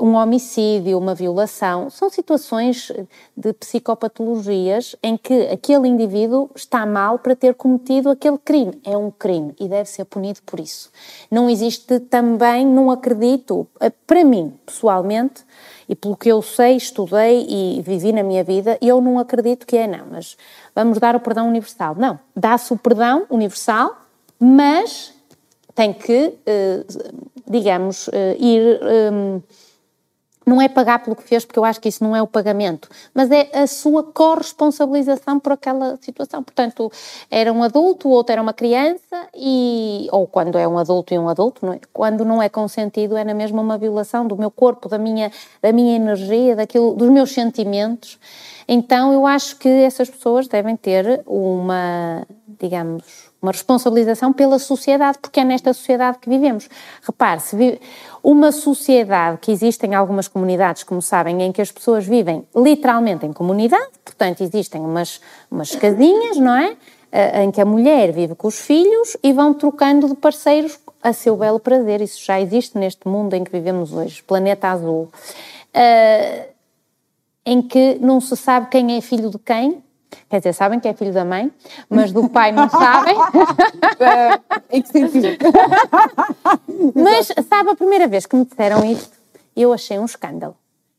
um 0.00 0.14
homicídio, 0.14 0.98
uma 0.98 1.14
violação, 1.14 1.88
são 1.88 2.10
situações 2.10 2.90
de 3.36 3.52
psicopatologias 3.52 4.96
em 5.02 5.16
que 5.16 5.46
aquele 5.48 5.88
indivíduo 5.88 6.50
está 6.54 6.84
mal 6.84 7.18
para 7.18 7.36
ter 7.36 7.54
cometido 7.54 8.10
aquele 8.10 8.38
crime. 8.38 8.80
É 8.84 8.96
um 8.96 9.10
crime 9.10 9.54
e 9.58 9.68
deve 9.68 9.88
ser 9.88 10.04
punido 10.04 10.40
por 10.44 10.58
isso. 10.58 10.90
Não 11.30 11.48
existe 11.48 12.00
também, 12.00 12.66
não 12.66 12.90
acredito, 12.90 13.66
uh, 13.80 13.92
para 14.06 14.24
mim, 14.24 14.52
pessoalmente, 14.66 15.44
e 15.88 15.94
pelo 15.94 16.16
que 16.16 16.28
eu 16.28 16.42
sei, 16.42 16.76
estudei 16.76 17.46
e 17.48 17.82
vivi 17.82 18.12
na 18.12 18.22
minha 18.22 18.42
vida, 18.42 18.78
eu 18.80 19.00
não 19.00 19.18
acredito 19.18 19.66
que 19.66 19.76
é 19.76 19.86
não, 19.86 20.06
mas 20.10 20.36
vamos 20.74 20.98
dar 20.98 21.14
o 21.14 21.20
perdão 21.20 21.48
universal. 21.48 21.94
Não, 21.96 22.18
dá-se 22.34 22.72
o 22.72 22.78
perdão 22.78 23.26
universal, 23.30 23.96
mas 24.38 25.14
tem 25.74 25.92
que, 25.92 26.34
eh, 26.46 26.84
digamos, 27.48 28.08
eh, 28.12 28.36
ir. 28.38 28.80
Eh, 28.82 29.40
não 30.44 30.60
é 30.60 30.68
pagar 30.68 30.98
pelo 31.02 31.14
que 31.14 31.22
fez, 31.22 31.44
porque 31.44 31.58
eu 31.58 31.64
acho 31.64 31.80
que 31.80 31.88
isso 31.88 32.02
não 32.02 32.16
é 32.16 32.20
o 32.22 32.26
pagamento, 32.26 32.88
mas 33.14 33.30
é 33.30 33.48
a 33.54 33.66
sua 33.66 34.02
corresponsabilização 34.02 35.38
por 35.38 35.52
aquela 35.52 35.96
situação. 36.00 36.42
Portanto, 36.42 36.90
era 37.30 37.52
um 37.52 37.62
adulto, 37.62 38.08
o 38.08 38.10
outro 38.10 38.32
era 38.32 38.42
uma 38.42 38.52
criança, 38.52 39.28
e, 39.34 40.08
ou 40.10 40.26
quando 40.26 40.58
é 40.58 40.66
um 40.66 40.78
adulto 40.78 41.14
e 41.14 41.18
um 41.18 41.28
adulto, 41.28 41.64
não 41.64 41.72
é? 41.74 41.80
quando 41.92 42.24
não 42.24 42.42
é 42.42 42.48
consentido, 42.48 43.16
é 43.16 43.24
na 43.24 43.34
mesma 43.34 43.60
uma 43.62 43.78
violação 43.78 44.26
do 44.26 44.36
meu 44.36 44.50
corpo, 44.50 44.88
da 44.88 44.98
minha, 44.98 45.30
da 45.60 45.72
minha 45.72 45.94
energia, 45.94 46.56
daquilo, 46.56 46.94
dos 46.94 47.08
meus 47.08 47.32
sentimentos. 47.32 48.18
Então, 48.74 49.12
eu 49.12 49.26
acho 49.26 49.58
que 49.58 49.68
essas 49.68 50.08
pessoas 50.08 50.48
devem 50.48 50.78
ter 50.78 51.20
uma, 51.26 52.26
digamos, 52.58 53.30
uma 53.42 53.52
responsabilização 53.52 54.32
pela 54.32 54.58
sociedade, 54.58 55.18
porque 55.20 55.40
é 55.40 55.44
nesta 55.44 55.74
sociedade 55.74 56.16
que 56.16 56.26
vivemos. 56.26 56.70
Repare-se, 57.02 57.78
uma 58.22 58.50
sociedade 58.50 59.36
que 59.42 59.52
existe 59.52 59.84
em 59.84 59.94
algumas 59.94 60.26
comunidades, 60.26 60.84
como 60.84 61.02
sabem, 61.02 61.42
em 61.42 61.52
que 61.52 61.60
as 61.60 61.70
pessoas 61.70 62.06
vivem 62.06 62.46
literalmente 62.56 63.26
em 63.26 63.32
comunidade, 63.34 63.90
portanto, 64.02 64.40
existem 64.40 64.80
umas, 64.80 65.20
umas 65.50 65.76
casinhas, 65.76 66.38
não 66.38 66.56
é? 66.56 66.74
Em 67.42 67.50
que 67.50 67.60
a 67.60 67.66
mulher 67.66 68.10
vive 68.10 68.34
com 68.34 68.48
os 68.48 68.58
filhos 68.58 69.18
e 69.22 69.34
vão 69.34 69.52
trocando 69.52 70.08
de 70.08 70.14
parceiros 70.14 70.80
a 71.02 71.12
seu 71.12 71.36
belo 71.36 71.60
prazer. 71.60 72.00
Isso 72.00 72.24
já 72.24 72.40
existe 72.40 72.78
neste 72.78 73.06
mundo 73.06 73.34
em 73.34 73.44
que 73.44 73.52
vivemos 73.52 73.92
hoje, 73.92 74.22
planeta 74.22 74.68
azul. 74.68 75.10
Uh, 75.74 76.51
em 77.44 77.60
que 77.62 77.98
não 78.00 78.20
se 78.20 78.36
sabe 78.36 78.68
quem 78.68 78.96
é 78.96 79.00
filho 79.00 79.30
de 79.30 79.38
quem, 79.38 79.82
Quer 80.28 80.38
dizer, 80.38 80.52
sabem 80.52 80.80
que 80.80 80.88
é 80.88 80.94
filho 80.94 81.12
da 81.12 81.24
mãe, 81.24 81.50
mas 81.88 82.12
do 82.12 82.28
pai 82.28 82.52
não 82.52 82.68
sabem. 82.70 83.16
em 84.70 84.82
que 84.82 84.88
sentido? 84.88 85.38
mas 86.94 87.28
sabe, 87.48 87.70
a 87.70 87.74
primeira 87.74 88.06
vez 88.06 88.26
que 88.26 88.36
me 88.36 88.44
disseram 88.44 88.84
isto, 88.84 89.16
eu 89.56 89.72
achei 89.72 89.98
um 89.98 90.04
escândalo. 90.04 90.56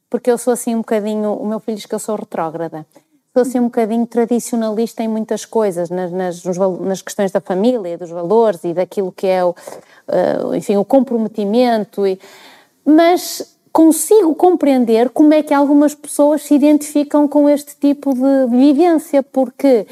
Porque 0.09 0.29
eu 0.29 0.37
sou 0.37 0.53
assim 0.53 0.75
um 0.75 0.79
bocadinho, 0.79 1.33
o 1.33 1.45
meu 1.45 1.59
filho 1.59 1.77
diz 1.77 1.85
que 1.85 1.95
eu 1.95 1.99
sou 1.99 2.15
retrógrada. 2.15 2.85
Sou 3.33 3.41
assim 3.41 3.59
um 3.59 3.63
bocadinho 3.63 4.05
tradicionalista 4.05 5.01
em 5.01 5.07
muitas 5.07 5.43
coisas, 5.43 5.89
nas, 5.89 6.11
nas, 6.11 6.43
nas 6.81 7.01
questões 7.01 7.31
da 7.31 7.41
família, 7.41 7.97
dos 7.97 8.11
valores 8.11 8.63
e 8.63 8.73
daquilo 8.73 9.11
que 9.11 9.25
é 9.25 9.43
o, 9.43 9.49
uh, 9.49 10.53
enfim, 10.53 10.77
o 10.77 10.85
comprometimento. 10.85 12.05
E, 12.05 12.19
mas 12.85 13.52
consigo 13.73 14.35
compreender 14.35 15.09
como 15.09 15.33
é 15.33 15.41
que 15.41 15.53
algumas 15.53 15.95
pessoas 15.95 16.43
se 16.43 16.53
identificam 16.53 17.27
com 17.27 17.49
este 17.49 17.75
tipo 17.75 18.13
de 18.13 18.47
vivência, 18.55 19.23
porque 19.23 19.87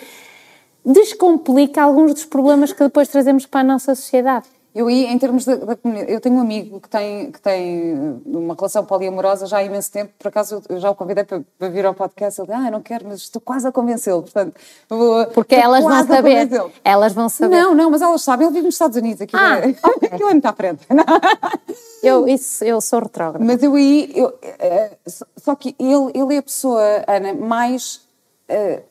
descomplica 0.85 1.81
alguns 1.81 2.13
dos 2.13 2.25
problemas 2.25 2.71
que 2.71 2.83
depois 2.83 3.09
trazemos 3.09 3.47
para 3.47 3.61
a 3.61 3.63
nossa 3.63 3.95
sociedade. 3.95 4.45
Eu 4.73 4.87
aí, 4.87 5.05
em 5.05 5.17
termos 5.19 5.43
da, 5.43 5.55
da 5.55 5.75
comunidade, 5.75 6.13
eu 6.13 6.21
tenho 6.21 6.35
um 6.35 6.39
amigo 6.39 6.79
que 6.79 6.87
tem, 6.87 7.29
que 7.29 7.41
tem 7.41 8.21
uma 8.25 8.55
relação 8.55 8.85
poliamorosa 8.85 9.45
já 9.45 9.57
há 9.57 9.63
imenso 9.63 9.91
tempo, 9.91 10.13
por 10.17 10.29
acaso 10.29 10.63
eu 10.69 10.79
já 10.79 10.89
o 10.89 10.95
convidei 10.95 11.25
para, 11.25 11.41
para 11.59 11.69
vir 11.69 11.85
ao 11.85 11.93
podcast, 11.93 12.39
ele 12.39 12.47
disse, 12.47 12.67
ah, 12.67 12.71
não 12.71 12.81
quero, 12.81 13.05
mas 13.05 13.19
estou 13.19 13.41
quase 13.41 13.67
a 13.67 13.71
convencê-lo, 13.71 14.21
portanto... 14.21 14.53
Vou, 14.87 15.25
Porque 15.27 15.55
elas 15.55 15.83
vão 15.83 16.07
saber, 16.07 16.49
elas 16.85 17.13
vão 17.13 17.27
saber. 17.27 17.53
Não, 17.53 17.75
não, 17.75 17.91
mas 17.91 18.01
elas 18.01 18.21
sabem, 18.21 18.47
ele 18.47 18.53
vive 18.53 18.65
nos 18.67 18.75
Estados 18.75 18.95
Unidos, 18.95 19.21
aquilo, 19.21 19.41
ah, 19.41 19.59
é, 19.59 19.69
okay. 19.89 20.09
aquilo 20.09 20.29
é 20.29 20.33
muito 20.33 20.45
à 20.45 20.53
frente. 20.53 20.87
eu, 22.01 22.25
isso, 22.27 22.63
eu 22.63 22.79
sou 22.79 22.99
retrógrada. 22.99 23.43
Mas 23.43 23.61
eu 23.61 23.75
aí, 23.75 24.09
eu, 24.15 24.33
eh, 24.41 24.91
só 25.35 25.53
que 25.53 25.75
ele, 25.77 26.11
ele 26.13 26.35
é 26.35 26.37
a 26.37 26.43
pessoa, 26.43 26.81
Ana, 27.07 27.33
mais... 27.33 28.01
Uh, 28.49 28.81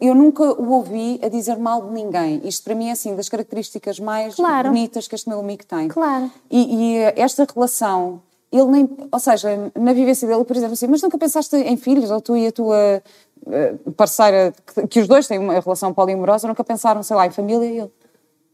eu 0.00 0.14
nunca 0.14 0.42
o 0.42 0.70
ouvi 0.70 1.20
a 1.22 1.28
dizer 1.28 1.58
mal 1.58 1.82
de 1.82 1.92
ninguém. 1.92 2.40
Isto 2.44 2.64
para 2.64 2.74
mim 2.74 2.88
é 2.88 2.92
assim 2.92 3.14
das 3.14 3.28
características 3.28 4.00
mais 4.00 4.34
claro. 4.34 4.68
bonitas 4.68 5.06
que 5.06 5.14
este 5.14 5.28
meu 5.28 5.40
amigo 5.40 5.64
tem. 5.66 5.88
Claro. 5.88 6.30
E, 6.50 6.74
e, 6.74 6.96
esta 7.16 7.46
relação, 7.52 8.22
ele 8.50 8.66
nem, 8.66 8.88
ou 9.10 9.18
seja, 9.18 9.70
na 9.78 9.92
vivência 9.92 10.26
dele, 10.26 10.44
por 10.44 10.56
exemplo, 10.56 10.72
assim, 10.72 10.86
mas 10.86 11.02
nunca 11.02 11.18
pensaste 11.18 11.56
em 11.56 11.76
filhos, 11.76 12.10
ou 12.10 12.20
tu 12.20 12.36
e 12.36 12.46
a 12.46 12.52
tua 12.52 13.02
eh, 13.46 13.74
parceira, 13.96 14.54
que, 14.74 14.86
que 14.86 15.00
os 15.00 15.08
dois 15.08 15.26
têm 15.26 15.38
uma 15.38 15.58
relação 15.58 15.92
poliamorosa, 15.92 16.48
nunca 16.48 16.64
pensaram, 16.64 17.02
sei 17.02 17.16
lá, 17.16 17.26
em 17.26 17.30
família 17.30 17.66
e 17.66 17.78
ele. 17.78 17.90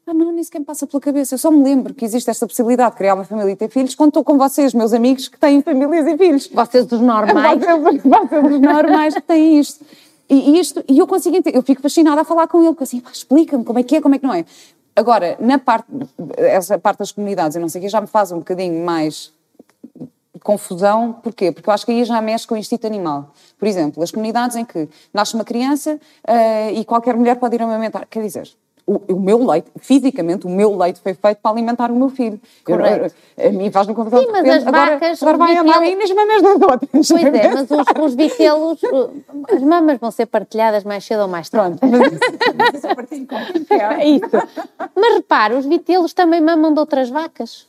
Ah, 0.07 0.15
não, 0.15 0.33
nem 0.33 0.43
sequer 0.43 0.61
me 0.61 0.65
passa 0.65 0.87
pela 0.87 1.01
cabeça. 1.01 1.35
Eu 1.35 1.39
só 1.39 1.51
me 1.51 1.63
lembro 1.63 1.93
que 1.93 2.03
existe 2.03 2.31
esta 2.31 2.47
possibilidade 2.47 2.93
de 2.93 2.97
criar 2.97 3.15
uma 3.15 3.25
família 3.25 3.53
e 3.53 3.57
ter 3.57 3.69
filhos 3.69 3.95
quando 3.95 4.09
estou 4.09 4.25
com 4.25 4.39
vocês, 4.39 4.73
meus 4.73 4.95
amigos, 4.95 5.29
que 5.29 5.39
têm 5.39 5.61
famílias 5.61 6.07
e 6.07 6.17
filhos. 6.17 6.47
Vocês 6.49 6.87
dos 6.87 6.99
normais. 7.03 7.61
Vocês, 7.61 8.03
vocês 8.03 8.43
dos 8.43 8.61
normais 8.61 9.15
que 9.15 9.21
têm 9.21 9.61
isto. 9.61 9.85
E, 10.29 10.59
isto, 10.59 10.85
e 10.89 10.99
eu 10.99 11.07
consigo 11.07 11.37
entender, 11.37 11.57
eu 11.57 11.63
fico 11.63 11.81
fascinada 11.81 12.21
a 12.21 12.25
falar 12.25 12.47
com 12.47 12.59
ele, 12.59 12.69
porque 12.69 12.85
assim, 12.85 13.03
explica-me 13.11 13.65
como 13.65 13.79
é 13.79 13.83
que 13.83 13.97
é, 13.97 14.01
como 14.01 14.15
é 14.15 14.19
que 14.19 14.27
não 14.27 14.35
é. 14.35 14.45
Agora, 14.95 15.37
na 15.41 15.59
parte, 15.59 15.87
essa 16.37 16.79
parte 16.79 16.99
das 16.99 17.13
comunidades, 17.13 17.57
eu 17.57 17.63
não 17.63 17.69
sei 17.69 17.81
que, 17.81 17.89
já 17.89 18.01
me 18.01 18.07
faz 18.07 18.33
um 18.33 18.39
bocadinho 18.39 18.85
mais 18.85 19.33
confusão, 20.43 21.13
porquê? 21.23 21.53
Porque 21.53 21.69
eu 21.69 21.75
acho 21.75 21.87
que 21.87 21.93
aí 21.93 22.05
já 22.05 22.21
mexe 22.21 22.47
com 22.47 22.55
o 22.55 22.59
instinto 22.59 22.87
animal. 22.87 23.33
Por 23.59 23.67
exemplo, 23.67 24.03
as 24.03 24.11
comunidades 24.11 24.57
em 24.57 24.65
que 24.65 24.89
nasce 25.13 25.35
uma 25.35 25.45
criança 25.45 25.95
uh, 25.95 26.75
e 26.75 26.85
qualquer 26.85 27.17
mulher 27.17 27.37
pode 27.37 27.57
ir 27.57 27.63
amamentar, 27.63 28.07
quer 28.09 28.23
dizer, 28.23 28.49
o, 28.89 29.15
o, 29.15 29.21
meu 29.21 29.45
leite, 29.47 29.71
fisicamente, 29.77 30.47
o 30.47 30.51
meu 30.51 30.75
leite 30.75 30.99
foi 31.01 31.13
feito 31.13 31.39
para 31.43 31.51
alimentar 31.51 31.91
o 31.91 31.95
meu 31.95 32.09
filho. 32.09 32.41
Correto. 32.65 33.15
Eu, 33.37 33.51
a 33.51 33.53
mim 33.53 33.71
faz-me 33.71 33.95
confusão. 33.95 34.21
Sim, 34.21 34.29
mas 34.33 34.49
as 34.49 34.67
agora, 34.67 34.93
vacas... 34.93 35.23
Agora 35.23 35.39
vai 35.39 35.49
vitelos... 35.49 35.73
amar 35.73 35.83
aí 35.83 35.97
nas 35.97 36.11
mamas 36.11 36.43
das 36.43 36.63
outras. 36.63 37.09
Pois 37.09 37.23
é, 37.23 37.49
mas 37.55 37.71
os, 37.71 38.05
os 38.05 38.15
vitelos, 38.15 38.81
as 39.53 39.63
mamas 39.63 39.99
vão 39.99 40.11
ser 40.11 40.27
partilhadas 40.27 40.85
mais 40.85 41.05
cedo 41.05 41.21
ou 41.21 41.29
mais 41.29 41.51
tarde. 41.51 41.79
Pronto, 41.79 41.93
mas 41.93 42.13
isso, 42.13 42.87
isso 43.61 43.75
é 43.75 44.07
isso. 44.07 44.49
Mas 44.97 45.15
repara, 45.15 45.59
os 45.59 45.67
vitelos 45.67 46.15
também 46.15 46.41
mamam 46.41 46.73
de 46.73 46.81
outras 46.81 47.11
vacas. 47.11 47.69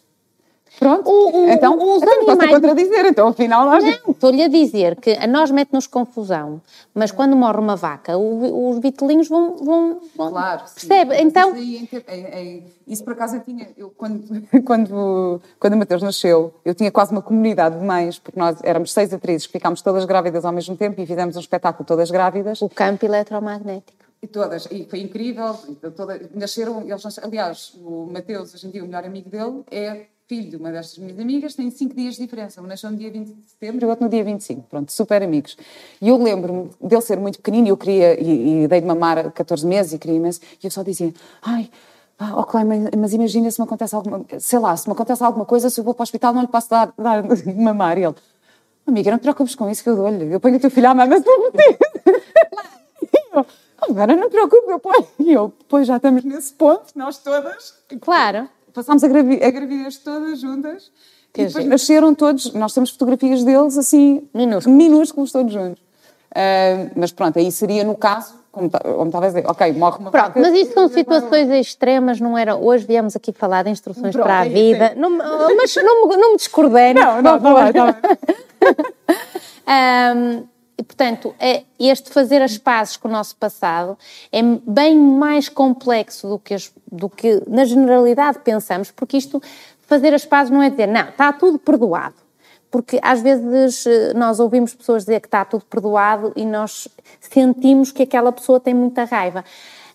Pronto, 0.78 1.10
o, 1.10 1.46
o, 1.46 1.50
então, 1.50 1.76
os 1.76 2.02
então 2.02 2.14
animais... 2.16 2.38
posso 2.38 2.52
contradizer, 2.52 3.06
então 3.06 3.28
afinal 3.30 3.66
nós... 3.66 3.84
Não, 3.84 4.12
estou-lhe 4.12 4.44
a 4.44 4.48
dizer 4.48 4.96
que 4.98 5.12
a 5.12 5.26
nós 5.26 5.50
mete-nos 5.52 5.88
confusão, 5.88 6.62
mas 6.94 7.12
quando 7.12 7.36
morre 7.36 7.60
uma 7.60 7.76
vaca, 7.76 8.18
o, 8.18 8.70
os 8.70 8.80
vitelinhos 8.80 9.28
vão... 9.28 9.56
vão, 9.58 10.00
vão 10.16 10.30
claro, 10.32 10.64
Percebe? 10.74 11.16
Sim. 11.16 11.22
Então... 11.24 11.56
Isso, 11.56 11.96
é, 12.08 12.20
é, 12.20 12.64
isso 12.88 13.04
por 13.04 13.14
acaso 13.14 13.38
eu 13.38 13.42
tinha... 13.42 13.70
Eu, 13.78 13.90
quando, 13.90 14.24
quando, 14.64 15.42
quando 15.60 15.74
o 15.74 15.78
Mateus 15.78 16.02
nasceu, 16.02 16.54
eu 16.64 16.76
tinha 16.76 16.92
quase 16.92 17.12
uma 17.12 17.22
comunidade 17.22 17.80
de 17.80 17.86
mães, 17.86 18.20
porque 18.20 18.40
nós 18.40 18.58
éramos 18.64 18.94
seis 18.94 19.14
atrizes 19.14 19.48
que 19.48 19.54
ficámos 19.54 19.82
todas 19.82 20.06
grávidas 20.06 20.46
ao 20.46 20.52
mesmo 20.52 20.76
tempo 20.76 21.02
e 21.02 21.06
fizemos 21.06 21.36
um 21.36 21.40
espetáculo 21.40 21.86
todas 21.86 22.12
grávidas. 22.12 22.62
O 22.62 22.70
campo 22.70 23.06
eletromagnético. 23.06 24.00
E 24.22 24.28
todas, 24.28 24.68
e 24.70 24.84
foi 24.84 25.00
incrível, 25.00 25.58
toda, 25.96 26.20
nasceram, 26.34 26.82
eles, 26.82 27.20
aliás, 27.20 27.74
o 27.82 28.06
Mateus, 28.12 28.54
hoje 28.54 28.68
em 28.68 28.72
dia, 28.72 28.84
o 28.84 28.86
melhor 28.86 29.06
amigo 29.06 29.30
dele, 29.30 29.64
é 29.72 30.08
filho 30.30 30.48
de 30.52 30.58
uma 30.58 30.72
destas 30.72 31.00
minhas 31.00 31.20
amigas, 31.20 31.56
tem 31.56 31.72
cinco 31.72 31.96
dias 31.96 32.14
de 32.14 32.22
diferença. 32.22 32.62
Um 32.62 32.68
nasceu 32.68 32.92
no 32.92 32.98
dia 32.98 33.10
20 33.10 33.34
de 33.34 33.50
setembro 33.50 33.84
e 33.84 33.90
outro 33.90 34.06
no 34.06 34.12
dia 34.12 34.24
25. 34.24 34.62
Pronto, 34.70 34.92
super 34.92 35.24
amigos. 35.24 35.58
E 36.00 36.08
eu 36.08 36.22
lembro-me 36.22 36.70
dele 36.80 37.02
ser 37.02 37.18
muito 37.18 37.40
pequenino 37.40 37.66
e 37.68 37.70
eu 37.72 37.78
queria, 37.78 38.22
e, 38.22 38.64
e 38.64 38.68
dei 38.68 38.80
de 38.80 38.86
mamar 38.86 39.18
a 39.18 39.32
14 39.32 39.66
meses 39.66 39.94
e 39.94 39.98
queria 39.98 40.18
imenso, 40.18 40.40
e 40.64 40.68
eu 40.68 40.70
só 40.72 40.84
dizia, 40.84 41.12
ai, 41.42 41.72
ah, 42.20 42.40
ok, 42.42 42.64
mas, 42.64 43.14
imagina 43.14 43.50
se 43.50 43.60
me 43.60 43.66
acontece 43.66 43.96
alguma, 43.96 44.24
sei 44.38 44.60
lá, 44.60 44.78
se 44.78 44.88
me 44.88 44.94
acontece 44.94 45.24
alguma 45.24 45.46
coisa, 45.46 45.68
se 45.68 45.80
eu 45.80 45.84
vou 45.84 45.96
para 45.96 46.04
o 46.04 46.04
hospital 46.04 46.32
não 46.32 46.42
lhe 46.42 46.48
posso 46.48 46.70
dar, 46.70 46.94
dar 46.96 47.24
mamar. 47.56 47.98
E 47.98 48.04
ele, 48.04 48.16
amiga, 48.86 49.10
não 49.10 49.18
te 49.18 49.24
preocupes 49.24 49.56
com 49.56 49.68
isso 49.68 49.82
que 49.82 49.90
eu 49.90 49.96
dou-lhe, 49.96 50.32
eu 50.32 50.40
ponho 50.40 50.58
o 50.58 50.60
teu 50.60 50.70
filho 50.70 50.90
à 50.90 50.94
mama 50.94 51.18
se 51.18 51.24
for 51.24 51.52
eu, 53.34 53.46
agora 53.82 54.16
não 54.16 54.30
te 54.30 54.34
preocupes, 54.34 54.70
eu 54.70 54.80
ponho. 54.80 55.08
E 55.18 55.34
eu, 55.34 55.52
depois 55.58 55.88
já 55.88 55.96
estamos 55.96 56.24
nesse 56.24 56.54
ponto, 56.54 56.92
nós 56.96 57.18
todas. 57.18 57.74
Claro 58.00 58.48
passámos 58.74 59.04
a, 59.04 59.08
gravi 59.08 59.44
a 59.44 59.52
gravidez 59.52 59.98
todas 59.98 60.40
juntas 60.40 60.92
que 61.34 61.42
e 61.42 61.46
depois 61.46 61.64
gente. 61.64 61.72
nasceram 61.72 62.16
todos, 62.16 62.54
nós 62.54 62.74
temos 62.74 62.90
fotografias 62.90 63.44
deles 63.44 63.78
assim, 63.78 64.28
minúsculos, 64.34 64.78
minúsculos 64.78 65.32
todos 65.32 65.54
juntos. 65.54 65.82
Uh, 66.32 66.92
mas 66.96 67.12
pronto, 67.12 67.40
aí 67.40 67.52
seria 67.52 67.84
no 67.84 67.96
caso, 67.96 68.34
como, 68.52 68.70
como 68.70 69.06
estava 69.06 69.26
a 69.26 69.28
dizer, 69.30 69.46
ok, 69.48 69.74
morre 69.74 69.98
uma 70.00 70.12
Pronto, 70.12 70.40
mas 70.40 70.54
isso 70.54 70.74
são 70.74 70.88
situações 70.88 71.50
extremas, 71.50 72.20
não 72.20 72.38
era? 72.38 72.56
Hoje 72.56 72.86
viemos 72.86 73.16
aqui 73.16 73.32
falar 73.32 73.64
de 73.64 73.72
instruções 73.72 74.14
pronto, 74.14 74.26
para 74.26 74.40
a 74.40 74.46
é 74.46 74.50
vida, 74.50 74.94
não, 74.96 75.10
mas 75.10 75.76
não, 75.76 76.08
não 76.08 76.32
me 76.32 76.38
discordei, 76.38 76.94
não, 76.94 77.22
não, 77.22 77.40
não, 77.40 77.54
não, 77.54 77.72
não. 77.74 77.96
um, 80.18 80.44
E, 80.80 80.84
portanto, 80.84 81.36
é, 81.38 81.64
este 81.78 82.10
fazer 82.10 82.42
as 82.42 82.58
pazes 82.58 82.96
com 82.96 83.10
o 83.10 83.12
nosso 83.12 83.36
passado 83.36 83.98
é 84.32 84.42
bem 84.42 84.98
mais 84.98 85.50
complexo 85.50 86.30
do 86.30 86.40
que, 86.40 86.56
do 86.90 87.10
que 87.10 87.44
na 87.50 87.66
generalidade 87.66 88.40
pensamos, 88.40 88.90
porque 88.90 89.18
isto, 89.18 89.42
fazer 89.82 90.14
as 90.14 90.26
pazes 90.26 90.50
não 90.50 90.64
é 90.64 90.70
dizer, 90.70 90.88
não, 90.88 91.10
está 91.10 91.34
tudo 91.34 91.60
perdoado. 91.60 92.16
Porque 92.72 92.98
às 93.02 93.22
vezes 93.22 93.84
nós 94.16 94.40
ouvimos 94.40 94.74
pessoas 94.74 95.04
dizer 95.04 95.20
que 95.20 95.28
está 95.28 95.44
tudo 95.44 95.66
perdoado 95.66 96.32
e 96.34 96.46
nós 96.46 96.88
sentimos 97.20 97.92
que 97.92 98.04
aquela 98.04 98.32
pessoa 98.32 98.58
tem 98.58 98.74
muita 98.74 99.04
raiva. 99.04 99.44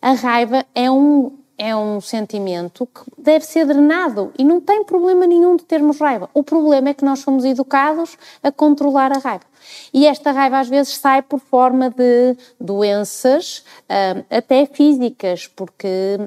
A 0.03 0.13
raiva 0.13 0.67
é 0.75 0.91
um, 0.91 1.33
é 1.57 1.75
um 1.75 2.01
sentimento 2.01 2.87
que 2.87 3.03
deve 3.17 3.45
ser 3.45 3.67
drenado 3.67 4.33
e 4.39 4.45
não 4.45 4.61
tem 4.61 4.85
problema 4.85 5.27
nenhum 5.27 5.57
de 5.57 5.65
termos 5.65 5.99
raiva. 5.99 6.29
O 6.35 6.43
problema 6.43 6.89
é 6.89 6.95
que 6.95 7.05
nós 7.05 7.21
somos 7.21 7.45
educados 7.45 8.19
a 8.43 8.51
controlar 8.51 9.13
a 9.13 9.19
raiva. 9.19 9.45
E 9.93 10.07
esta 10.07 10.33
raiva 10.33 10.59
às 10.59 10.69
vezes 10.69 10.97
sai 10.97 11.23
por 11.23 11.39
forma 11.39 11.91
de 11.91 12.37
doenças, 12.61 13.65
hum, 13.89 14.25
até 14.31 14.67
físicas, 14.67 15.47
porque 15.47 16.19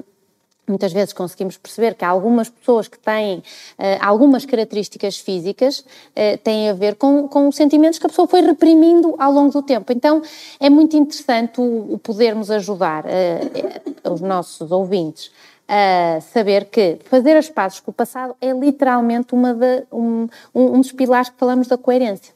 muitas 0.68 0.92
vezes 0.92 1.14
conseguimos 1.14 1.58
perceber 1.58 1.96
que 1.96 2.04
algumas 2.04 2.50
pessoas 2.50 2.88
que 2.88 3.00
têm 3.00 3.38
uh, 3.38 3.44
algumas 4.02 4.46
características 4.46 5.18
físicas 5.18 5.80
uh, 5.80 6.38
têm 6.44 6.70
a 6.70 6.74
ver 6.74 6.96
com, 6.96 7.28
com 7.28 7.52
sentimentos 7.52 7.98
que 7.98 8.06
a 8.06 8.10
pessoa 8.10 8.28
foi 8.28 8.42
reprimindo 8.42 9.16
ao 9.18 9.32
longo 9.32 9.52
do 9.52 9.62
tempo. 9.62 9.92
Então 9.94 10.22
é 10.60 10.70
muito 10.70 10.98
interessante 10.98 11.62
o, 11.62 11.94
o 11.94 11.98
podermos 11.98 12.52
ajudar 12.52 13.06
uh, 13.06 14.12
os 14.12 14.20
nossos 14.20 14.72
ouvintes 14.72 15.32
a 15.70 16.22
saber 16.22 16.66
que 16.66 17.00
fazer 17.06 17.36
as 17.36 17.50
pazes 17.50 17.82
com 17.82 17.92
o 17.92 17.94
passado 17.94 18.36
é 18.40 18.54
literalmente 18.54 19.34
uma 19.34 19.54
de, 19.54 19.84
um, 19.92 20.28
um 20.56 20.80
dos 20.80 20.94
pilares 20.94 21.30
que 21.30 21.38
falamos 21.38 21.68
da 21.68 21.78
coerência. 21.78 22.34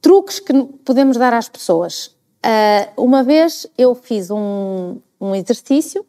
Truques 0.00 0.38
que 0.40 0.52
podemos 0.84 1.16
dar 1.16 1.32
às 1.32 1.48
pessoas. 1.48 2.14
Uma 2.98 3.22
vez 3.22 3.66
eu 3.78 3.94
fiz 3.94 4.30
um, 4.30 4.98
um 5.18 5.34
exercício 5.34 6.04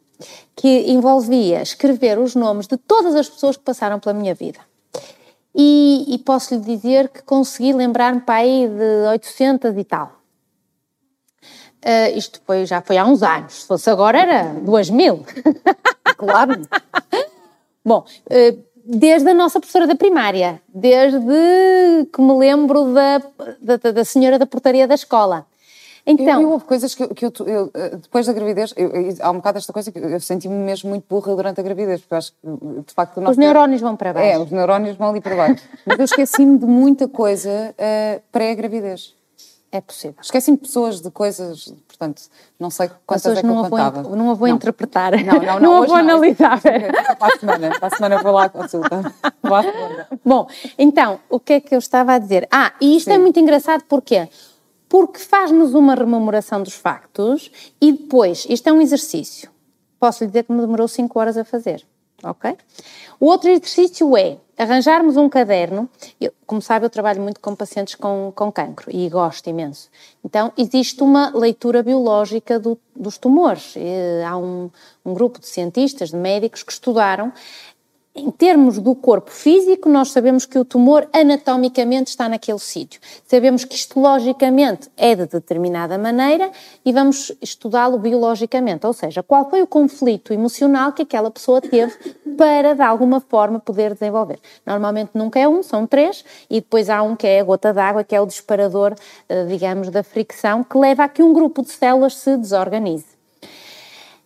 que 0.54 0.90
envolvia 0.90 1.62
escrever 1.62 2.18
os 2.18 2.34
nomes 2.34 2.66
de 2.66 2.76
todas 2.76 3.14
as 3.14 3.28
pessoas 3.28 3.56
que 3.56 3.64
passaram 3.64 3.98
pela 3.98 4.14
minha 4.14 4.34
vida. 4.34 4.60
E, 5.54 6.06
e 6.08 6.18
posso 6.18 6.54
lhe 6.54 6.60
dizer 6.60 7.08
que 7.08 7.22
consegui 7.22 7.72
lembrar-me 7.72 8.20
para 8.20 8.36
aí 8.36 8.68
de 8.68 9.08
800 9.08 9.76
e 9.76 9.84
tal. 9.84 10.20
Uh, 11.84 12.16
isto 12.16 12.40
foi, 12.46 12.66
já 12.66 12.82
foi 12.82 12.98
há 12.98 13.04
uns 13.04 13.22
anos. 13.22 13.62
Se 13.62 13.66
fosse 13.66 13.88
agora 13.88 14.18
era 14.18 14.54
2 14.60 14.90
mil. 14.90 15.24
claro. 16.16 16.60
Bom, 17.84 18.04
uh, 18.26 18.64
desde 18.84 19.30
a 19.30 19.34
nossa 19.34 19.58
professora 19.58 19.86
da 19.86 19.94
primária, 19.94 20.60
desde 20.68 21.18
que 22.12 22.20
me 22.20 22.36
lembro 22.36 22.92
da, 22.92 23.22
da, 23.60 23.92
da 23.92 24.04
senhora 24.04 24.38
da 24.38 24.46
portaria 24.46 24.86
da 24.86 24.94
escola. 24.94 25.46
Então, 26.06 26.40
eu, 26.40 26.50
houve 26.50 26.64
coisas 26.64 26.94
que, 26.94 27.02
eu, 27.02 27.08
que 27.10 27.24
eu, 27.26 27.32
eu, 27.46 27.70
depois 27.98 28.26
da 28.26 28.32
gravidez, 28.32 28.72
eu, 28.76 28.90
há 29.20 29.30
um 29.30 29.36
bocado 29.36 29.58
esta 29.58 29.72
coisa 29.72 29.92
que 29.92 29.98
eu 29.98 30.20
senti-me 30.20 30.54
mesmo 30.54 30.90
muito 30.90 31.04
burra 31.08 31.34
durante 31.36 31.60
a 31.60 31.62
gravidez, 31.62 32.00
porque 32.00 32.14
eu 32.14 32.18
acho 32.18 32.32
que, 32.32 32.48
de 32.86 32.94
facto, 32.94 33.20
Os 33.28 33.36
neurónios 33.36 33.80
vão 33.80 33.96
para 33.96 34.12
baixo. 34.12 34.26
É, 34.26 34.38
os 34.38 34.50
neurónios 34.50 34.96
vão 34.96 35.10
ali 35.10 35.20
para 35.20 35.36
baixo. 35.36 35.62
Mas 35.84 35.98
eu 35.98 36.04
esqueci-me 36.04 36.58
de 36.58 36.66
muita 36.66 37.06
coisa 37.06 37.50
uh, 37.50 38.22
pré-gravidez. 38.32 39.14
É 39.72 39.80
possível. 39.80 40.16
Esqueci-me 40.20 40.56
de 40.56 40.64
pessoas, 40.64 41.00
de 41.00 41.12
coisas, 41.12 41.72
portanto, 41.86 42.22
não 42.58 42.70
sei 42.70 42.90
quantas 43.06 43.38
é 43.38 43.40
que 43.40 43.46
não 43.46 43.62
eu 43.62 43.70
contava. 43.70 44.02
Vou, 44.02 44.16
não 44.16 44.30
a 44.30 44.34
vou 44.34 44.48
não. 44.48 44.56
interpretar. 44.56 45.12
Não, 45.12 45.34
não, 45.34 45.40
não. 45.46 45.60
não 45.60 45.82
a 45.82 45.86
vou 45.86 45.94
analisar. 45.94 46.60
Para 46.60 47.34
a 47.34 47.38
semana, 47.38 47.78
para 47.78 47.86
a 47.86 47.90
semana 47.90 48.22
vou 48.22 48.32
lá 48.32 48.44
à 48.46 48.48
consulta. 48.48 49.14
Bom, 50.24 50.48
então, 50.76 51.20
o 51.28 51.38
que 51.38 51.52
é 51.52 51.60
que 51.60 51.72
eu 51.72 51.78
estava 51.78 52.14
a 52.14 52.18
dizer? 52.18 52.48
Ah, 52.50 52.72
e 52.80 52.96
isto 52.96 53.10
é 53.10 53.12
Sim. 53.12 53.20
é 53.20 53.22
muito 53.22 53.38
engraçado, 53.38 53.84
porquê? 53.84 54.26
Porque 54.26 54.49
faz-nos 55.20 55.74
uma 55.74 55.94
rememoração 55.94 56.62
dos 56.62 56.74
factos 56.74 57.50
e 57.80 57.92
depois, 57.92 58.46
isto 58.48 58.68
é 58.68 58.72
um 58.72 58.80
exercício. 58.80 59.50
posso 59.98 60.24
lhe 60.24 60.28
dizer 60.28 60.44
que 60.44 60.52
me 60.52 60.60
demorou 60.60 60.88
5 60.88 61.18
horas 61.18 61.36
a 61.36 61.44
fazer. 61.44 61.86
Ok? 62.22 62.54
O 63.18 63.26
outro 63.26 63.48
exercício 63.48 64.14
é 64.16 64.36
arranjarmos 64.58 65.16
um 65.16 65.28
caderno. 65.28 65.88
Eu, 66.20 66.32
como 66.46 66.60
sabe, 66.60 66.84
eu 66.84 66.90
trabalho 66.90 67.22
muito 67.22 67.40
com 67.40 67.54
pacientes 67.54 67.94
com, 67.94 68.30
com 68.34 68.52
cancro 68.52 68.94
e 68.94 69.08
gosto 69.08 69.48
imenso. 69.48 69.88
Então, 70.22 70.52
existe 70.56 71.02
uma 71.02 71.30
leitura 71.34 71.82
biológica 71.82 72.58
do, 72.58 72.78
dos 72.94 73.16
tumores. 73.16 73.74
E, 73.76 74.22
há 74.22 74.36
um, 74.36 74.70
um 75.04 75.14
grupo 75.14 75.40
de 75.40 75.46
cientistas, 75.46 76.10
de 76.10 76.16
médicos, 76.16 76.62
que 76.62 76.72
estudaram 76.72 77.32
em 78.14 78.28
termos 78.28 78.78
do 78.78 78.92
corpo 78.94 79.30
físico, 79.30 79.88
nós 79.88 80.10
sabemos 80.10 80.44
que 80.44 80.58
o 80.58 80.64
tumor 80.64 81.08
anatomicamente 81.12 82.10
está 82.10 82.28
naquele 82.28 82.58
sítio. 82.58 83.00
Sabemos 83.24 83.64
que 83.64 83.76
histologicamente 83.76 84.90
é 84.96 85.14
de 85.14 85.26
determinada 85.26 85.96
maneira 85.96 86.50
e 86.84 86.92
vamos 86.92 87.30
estudá-lo 87.40 87.98
biologicamente, 87.98 88.84
ou 88.84 88.92
seja, 88.92 89.22
qual 89.22 89.48
foi 89.48 89.62
o 89.62 89.66
conflito 89.66 90.32
emocional 90.32 90.92
que 90.92 91.02
aquela 91.02 91.30
pessoa 91.30 91.60
teve 91.60 91.92
para, 92.36 92.74
de 92.74 92.82
alguma 92.82 93.20
forma, 93.20 93.60
poder 93.60 93.94
desenvolver. 93.94 94.40
Normalmente 94.66 95.10
nunca 95.14 95.38
é 95.38 95.46
um, 95.46 95.62
são 95.62 95.86
três, 95.86 96.24
e 96.50 96.60
depois 96.60 96.90
há 96.90 97.02
um 97.02 97.14
que 97.14 97.28
é 97.28 97.40
a 97.40 97.44
gota 97.44 97.72
d'água, 97.72 98.02
que 98.02 98.14
é 98.14 98.20
o 98.20 98.26
disparador, 98.26 98.94
eh, 99.28 99.44
digamos, 99.44 99.88
da 99.88 100.02
fricção, 100.02 100.64
que 100.64 100.76
leva 100.76 101.04
a 101.04 101.08
que 101.08 101.22
um 101.22 101.32
grupo 101.32 101.62
de 101.62 101.70
células 101.70 102.16
se 102.16 102.36
desorganize. 102.36 103.06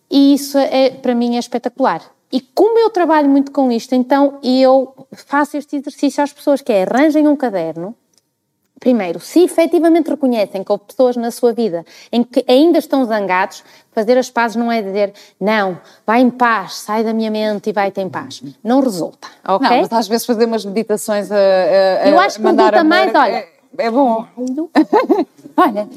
E 0.09 0.33
isso, 0.33 0.57
é, 0.57 0.89
para 0.89 1.13
mim, 1.13 1.35
é 1.35 1.39
espetacular 1.39 2.14
e 2.35 2.41
como 2.53 2.77
eu 2.77 2.89
trabalho 2.89 3.29
muito 3.29 3.49
com 3.49 3.71
isto, 3.71 3.95
então 3.95 4.39
eu 4.43 4.93
faço 5.13 5.55
este 5.55 5.77
exercício 5.77 6.21
às 6.21 6.33
pessoas, 6.33 6.61
que 6.61 6.69
é 6.69 6.83
arranjem 6.83 7.29
um 7.29 7.35
caderno. 7.37 7.95
Primeiro, 8.77 9.21
se 9.21 9.41
efetivamente 9.41 10.09
reconhecem 10.09 10.61
que 10.61 10.69
houve 10.69 10.83
pessoas 10.83 11.15
na 11.15 11.31
sua 11.31 11.53
vida 11.53 11.85
em 12.11 12.25
que 12.25 12.43
ainda 12.45 12.77
estão 12.77 13.05
zangados, 13.05 13.63
fazer 13.93 14.17
as 14.17 14.29
pazes 14.29 14.57
não 14.57 14.69
é 14.69 14.81
dizer 14.81 15.13
não, 15.39 15.79
vai 16.05 16.19
em 16.19 16.29
paz, 16.29 16.73
sai 16.73 17.05
da 17.05 17.13
minha 17.13 17.31
mente 17.31 17.69
e 17.69 17.71
vai-te 17.71 18.01
em 18.01 18.09
paz. 18.09 18.43
Não 18.61 18.81
resulta, 18.81 19.29
ok? 19.47 19.69
Não, 19.69 19.77
mas 19.83 19.93
às 19.93 20.07
vezes 20.09 20.25
fazer 20.25 20.43
umas 20.43 20.65
meditações 20.65 21.31
a, 21.31 21.37
a, 21.37 22.09
Eu 22.09 22.19
acho 22.19 22.37
que 22.37 22.43
resulta 22.45 22.83
mais, 22.83 23.15
olha... 23.15 23.31
É, 23.31 23.49
é 23.77 23.89
bom. 23.89 24.27
olha, 25.55 25.87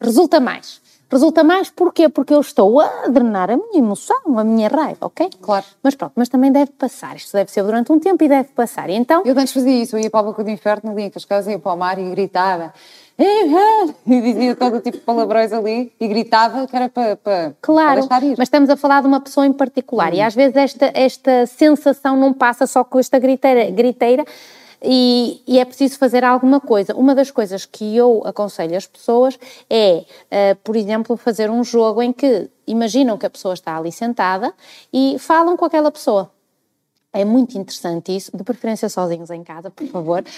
resulta 0.00 0.38
mais. 0.38 0.80
Resulta 1.10 1.42
mais 1.42 1.68
porquê? 1.68 2.08
Porque 2.08 2.32
eu 2.32 2.40
estou 2.40 2.80
a 2.80 3.08
drenar 3.08 3.50
a 3.50 3.56
minha 3.56 3.78
emoção, 3.78 4.38
a 4.38 4.44
minha 4.44 4.68
raiva, 4.68 5.06
ok? 5.06 5.28
Claro. 5.40 5.66
Mas 5.82 5.96
pronto, 5.96 6.12
mas 6.14 6.28
também 6.28 6.52
deve 6.52 6.70
passar. 6.70 7.16
Isto 7.16 7.32
deve 7.32 7.50
ser 7.50 7.64
durante 7.64 7.90
um 7.90 7.98
tempo 7.98 8.22
e 8.22 8.28
deve 8.28 8.50
passar. 8.50 8.88
E 8.88 8.94
então... 8.94 9.22
Eu 9.24 9.36
antes 9.36 9.52
fazia 9.52 9.82
isso, 9.82 9.96
eu 9.96 10.00
ia 10.00 10.08
para 10.08 10.20
a 10.20 10.22
boca 10.22 10.44
do 10.44 10.50
inferno, 10.50 10.92
ali 10.92 11.02
em 11.02 11.10
Cascais, 11.10 11.48
ia 11.48 11.58
para 11.58 11.72
o 11.72 11.76
mar 11.76 11.98
e 11.98 12.08
gritava 12.10 12.72
e 14.06 14.20
dizia 14.22 14.56
todo 14.56 14.80
tipo 14.80 14.96
de 14.96 15.04
palavrões 15.04 15.52
ali 15.52 15.92
e 16.00 16.08
gritava 16.08 16.66
que 16.66 16.74
era 16.74 16.88
para, 16.88 17.16
para, 17.16 17.54
claro, 17.60 18.08
para 18.08 18.24
mas 18.28 18.40
estamos 18.40 18.70
a 18.70 18.76
falar 18.76 19.02
de 19.02 19.08
uma 19.08 19.20
pessoa 19.20 19.46
em 19.46 19.52
particular 19.52 20.10
hum. 20.10 20.16
e 20.16 20.22
às 20.22 20.34
vezes 20.34 20.56
esta, 20.56 20.90
esta 20.94 21.46
sensação 21.46 22.16
não 22.16 22.32
passa 22.32 22.66
só 22.66 22.82
com 22.82 22.98
esta 22.98 23.18
griteira, 23.18 23.70
griteira 23.70 24.24
e, 24.82 25.42
e, 25.46 25.58
é 25.58 25.64
preciso 25.64 25.98
fazer 25.98 26.24
alguma 26.24 26.60
coisa. 26.60 26.94
Uma 26.94 27.14
das 27.14 27.30
coisas 27.30 27.66
que 27.66 27.96
eu 27.96 28.22
aconselho 28.24 28.76
as 28.76 28.86
pessoas 28.86 29.38
é, 29.68 30.04
uh, 30.06 30.56
por 30.64 30.76
exemplo, 30.76 31.16
fazer 31.16 31.50
um 31.50 31.62
jogo 31.62 32.02
em 32.02 32.12
que 32.12 32.50
imaginam 32.66 33.18
que 33.18 33.26
a 33.26 33.30
pessoa 33.30 33.54
está 33.54 33.76
ali 33.76 33.92
sentada 33.92 34.52
e 34.92 35.16
falam 35.18 35.56
com 35.56 35.64
aquela 35.64 35.90
pessoa. 35.90 36.30
É 37.12 37.24
muito 37.24 37.58
interessante 37.58 38.14
isso, 38.14 38.36
de 38.36 38.44
preferência 38.44 38.88
sozinhos 38.88 39.30
em 39.30 39.42
casa, 39.42 39.70
por 39.70 39.86
favor. 39.88 40.24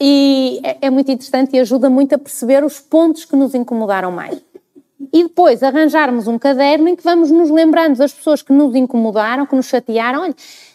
e 0.00 0.60
é, 0.64 0.86
é 0.86 0.90
muito 0.90 1.10
interessante 1.10 1.56
e 1.56 1.60
ajuda 1.60 1.88
muito 1.88 2.14
a 2.14 2.18
perceber 2.18 2.64
os 2.64 2.80
pontos 2.80 3.24
que 3.24 3.36
nos 3.36 3.54
incomodaram 3.54 4.10
mais 4.10 4.42
e 5.12 5.24
depois 5.24 5.62
arranjarmos 5.62 6.26
um 6.26 6.38
caderno 6.38 6.88
em 6.88 6.96
que 6.96 7.02
vamos 7.02 7.30
nos 7.30 7.50
lembrando 7.50 7.96
das 7.96 8.12
pessoas 8.12 8.42
que 8.42 8.52
nos 8.52 8.74
incomodaram, 8.74 9.46
que 9.46 9.56
nos 9.56 9.66
chatearam. 9.66 10.22
Olha, 10.22 10.34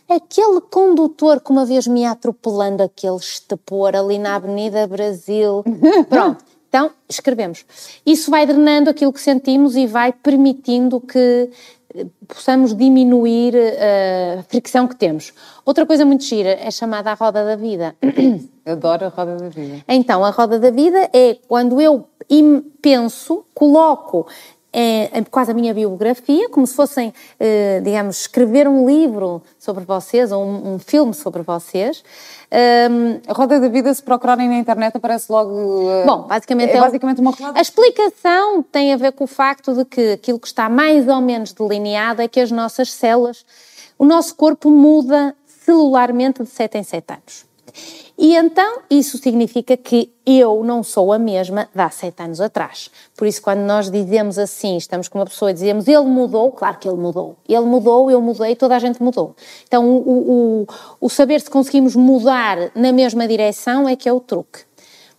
aquele 0.09 0.61
condutor 0.61 1.41
que 1.41 1.51
uma 1.51 1.65
vez 1.65 1.87
me 1.87 2.01
ia 2.01 2.11
atropelando 2.11 2.83
aquele 2.83 3.15
estepor 3.15 3.95
ali 3.95 4.17
na 4.17 4.35
Avenida 4.35 4.87
Brasil. 4.87 5.63
Pronto. 6.09 6.43
Então, 6.73 6.89
escrevemos. 7.07 7.65
Isso 8.03 8.31
vai 8.31 8.47
drenando 8.47 8.89
aquilo 8.89 9.13
que 9.13 9.21
sentimos 9.21 9.75
e 9.75 9.85
vai 9.85 10.11
permitindo 10.11 10.99
que 10.99 11.51
eh, 11.93 12.07
possamos 12.27 12.75
diminuir 12.75 13.53
eh, 13.55 14.37
a 14.39 14.43
fricção 14.43 14.87
que 14.87 14.95
temos. 14.95 15.33
Outra 15.63 15.85
coisa 15.85 16.03
muito 16.03 16.23
gira 16.23 16.49
é 16.49 16.71
chamada 16.71 17.11
a 17.11 17.13
roda 17.13 17.45
da 17.45 17.55
vida. 17.55 17.95
Adoro 18.65 19.05
a 19.05 19.09
roda 19.09 19.37
da 19.37 19.49
vida. 19.49 19.83
Então, 19.87 20.25
a 20.25 20.31
roda 20.31 20.57
da 20.57 20.71
vida 20.71 21.11
é 21.13 21.37
quando 21.47 21.79
eu 21.79 22.07
penso, 22.81 23.45
coloco 23.53 24.27
é, 24.73 25.23
quase 25.29 25.51
a 25.51 25.53
minha 25.53 25.71
biografia, 25.71 26.49
como 26.49 26.65
se 26.65 26.73
fossem, 26.73 27.13
eh, 27.39 27.79
digamos, 27.83 28.21
escrever 28.21 28.67
um 28.67 28.87
livro 28.87 29.43
sobre 29.59 29.85
vocês 29.85 30.31
ou 30.31 30.43
um, 30.43 30.73
um 30.73 30.79
filme 30.79 31.13
sobre 31.13 31.43
vocês. 31.43 32.03
Um, 32.51 33.19
a 33.27 33.33
roda 33.33 33.59
da 33.59 33.67
vida, 33.67 33.93
se 33.93 34.01
procurarem 34.01 34.49
na 34.49 34.57
internet, 34.57 34.97
aparece 34.97 35.31
logo. 35.31 35.51
Uh, 35.51 36.05
Bom, 36.07 36.23
basicamente 36.23 36.71
é, 36.71 36.77
é 36.77 36.79
basicamente 36.79 37.21
uma 37.21 37.29
roda. 37.29 37.57
A 37.57 37.61
explicação 37.61 38.63
tem 38.63 38.91
a 38.91 38.97
ver 38.97 39.11
com 39.11 39.25
o 39.25 39.27
facto 39.27 39.75
de 39.75 39.85
que 39.85 40.13
aquilo 40.13 40.39
que 40.39 40.47
está 40.47 40.67
mais 40.67 41.07
ou 41.07 41.21
menos 41.21 41.53
delineado 41.53 42.23
é 42.23 42.27
que 42.27 42.39
as 42.39 42.49
nossas 42.49 42.91
células, 42.91 43.45
o 43.97 44.05
nosso 44.05 44.35
corpo 44.35 44.71
muda 44.71 45.35
celularmente 45.45 46.41
de 46.41 46.49
7 46.49 46.79
em 46.79 46.83
7 46.83 47.13
anos. 47.13 47.45
E 48.17 48.35
então 48.35 48.81
isso 48.89 49.17
significa 49.17 49.75
que 49.75 50.13
eu 50.25 50.63
não 50.63 50.83
sou 50.83 51.11
a 51.11 51.19
mesma 51.19 51.67
de 51.73 51.81
há 51.81 51.89
sete 51.89 52.21
anos 52.21 52.39
atrás. 52.39 52.89
Por 53.17 53.27
isso, 53.27 53.41
quando 53.41 53.61
nós 53.61 53.89
dizemos 53.89 54.37
assim, 54.37 54.77
estamos 54.77 55.07
com 55.07 55.19
uma 55.19 55.25
pessoa 55.25 55.51
e 55.51 55.53
dizemos 55.53 55.87
ele 55.87 56.05
mudou, 56.05 56.51
claro 56.51 56.77
que 56.77 56.87
ele 56.87 56.97
mudou. 56.97 57.35
Ele 57.49 57.65
mudou, 57.65 58.11
eu 58.11 58.21
mudei, 58.21 58.55
toda 58.55 58.75
a 58.75 58.79
gente 58.79 59.01
mudou. 59.01 59.35
Então, 59.67 59.89
o, 59.89 60.61
o, 60.61 60.67
o 61.01 61.09
saber 61.09 61.41
se 61.41 61.49
conseguimos 61.49 61.95
mudar 61.95 62.71
na 62.75 62.91
mesma 62.91 63.27
direção 63.27 63.89
é 63.89 63.95
que 63.95 64.07
é 64.07 64.13
o 64.13 64.19
truque. 64.19 64.61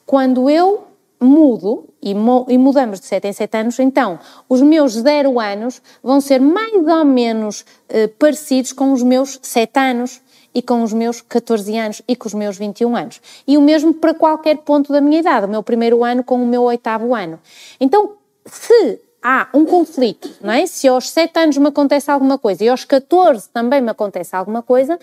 Quando 0.07 0.49
eu 0.49 0.85
mudo 1.21 1.89
e, 2.03 2.15
mudamos 2.15 3.01
de 3.01 3.07
7 3.07 3.29
em 3.29 3.33
7 3.33 3.57
anos, 3.57 3.79
então 3.79 4.19
os 4.49 4.61
meus 4.61 4.93
0 4.93 5.41
anos 5.41 5.81
vão 6.03 6.21
ser 6.21 6.41
mais 6.41 6.75
ou 6.75 7.05
menos 7.05 7.65
eh, 7.89 8.09
parecidos 8.09 8.73
com 8.73 8.93
os 8.93 9.03
meus 9.03 9.39
7 9.43 9.79
anos, 9.79 10.21
e 10.55 10.63
com 10.63 10.83
os 10.83 10.93
meus 10.93 11.21
14 11.21 11.77
anos 11.77 12.03
e 12.07 12.15
com 12.15 12.29
os 12.29 12.35
meus 12.35 12.57
21 12.57 12.97
anos. 12.97 13.21
E 13.47 13.59
o 13.59 13.61
mesmo 13.61 13.93
para 13.93 14.15
qualquer 14.15 14.59
ponto 14.59 14.93
da 14.93 15.01
minha 15.01 15.21
idade, 15.21 15.47
o 15.47 15.49
meu 15.49 15.63
primeiro 15.63 16.05
ano 16.05 16.23
com 16.23 16.43
o 16.43 16.47
meu 16.47 16.63
oitavo 16.63 17.15
ano. 17.15 17.41
Então, 17.81 18.13
se 18.47 19.01
há 19.25 19.49
um 19.55 19.65
conflito, 19.65 20.31
não 20.43 20.53
é? 20.53 20.67
Se 20.67 20.87
aos 20.87 21.09
7 21.09 21.39
anos 21.39 21.57
me 21.57 21.69
acontece 21.69 22.11
alguma 22.11 22.37
coisa 22.37 22.63
e 22.63 22.69
aos 22.69 22.85
14 22.85 23.49
também 23.49 23.81
me 23.81 23.91
acontece 23.91 24.37
alguma 24.37 24.63
coisa, 24.63 24.99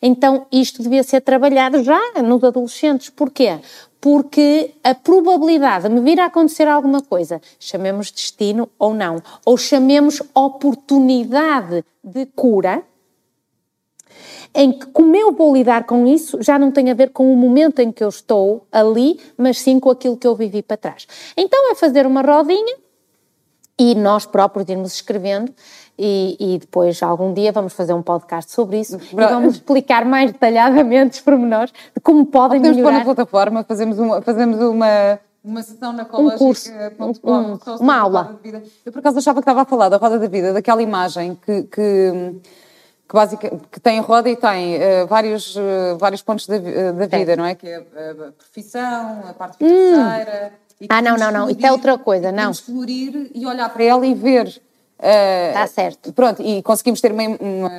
então 0.00 0.46
isto 0.50 0.82
devia 0.82 1.02
ser 1.02 1.20
trabalhado 1.20 1.82
já 1.84 2.00
nos 2.22 2.42
adolescentes. 2.42 3.10
Porquê? 3.10 3.58
Porque 4.00 4.72
a 4.82 4.94
probabilidade 4.94 5.88
de 5.88 5.94
me 5.94 6.00
vir 6.00 6.18
a 6.20 6.26
acontecer 6.26 6.66
alguma 6.66 7.02
coisa, 7.02 7.40
chamemos 7.60 8.10
destino 8.10 8.68
ou 8.78 8.94
não, 8.94 9.22
ou 9.44 9.58
chamemos 9.58 10.22
oportunidade 10.34 11.84
de 12.02 12.24
cura, 12.26 12.82
em 14.54 14.72
que 14.72 14.86
como 14.86 15.14
eu 15.14 15.32
vou 15.32 15.54
lidar 15.54 15.84
com 15.84 16.06
isso 16.06 16.42
já 16.42 16.58
não 16.58 16.70
tem 16.70 16.90
a 16.90 16.94
ver 16.94 17.10
com 17.10 17.32
o 17.32 17.36
momento 17.36 17.80
em 17.80 17.92
que 17.92 18.02
eu 18.02 18.08
estou 18.08 18.66
ali, 18.72 19.20
mas 19.36 19.58
sim 19.58 19.78
com 19.78 19.90
aquilo 19.90 20.16
que 20.16 20.26
eu 20.26 20.34
vivi 20.34 20.62
para 20.62 20.76
trás. 20.76 21.06
Então 21.36 21.70
é 21.70 21.74
fazer 21.74 22.06
uma 22.06 22.22
rodinha 22.22 22.76
e 23.78 23.94
nós 23.94 24.24
próprios 24.24 24.68
irmos 24.68 24.94
escrevendo 24.94 25.52
e, 25.98 26.36
e, 26.38 26.58
depois 26.58 27.02
algum 27.02 27.32
dia 27.32 27.52
vamos 27.52 27.72
fazer 27.72 27.94
um 27.94 28.02
podcast 28.02 28.52
sobre 28.52 28.80
isso 28.80 28.98
e 29.12 29.16
vamos 29.16 29.54
explicar 29.54 30.04
mais 30.04 30.30
detalhadamente 30.30 31.16
os 31.16 31.20
pormenores 31.20 31.72
de 31.94 32.00
como 32.00 32.26
podem 32.26 32.58
podemos 32.58 32.76
melhorar. 32.76 33.04
Podemos 33.04 33.04
pôr 33.04 33.14
na 33.14 33.14
plataforma, 33.14 33.64
fazemos 33.64 33.98
uma, 33.98 34.20
fazemos 34.20 34.60
uma, 34.60 35.18
uma 35.42 35.62
sessão 35.62 35.92
na 35.92 36.02
um 36.02 36.30
curso, 36.32 36.70
um, 36.98 37.30
um, 37.30 37.58
uma 37.80 37.96
aula. 37.96 38.38
Eu 38.84 38.92
por 38.92 38.98
acaso 38.98 39.18
achava 39.18 39.40
que 39.40 39.42
estava 39.42 39.62
a 39.62 39.64
falar 39.64 39.88
da 39.88 39.96
roda 39.96 40.18
da 40.18 40.26
vida, 40.26 40.52
daquela 40.52 40.82
imagem 40.82 41.34
que, 41.34 41.62
que 41.62 42.40
que, 43.08 43.14
basic, 43.14 43.50
que 43.70 43.80
tem 43.80 44.00
roda 44.00 44.28
e 44.28 44.36
tem 44.36 44.76
uh, 44.76 45.06
vários, 45.06 45.54
uh, 45.56 45.96
vários 45.98 46.22
pontos 46.22 46.46
da, 46.46 46.56
uh, 46.56 46.92
da 46.92 47.06
vida, 47.06 47.36
não 47.36 47.44
é? 47.44 47.54
Que 47.54 47.68
é 47.68 47.76
a, 47.76 48.28
a 48.28 48.32
profissão, 48.32 49.22
a 49.28 49.32
parte 49.32 49.62
hum. 49.62 49.68
financeira. 49.68 50.52
Hum. 50.80 50.86
Ah, 50.88 51.00
não, 51.00 51.16
não, 51.16 51.30
não, 51.30 51.50
isso 51.50 51.64
é 51.64 51.72
outra 51.72 51.96
coisa, 51.96 52.30
não. 52.30 52.50
Explorir 52.50 53.30
e 53.34 53.46
olhar 53.46 53.68
para 53.70 53.84
ela 53.84 54.06
e 54.06 54.14
ver. 54.14 54.60
Está 54.98 55.64
uh, 55.64 55.68
certo. 55.68 56.12
Pronto, 56.12 56.42
e 56.42 56.62
conseguimos 56.62 57.00
ter 57.00 57.12
uma. 57.12 57.22
uma 57.22 57.70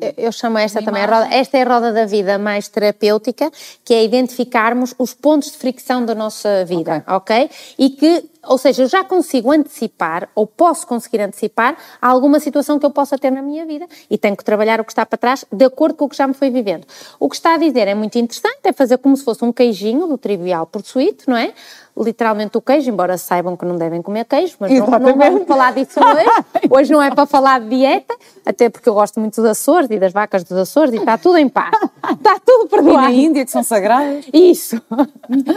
eu, 0.00 0.14
eu, 0.16 0.32
chamo 0.32 0.58
esta 0.58 0.82
também 0.82 1.04
roda. 1.04 1.28
Esta 1.32 1.56
é 1.56 1.62
a 1.62 1.68
roda 1.68 1.92
da 1.92 2.04
vida 2.04 2.36
mais 2.36 2.68
terapêutica, 2.68 3.50
que 3.84 3.94
é 3.94 4.04
identificarmos 4.04 4.92
os 4.98 5.14
pontos 5.14 5.52
de 5.52 5.56
fricção 5.56 6.04
da 6.04 6.16
nossa 6.16 6.64
vida, 6.64 7.04
ok? 7.06 7.44
okay? 7.44 7.50
E 7.78 7.90
que 7.90 8.28
ou 8.46 8.58
seja, 8.58 8.82
eu 8.82 8.88
já 8.88 9.04
consigo 9.04 9.52
antecipar, 9.52 10.28
ou 10.34 10.46
posso 10.46 10.86
conseguir 10.86 11.20
antecipar, 11.20 11.76
alguma 12.00 12.40
situação 12.40 12.78
que 12.78 12.86
eu 12.86 12.90
possa 12.90 13.18
ter 13.18 13.30
na 13.30 13.42
minha 13.42 13.64
vida 13.66 13.86
e 14.10 14.18
tenho 14.18 14.36
que 14.36 14.44
trabalhar 14.44 14.80
o 14.80 14.84
que 14.84 14.92
está 14.92 15.04
para 15.04 15.18
trás 15.18 15.44
de 15.50 15.64
acordo 15.64 15.94
com 15.94 16.04
o 16.04 16.08
que 16.08 16.16
já 16.16 16.26
me 16.26 16.34
foi 16.34 16.50
vivendo. 16.50 16.86
O 17.18 17.28
que 17.28 17.36
está 17.36 17.54
a 17.54 17.56
dizer 17.56 17.88
é 17.88 17.94
muito 17.94 18.18
interessante, 18.18 18.60
é 18.64 18.72
fazer 18.72 18.98
como 18.98 19.16
se 19.16 19.24
fosse 19.24 19.44
um 19.44 19.52
queijinho 19.52 20.06
do 20.06 20.18
Trivial 20.18 20.66
Pursuit, 20.66 21.28
não 21.28 21.36
é? 21.36 21.52
literalmente 21.96 22.56
o 22.58 22.60
queijo, 22.60 22.90
embora 22.90 23.16
saibam 23.16 23.56
que 23.56 23.64
não 23.64 23.76
devem 23.76 24.02
comer 24.02 24.24
queijo, 24.24 24.56
mas 24.58 24.70
não, 24.72 24.86
não, 24.86 25.16
vamos 25.16 25.46
falar 25.46 25.72
disso 25.72 26.00
hoje. 26.00 26.24
Hoje 26.70 26.92
não 26.92 27.00
é 27.00 27.10
para 27.10 27.26
falar 27.26 27.60
de 27.60 27.68
dieta, 27.68 28.16
até 28.44 28.68
porque 28.68 28.88
eu 28.88 28.94
gosto 28.94 29.20
muito 29.20 29.36
dos 29.36 29.44
Açores 29.44 29.88
e 29.90 29.98
das 29.98 30.12
vacas 30.12 30.42
dos 30.42 30.56
Açores 30.56 30.92
e 30.92 30.96
está 30.96 31.16
tudo 31.16 31.38
em 31.38 31.48
paz. 31.48 31.76
Está 32.10 32.38
tudo 32.44 32.68
perdoado. 32.68 32.98
E 32.98 33.02
na 33.02 33.12
Índia, 33.12 33.44
que 33.44 33.50
são 33.50 33.62
sagradas. 33.62 34.24
Isso. 34.32 34.80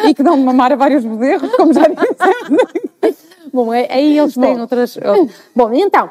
E 0.05 0.13
que 0.13 0.21
dão 0.21 0.37
mamar 0.37 0.71
a 0.73 0.75
vários 0.75 1.03
bezerros, 1.03 1.49
como 1.55 1.73
já 1.73 1.87
disse. 1.87 2.76
Bom, 3.53 3.73
é, 3.73 3.87
aí 3.89 4.17
eles 4.17 4.33
têm 4.33 4.55
Bom. 4.55 4.61
outras... 4.61 4.97
Bom, 5.55 5.73
então, 5.73 6.09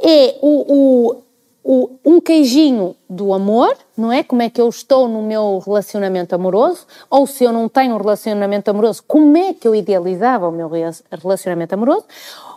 é 0.00 0.36
o, 0.40 0.64
o 0.68 1.22
o, 1.62 1.90
um 2.04 2.20
queijinho 2.20 2.96
do 3.08 3.34
amor, 3.34 3.76
não 3.96 4.10
é? 4.10 4.22
Como 4.22 4.40
é 4.40 4.48
que 4.48 4.60
eu 4.60 4.68
estou 4.68 5.06
no 5.08 5.22
meu 5.22 5.62
relacionamento 5.64 6.34
amoroso? 6.34 6.86
Ou 7.08 7.26
se 7.26 7.44
eu 7.44 7.52
não 7.52 7.68
tenho 7.68 7.94
um 7.94 7.98
relacionamento 7.98 8.70
amoroso, 8.70 9.02
como 9.06 9.36
é 9.36 9.52
que 9.52 9.68
eu 9.68 9.74
idealizava 9.74 10.48
o 10.48 10.52
meu 10.52 10.70
relacionamento 11.10 11.74
amoroso? 11.74 12.04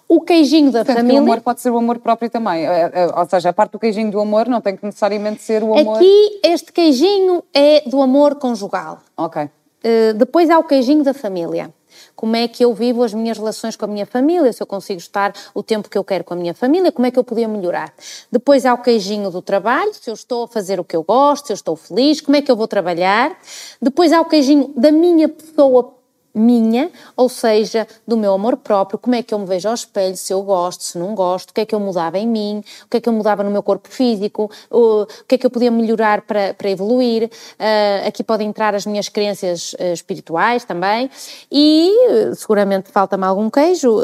O 0.07 0.21
queijinho 0.21 0.71
da 0.71 0.79
Portanto, 0.79 0.97
família. 0.97 1.19
o 1.19 1.23
amor 1.23 1.41
pode 1.41 1.61
ser 1.61 1.69
o 1.69 1.77
amor 1.77 1.99
próprio 1.99 2.29
também. 2.29 2.65
É, 2.65 2.91
é, 2.93 3.19
ou 3.19 3.25
seja, 3.25 3.49
a 3.49 3.53
parte 3.53 3.71
do 3.71 3.79
queijinho 3.79 4.11
do 4.11 4.19
amor 4.19 4.47
não 4.47 4.61
tem 4.61 4.75
que 4.75 4.85
necessariamente 4.85 5.41
ser 5.41 5.63
o 5.63 5.77
amor. 5.77 5.97
Aqui, 5.97 6.39
este 6.43 6.71
queijinho 6.71 7.43
é 7.53 7.83
do 7.87 8.01
amor 8.01 8.35
conjugal. 8.35 8.99
Ok. 9.17 9.43
Uh, 9.43 10.13
depois 10.15 10.49
há 10.49 10.57
o 10.57 10.63
queijinho 10.63 11.03
da 11.03 11.13
família 11.13 11.69
como 12.15 12.35
é 12.35 12.47
que 12.47 12.63
eu 12.63 12.73
vivo 12.73 13.03
as 13.03 13.13
minhas 13.13 13.37
relações 13.37 13.75
com 13.75 13.85
a 13.85 13.87
minha 13.87 14.05
família, 14.05 14.51
se 14.53 14.61
eu 14.61 14.67
consigo 14.67 14.99
estar 14.99 15.33
o 15.53 15.63
tempo 15.63 15.89
que 15.89 15.97
eu 15.97 16.03
quero 16.03 16.23
com 16.23 16.33
a 16.33 16.37
minha 16.37 16.53
família, 16.53 16.91
como 16.91 17.05
é 17.05 17.11
que 17.11 17.19
eu 17.19 17.23
podia 17.23 17.47
melhorar. 17.47 17.93
Depois 18.31 18.65
há 18.65 18.73
o 18.73 18.77
queijinho 18.77 19.29
do 19.29 19.41
trabalho, 19.41 19.93
se 19.93 20.09
eu 20.09 20.13
estou 20.13 20.43
a 20.43 20.47
fazer 20.47 20.79
o 20.79 20.83
que 20.83 20.95
eu 20.95 21.03
gosto, 21.03 21.47
se 21.47 21.53
eu 21.53 21.55
estou 21.55 21.75
feliz, 21.75 22.21
como 22.21 22.35
é 22.37 22.41
que 22.41 22.51
eu 22.51 22.55
vou 22.55 22.67
trabalhar. 22.67 23.37
Depois 23.81 24.11
há 24.11 24.21
o 24.21 24.25
queijinho 24.25 24.73
da 24.75 24.91
minha 24.91 25.27
pessoa 25.27 26.02
minha, 26.33 26.89
ou 27.15 27.29
seja, 27.29 27.87
do 28.07 28.17
meu 28.17 28.33
amor 28.33 28.57
próprio, 28.57 28.97
como 28.97 29.15
é 29.15 29.21
que 29.21 29.33
eu 29.33 29.39
me 29.39 29.45
vejo 29.45 29.67
ao 29.67 29.75
espelho, 29.75 30.17
se 30.17 30.33
eu 30.33 30.41
gosto, 30.41 30.83
se 30.83 30.97
não 30.97 31.13
gosto, 31.13 31.51
o 31.51 31.53
que 31.53 31.61
é 31.61 31.65
que 31.65 31.75
eu 31.75 31.79
mudava 31.79 32.17
em 32.17 32.27
mim, 32.27 32.63
o 32.85 32.89
que 32.89 32.97
é 32.97 33.01
que 33.01 33.07
eu 33.07 33.13
mudava 33.13 33.43
no 33.43 33.51
meu 33.51 33.61
corpo 33.61 33.87
físico, 33.87 34.49
o, 34.71 35.05
que 35.27 35.35
é 35.35 35.37
que 35.37 35.45
eu 35.45 35.51
podia 35.51 35.69
melhorar 35.69 36.21
para, 36.21 36.53
para 36.53 36.69
evoluir. 36.69 37.25
Uh, 37.25 38.07
aqui 38.07 38.23
podem 38.23 38.47
entrar 38.47 38.73
as 38.73 38.85
minhas 38.85 39.09
crenças 39.09 39.73
uh, 39.73 39.93
espirituais 39.93 40.65
também 40.65 41.09
e 41.51 41.91
uh, 42.09 42.35
seguramente 42.35 42.89
falta-me 42.91 43.25
algum 43.25 43.49
queijo, 43.49 43.99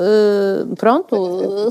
pronto. 0.78 1.70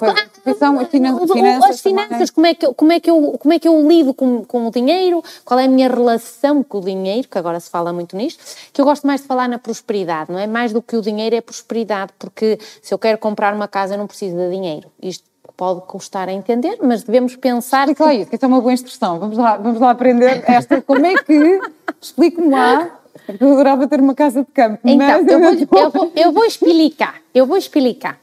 São 0.59 0.81
as 0.81 0.89
finanças, 0.89 1.71
as 1.71 1.81
finanças 1.81 2.31
como, 2.31 2.47
é 2.47 2.55
que 2.55 2.67
eu, 2.67 2.75
como, 2.75 2.93
é 2.93 3.01
que 3.01 3.11
eu, 3.11 3.39
como 3.39 3.55
é 3.55 3.59
que 3.59 3.69
eu 3.69 3.89
lido 3.89 4.13
com, 4.13 4.45
com 4.45 4.67
o 4.67 4.71
dinheiro, 4.71 5.23
qual 5.45 5.61
é 5.61 5.67
a 5.67 5.69
minha 5.69 5.89
relação 5.89 6.65
com 6.65 6.79
o 6.79 6.81
dinheiro, 6.81 7.29
que 7.29 7.39
agora 7.39 7.61
se 7.61 7.71
fala 7.71 7.93
muito 7.93 8.17
nisto, 8.17 8.43
que 8.73 8.81
eu 8.81 8.85
gosto 8.85 9.07
mais 9.07 9.21
de 9.21 9.27
falar 9.27 9.49
na 9.49 9.59
prosperidade, 9.59 10.33
não 10.33 10.39
é? 10.39 10.48
Mais 10.49 10.73
do 10.73 10.83
que 10.83 10.97
o 10.97 11.03
dinheiro 11.03 11.37
é 11.37 11.41
prosperidade, 11.41 12.13
porque 12.19 12.59
se 12.83 12.93
eu 12.93 12.99
quero 12.99 13.19
comprar 13.19 13.55
uma 13.55 13.69
casa 13.69 13.95
eu 13.95 13.99
não 13.99 14.07
preciso 14.07 14.37
de 14.37 14.51
dinheiro. 14.51 14.89
Isto 15.03 15.25
pode 15.57 15.83
custar 15.83 16.29
a 16.29 16.33
entender, 16.33 16.79
mas 16.83 17.03
devemos 17.03 17.35
pensar... 17.37 17.89
Explica 17.89 18.11
que... 18.11 18.17
isso, 18.17 18.31
que 18.31 18.45
é 18.45 18.49
uma 18.49 18.61
boa 18.61 18.73
instrução. 18.73 19.19
Vamos 19.19 19.37
lá, 19.37 19.57
vamos 19.57 19.81
lá 19.81 19.91
aprender 19.91 20.43
esta, 20.47 20.81
como 20.81 21.05
é 21.05 21.15
que... 21.23 21.61
Explique-me 22.01 22.49
lá 22.49 22.99
eu 23.41 23.53
adorava 23.53 23.87
ter 23.87 24.01
uma 24.01 24.15
casa 24.15 24.43
de 24.43 24.51
campo. 24.53 24.81
Então, 24.85 25.27
eu 25.27 25.41
vou, 25.41 25.81
eu, 25.81 25.91
vou, 25.91 26.13
eu 26.15 26.33
vou 26.33 26.45
explicar. 26.45 27.21
Eu 27.35 27.47
vou 27.47 27.57
explicar. 27.57 28.19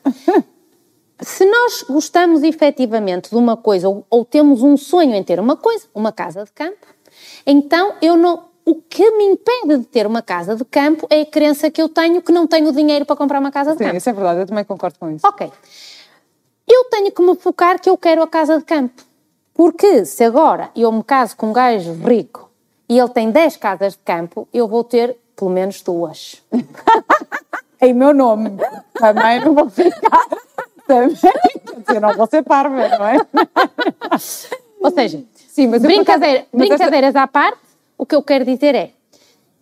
Se 1.19 1.45
nós 1.45 1.83
gostamos 1.83 2.43
efetivamente 2.43 3.29
de 3.29 3.35
uma 3.35 3.55
coisa 3.55 3.87
ou, 3.87 4.05
ou, 4.09 4.25
temos 4.25 4.61
um 4.63 4.75
sonho 4.75 5.13
em 5.13 5.23
ter 5.23 5.39
uma 5.39 5.55
coisa, 5.55 5.85
uma 5.93 6.11
casa 6.11 6.43
de 6.43 6.51
campo, 6.51 6.87
então 7.45 7.93
eu 8.01 8.17
não, 8.17 8.43
o 8.65 8.75
que 8.75 9.11
me 9.11 9.25
impede 9.25 9.77
de 9.77 9.85
ter 9.85 10.07
uma 10.07 10.21
casa 10.21 10.55
de 10.55 10.65
campo 10.65 11.07
é 11.09 11.21
a 11.21 11.25
crença 11.25 11.69
que 11.69 11.81
eu 11.81 11.87
tenho 11.87 12.21
que 12.21 12.31
não 12.31 12.47
tenho 12.47 12.71
dinheiro 12.71 13.05
para 13.05 13.15
comprar 13.15 13.39
uma 13.39 13.51
casa 13.51 13.71
de 13.73 13.77
Sim, 13.77 13.83
campo. 13.83 13.91
Sim, 13.91 13.97
isso 13.97 14.09
é 14.09 14.13
verdade, 14.13 14.39
eu 14.39 14.47
também 14.47 14.65
concordo 14.65 14.97
com 14.99 15.11
isso. 15.11 15.25
Ok. 15.25 15.51
Eu 16.67 16.85
tenho 16.85 17.11
que 17.11 17.21
me 17.21 17.35
focar 17.35 17.79
que 17.79 17.89
eu 17.89 17.95
quero 17.95 18.23
a 18.23 18.27
casa 18.27 18.57
de 18.57 18.63
campo. 18.63 19.03
Porque 19.53 20.03
se 20.03 20.23
agora 20.23 20.71
eu 20.75 20.91
me 20.91 21.03
caso 21.03 21.37
com 21.37 21.47
um 21.47 21.53
gajo 21.53 21.93
rico 21.93 22.49
e 22.89 22.99
ele 22.99 23.09
tem 23.09 23.31
10 23.31 23.55
casas 23.57 23.93
de 23.93 23.99
campo, 23.99 24.47
eu 24.51 24.67
vou 24.67 24.83
ter 24.83 25.15
pelo 25.35 25.51
menos 25.51 25.81
duas. 25.81 26.41
em 27.81 27.93
meu 27.93 28.13
nome. 28.13 28.51
Também 28.93 29.41
não 29.45 29.53
vou 29.53 29.69
ficar. 29.69 30.27
Também. 30.87 31.15
Eu 31.93 32.01
não 32.01 32.13
vou 32.15 32.27
ser 32.27 32.43
parva, 32.43 32.89
não 32.89 33.07
é? 33.07 33.17
Ou 34.81 34.91
seja, 34.91 35.23
Sim, 35.47 35.67
mas 35.67 35.81
brincadeira, 35.81 36.45
mas 36.51 36.67
brincadeiras 36.67 37.09
essa... 37.09 37.23
à 37.23 37.27
parte, 37.27 37.59
o 37.97 38.05
que 38.05 38.15
eu 38.15 38.21
quero 38.21 38.45
dizer 38.45 38.75
é: 38.75 38.91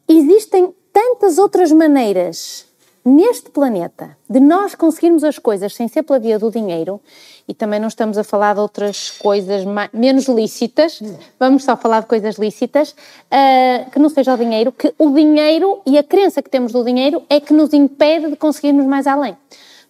existem 0.08 0.74
tantas 0.92 1.38
outras 1.38 1.72
maneiras 1.72 2.66
neste 3.06 3.50
planeta 3.50 4.18
de 4.30 4.40
nós 4.40 4.76
conseguirmos 4.76 5.24
as 5.24 5.38
coisas 5.38 5.76
sem 5.76 5.88
ser 5.88 6.04
pela 6.04 6.20
via 6.20 6.40
do 6.40 6.50
dinheiro, 6.50 7.02
e 7.48 7.54
também 7.54 7.80
não 7.80 7.90
estamos 7.90 8.18
a 8.18 8.24
falar 8.24 8.54
de 8.54 8.62
outras 8.62 9.12
coisas 9.12 9.64
menos 9.92 10.26
lícitas, 10.28 11.02
vamos 11.38 11.64
só 11.66 11.76
falar 11.76 12.02
de 12.02 12.08
coisas 12.08 12.38
lícitas, 12.38 12.92
uh, 12.92 13.92
que 13.92 14.00
não 14.00 14.10
seja 14.10 14.34
o 14.34 14.38
dinheiro, 14.38 14.72
que 14.72 14.94
o 14.98 15.12
dinheiro 15.12 15.82
e 15.86 15.98
a 15.98 16.04
crença 16.04 16.42
que 16.42 16.50
temos 16.50 16.72
do 16.72 16.84
dinheiro 16.84 17.24
é 17.30 17.42
que 17.42 17.54
nos 17.54 17.74
impede 17.74 18.30
de 18.30 18.36
conseguirmos 18.38 18.86
mais 18.86 19.06
além. 19.06 19.36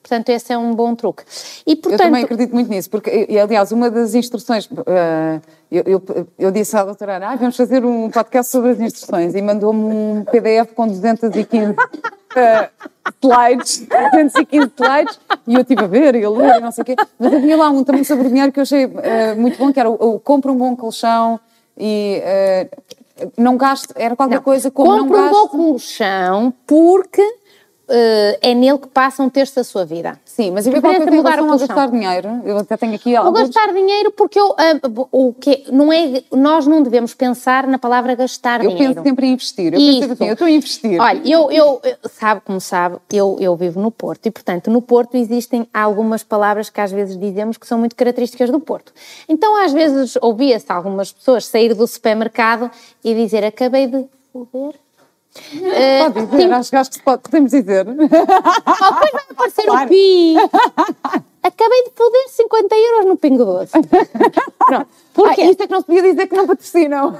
Portanto, 0.03 0.29
esse 0.29 0.51
é 0.51 0.57
um 0.57 0.75
bom 0.75 0.93
truque. 0.93 1.23
E, 1.65 1.77
portanto... 1.77 2.01
Eu 2.01 2.05
também 2.05 2.23
acredito 2.25 2.53
muito 2.53 2.69
nisso, 2.69 2.89
porque, 2.89 3.25
e, 3.29 3.39
aliás, 3.39 3.71
uma 3.71 3.89
das 3.89 4.13
instruções, 4.13 4.65
uh, 4.65 5.41
eu, 5.71 5.83
eu, 5.85 6.27
eu, 6.37 6.51
disse 6.51 6.75
à 6.75 6.83
doutora 6.83 7.15
Ana, 7.15 7.31
ah, 7.31 7.35
vamos 7.37 7.55
fazer 7.55 7.85
um 7.85 8.09
podcast 8.09 8.51
sobre 8.51 8.71
as 8.71 8.81
instruções, 8.81 9.33
e 9.33 9.41
mandou-me 9.41 9.81
um 9.81 10.25
PDF 10.25 10.73
com 10.75 10.89
215 10.89 11.71
uh, 11.71 11.75
eh, 12.35 12.69
slides, 13.23 13.87
215 14.11 14.71
slides, 14.75 15.19
e 15.47 15.53
eu 15.53 15.61
estive 15.61 15.85
a 15.85 15.87
ver 15.87 16.15
e 16.15 16.25
a 16.25 16.29
ler 16.29 16.57
e 16.57 16.59
não 16.59 16.71
sei 16.73 16.81
o 16.81 16.85
quê, 16.85 16.95
mas 17.17 17.33
havia 17.33 17.55
lá 17.55 17.69
um 17.69 17.81
também 17.85 18.03
sobre 18.03 18.27
o 18.27 18.29
dinheiro 18.29 18.51
que 18.51 18.59
eu 18.59 18.63
achei 18.63 18.85
uh, 18.85 18.91
muito 19.37 19.57
bom, 19.57 19.71
que 19.71 19.79
era 19.79 19.89
o, 19.89 20.15
o 20.15 20.19
compra 20.19 20.51
um 20.51 20.57
bom 20.57 20.75
colchão 20.75 21.39
e 21.77 22.21
não 23.37 23.55
gaste, 23.55 23.93
era 23.95 24.15
qualquer 24.15 24.35
não. 24.35 24.43
coisa 24.43 24.69
como 24.69 24.89
Compre 24.89 25.17
não 25.17 25.23
gaste... 25.23 25.37
um 25.37 25.41
bom 25.41 25.47
colchão 25.47 26.53
porque 26.67 27.21
uh, 27.87 28.37
é 28.41 28.53
nele 28.53 28.77
que 28.77 28.87
passa 28.87 29.21
um 29.23 29.29
terço 29.29 29.55
da 29.55 29.63
sua 29.63 29.85
vida. 29.85 30.19
Sim, 30.25 30.51
mas 30.51 30.65
eu 30.65 30.73
queria 30.73 30.99
mudar 31.11 31.39
a 31.39 31.57
gastar 31.57 31.89
dinheiro. 31.89 32.41
Eu 32.45 32.57
até 32.57 32.77
tenho 32.77 32.95
aqui 32.95 33.15
algo. 33.15 33.31
Vou 33.31 33.41
gastar 33.41 33.73
dinheiro 33.73 34.11
porque 34.11 34.39
eu, 34.39 34.49
uh, 34.49 35.07
o 35.11 35.33
que 35.33 35.65
não 35.71 35.91
é, 35.91 36.23
nós 36.31 36.65
não 36.65 36.81
devemos 36.81 37.13
pensar 37.13 37.67
na 37.67 37.77
palavra 37.77 38.15
gastar 38.15 38.63
eu 38.63 38.71
dinheiro. 38.71 38.91
Eu 38.91 38.95
penso 38.95 39.07
sempre 39.07 39.27
em 39.27 39.33
investir. 39.33 39.73
Eu 39.73 39.79
Isso. 39.79 39.99
penso 39.99 40.13
assim, 40.13 40.25
eu 40.25 40.33
estou 40.33 40.47
a 40.47 40.51
investir. 40.51 41.01
Olha, 41.01 41.21
eu, 41.25 41.51
eu, 41.51 41.81
sabe 42.09 42.41
como 42.41 42.59
sabe, 42.59 42.97
eu, 43.11 43.37
eu 43.39 43.55
vivo 43.55 43.79
no 43.79 43.91
Porto 43.91 44.25
e, 44.25 44.31
portanto, 44.31 44.69
no 44.69 44.81
Porto 44.81 45.15
existem 45.15 45.67
algumas 45.73 46.23
palavras 46.23 46.69
que 46.69 46.81
às 46.81 46.91
vezes 46.91 47.17
dizemos 47.17 47.57
que 47.57 47.67
são 47.67 47.77
muito 47.77 47.95
características 47.95 48.49
do 48.49 48.59
Porto. 48.59 48.93
Então, 49.27 49.55
às 49.63 49.73
vezes, 49.73 50.17
ouvia-se 50.21 50.71
algumas 50.71 51.11
pessoas 51.11 51.45
sair 51.45 51.73
do 51.73 51.85
supermercado 51.87 52.69
e 53.03 53.13
dizer 53.13 53.43
acabei 53.43 53.87
de 53.87 54.05
foder 54.31 54.82
Uh, 55.35 56.13
pode 56.13 56.25
dizer, 56.27 56.41
sim. 56.43 56.51
acho, 56.51 56.75
acho 56.75 56.91
que 56.91 57.01
pode, 57.01 57.21
podemos 57.23 57.51
dizer. 57.51 57.85
Oh, 57.87 57.93
depois 57.93 59.11
vai 59.11 59.23
aparecer 59.31 59.65
claro. 59.65 59.85
o 59.85 59.89
PI. 59.89 60.35
Acabei 61.43 61.83
de 61.83 61.91
foder 61.95 62.29
50 62.29 62.75
euros 62.75 63.05
no 63.05 63.17
Pingo 63.17 63.43
Doce. 63.43 63.73
Pronto. 64.57 64.87
Porque 65.13 65.41
ah, 65.41 65.49
isto 65.49 65.63
é 65.63 65.67
que 65.67 65.73
não 65.73 65.81
se 65.81 65.85
podia 65.85 66.01
dizer 66.01 66.27
que 66.27 66.35
não 66.35 66.47
patrocinam. 66.47 67.17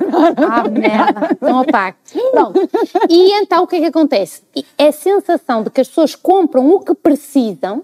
Ah, 0.49 0.69
merda. 0.69 1.37
Não 1.41 1.59
apague. 1.59 1.97
Pronto. 2.31 2.69
E 3.09 3.33
então 3.33 3.63
o 3.63 3.67
que 3.67 3.75
é 3.75 3.79
que 3.81 3.85
acontece? 3.87 4.41
É 4.77 4.87
a 4.87 4.91
sensação 4.91 5.63
de 5.63 5.69
que 5.69 5.81
as 5.81 5.87
pessoas 5.87 6.15
compram 6.15 6.69
o 6.69 6.79
que 6.79 6.93
precisam, 6.95 7.83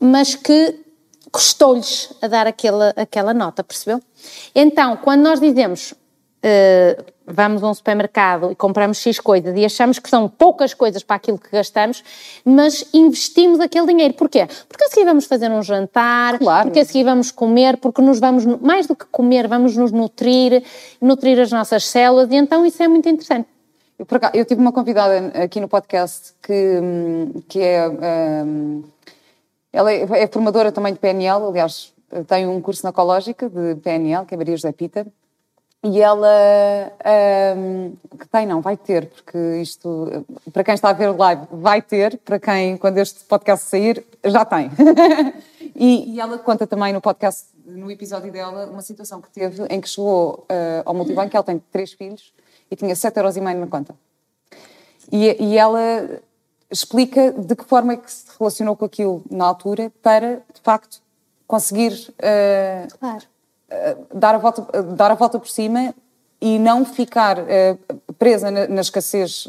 mas 0.00 0.34
que 0.34 0.80
custou-lhes 1.30 2.12
a 2.20 2.26
dar 2.26 2.46
aquela, 2.46 2.92
aquela 2.96 3.32
nota, 3.32 3.62
percebeu? 3.62 4.02
Então, 4.54 4.96
quando 4.96 5.22
nós 5.22 5.40
dizemos 5.40 5.94
uh, 6.44 7.04
vamos 7.26 7.62
a 7.62 7.68
um 7.68 7.74
supermercado 7.74 8.50
e 8.50 8.54
compramos 8.54 8.98
X 8.98 9.20
coisas 9.20 9.56
e 9.56 9.64
achamos 9.64 9.98
que 9.98 10.08
são 10.08 10.28
poucas 10.28 10.74
coisas 10.74 11.02
para 11.02 11.16
aquilo 11.16 11.38
que 11.38 11.50
gastamos, 11.50 12.02
mas 12.44 12.84
investimos 12.92 13.60
aquele 13.60 13.86
dinheiro. 13.86 14.14
Porquê? 14.14 14.46
Porque 14.68 14.84
a 14.84 14.88
seguir 14.88 15.04
vamos 15.04 15.26
fazer 15.26 15.50
um 15.50 15.62
jantar, 15.62 16.38
claro. 16.38 16.66
porque 16.66 16.80
a 16.80 16.84
seguir 16.84 17.04
vamos 17.04 17.30
comer, 17.30 17.76
porque 17.76 18.02
nos 18.02 18.18
vamos, 18.18 18.44
mais 18.60 18.86
do 18.86 18.96
que 18.96 19.04
comer, 19.06 19.46
vamos 19.46 19.76
nos 19.76 19.92
nutrir, 19.92 20.62
nutrir 21.00 21.38
as 21.40 21.52
nossas 21.52 21.84
células 21.84 22.30
e 22.30 22.36
então 22.36 22.64
isso 22.66 22.82
é 22.82 22.88
muito 22.88 23.08
interessante. 23.08 23.48
Eu, 23.98 24.06
cá, 24.06 24.30
eu 24.32 24.44
tive 24.46 24.60
uma 24.60 24.72
convidada 24.72 25.30
aqui 25.42 25.60
no 25.60 25.68
podcast 25.68 26.32
que, 26.42 26.80
que 27.48 27.60
é. 27.60 27.86
Um, 27.88 28.82
ela 29.72 29.92
é, 29.92 30.22
é 30.22 30.26
formadora 30.26 30.72
também 30.72 30.92
de 30.92 30.98
PNL, 30.98 31.44
aliás, 31.44 31.92
tem 32.26 32.46
um 32.46 32.60
curso 32.60 32.82
na 32.82 32.90
Ecológica 32.90 33.48
de 33.48 33.76
PNL, 33.76 34.26
que 34.26 34.34
é 34.34 34.36
Maria 34.36 34.56
José 34.56 34.72
Pita, 34.72 35.06
e 35.82 36.00
ela 36.00 36.28
um, 37.56 37.96
que 38.18 38.28
tem, 38.28 38.46
não, 38.46 38.60
vai 38.60 38.76
ter, 38.76 39.06
porque 39.06 39.38
isto, 39.62 40.26
para 40.52 40.62
quem 40.62 40.74
está 40.74 40.90
a 40.90 40.92
ver 40.92 41.08
o 41.08 41.16
live, 41.16 41.42
vai 41.50 41.80
ter, 41.80 42.18
para 42.18 42.38
quem, 42.38 42.76
quando 42.76 42.98
este 42.98 43.24
podcast 43.24 43.66
sair, 43.66 44.04
já 44.24 44.44
tem. 44.44 44.70
e, 45.74 46.14
e, 46.14 46.20
ela 46.20 46.38
conta 46.38 46.66
também 46.66 46.92
no 46.92 47.00
podcast, 47.00 47.46
no 47.64 47.90
episódio 47.90 48.30
dela, 48.30 48.66
uma 48.66 48.82
situação 48.82 49.22
que 49.22 49.30
teve 49.30 49.64
em 49.70 49.80
que 49.80 49.88
chegou 49.88 50.44
uh, 50.50 50.82
ao 50.84 50.92
multibanco, 50.92 51.34
ela 51.34 51.44
tem 51.44 51.58
três 51.72 51.92
filhos 51.92 52.30
e 52.70 52.76
tinha 52.76 52.94
7,5€ 52.94 53.54
na 53.54 53.66
conta. 53.66 53.94
E, 55.10 55.34
e 55.42 55.56
ela 55.56 56.20
explica 56.70 57.32
de 57.32 57.56
que 57.56 57.64
forma 57.64 57.94
é 57.94 57.96
que 57.96 58.12
se 58.12 58.26
relacionou 58.38 58.76
com 58.76 58.84
aquilo 58.84 59.24
na 59.30 59.46
altura 59.46 59.90
para, 60.02 60.42
de 60.52 60.60
facto, 60.62 61.00
conseguir 61.46 61.92
uh, 62.18 62.98
claro. 62.98 63.24
Dar, 64.14 64.34
a 64.34 64.38
volta, 64.38 64.82
dar 64.82 65.10
a 65.10 65.14
volta 65.14 65.38
por 65.38 65.48
cima 65.48 65.94
e 66.40 66.58
não 66.58 66.84
ficar 66.84 67.36
presa 68.18 68.50
na, 68.50 68.66
na 68.66 68.80
escassez 68.80 69.46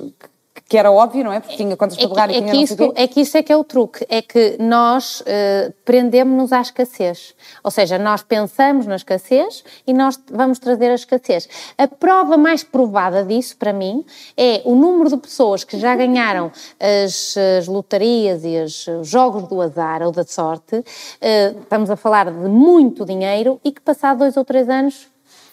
que 0.71 0.77
era 0.77 0.89
óbvio, 0.89 1.25
não 1.25 1.33
é? 1.33 1.41
Porque 1.41 1.57
tinha 1.57 1.75
contas 1.75 1.97
para 1.97 2.07
pagar 2.07 2.29
é, 2.29 2.37
e 2.37 2.41
tinha 2.43 2.53
que 2.53 2.63
isso, 2.63 2.93
É 2.95 3.05
que 3.05 3.19
isso 3.19 3.37
é 3.37 3.43
que 3.43 3.51
é 3.51 3.57
o 3.57 3.61
truque, 3.61 4.05
é 4.07 4.21
que 4.21 4.55
nós 4.57 5.19
uh, 5.19 5.73
prendemos-nos 5.83 6.53
à 6.53 6.61
escassez. 6.61 7.35
Ou 7.61 7.69
seja, 7.69 7.99
nós 7.99 8.23
pensamos 8.23 8.87
na 8.87 8.95
escassez 8.95 9.65
e 9.85 9.93
nós 9.93 10.17
vamos 10.31 10.59
trazer 10.59 10.89
a 10.89 10.95
escassez. 10.95 11.49
A 11.77 11.89
prova 11.89 12.37
mais 12.37 12.63
provada 12.63 13.21
disso, 13.21 13.57
para 13.57 13.73
mim, 13.73 14.05
é 14.37 14.61
o 14.63 14.73
número 14.73 15.09
de 15.09 15.17
pessoas 15.17 15.65
que 15.65 15.77
já 15.77 15.93
ganharam 15.93 16.49
as, 16.79 17.35
as 17.57 17.67
lotarias 17.67 18.45
e 18.45 18.57
os 18.63 18.87
jogos 19.05 19.49
do 19.49 19.59
azar 19.59 20.01
ou 20.01 20.13
da 20.13 20.23
sorte, 20.23 20.77
uh, 20.77 21.59
estamos 21.63 21.89
a 21.89 21.97
falar 21.97 22.31
de 22.31 22.47
muito 22.47 23.03
dinheiro 23.03 23.59
e 23.61 23.73
que 23.73 23.81
passado 23.81 24.19
dois 24.19 24.37
ou 24.37 24.45
três 24.45 24.69
anos 24.69 25.05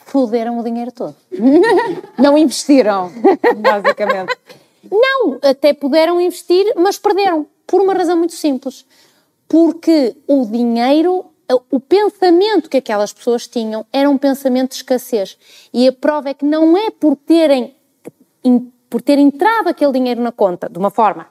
fuderam 0.07 0.61
o 0.61 0.63
dinheiro 0.63 0.93
todo. 0.93 1.17
não 2.17 2.39
investiram, 2.39 3.11
basicamente. 3.57 4.37
Não, 4.91 5.39
até 5.43 5.73
puderam 5.73 6.21
investir, 6.21 6.73
mas 6.77 6.99
perderam. 6.99 7.47
Por 7.67 7.81
uma 7.83 7.93
razão 7.93 8.17
muito 8.17 8.33
simples. 8.33 8.87
Porque 9.47 10.17
o 10.27 10.47
dinheiro, 10.47 11.27
o 11.71 11.81
pensamento 11.81 12.69
que 12.69 12.79
aquelas 12.79 13.13
pessoas 13.13 13.47
tinham 13.47 13.87
era 13.93 14.09
um 14.09 14.19
pensamento 14.19 14.71
de 14.71 14.77
escassez. 14.77 15.39
E 15.73 15.87
a 15.89 15.93
prova 15.93 16.31
é 16.31 16.35
que 16.35 16.45
não 16.45 16.77
é 16.77 16.91
por 16.91 17.17
terem, 17.17 17.75
por 18.89 19.03
ter 19.03 19.19
entrado 19.19 19.69
aquele 19.69 19.93
dinheiro 19.93 20.21
na 20.21 20.33
conta 20.33 20.69
de 20.69 20.79
uma 20.79 20.91
forma 20.91 21.27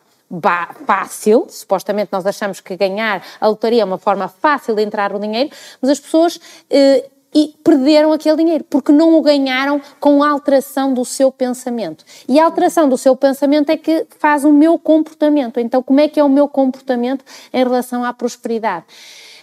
fácil, 0.86 1.48
supostamente 1.50 2.10
nós 2.12 2.26
achamos 2.26 2.60
que 2.60 2.76
ganhar 2.76 3.24
a 3.40 3.48
lotaria 3.48 3.82
é 3.82 3.86
uma 3.86 3.98
forma 3.98 4.28
fácil 4.28 4.76
de 4.76 4.84
entrar 4.84 5.16
o 5.16 5.20
dinheiro, 5.20 5.50
mas 5.82 5.92
as 5.92 6.00
pessoas 6.00 6.40
eh, 6.70 7.10
e 7.34 7.54
perderam 7.64 8.12
aquele 8.12 8.38
dinheiro, 8.38 8.64
porque 8.70 8.92
não 8.92 9.18
o 9.18 9.22
ganharam 9.22 9.82
com 10.00 10.24
a 10.24 10.30
alteração 10.30 10.94
do 10.94 11.06
seu 11.06 11.32
pensamento. 11.32 12.04
E 12.28 12.40
a 12.40 12.46
alteração 12.46 12.88
do 12.88 12.98
seu 12.98 13.16
pensamento 13.16 13.70
é 13.70 13.78
que 13.78 14.08
faz 14.20 14.44
o 14.44 14.52
meu 14.52 14.80
comportamento. 14.80 15.60
Então, 15.60 15.84
como 15.84 16.00
é 16.00 16.08
que 16.08 16.20
é 16.20 16.24
o 16.24 16.30
meu 16.30 16.48
comportamento 16.48 17.24
em 17.54 17.64
relação 17.64 18.04
à 18.04 18.14
prosperidade? 18.14 18.86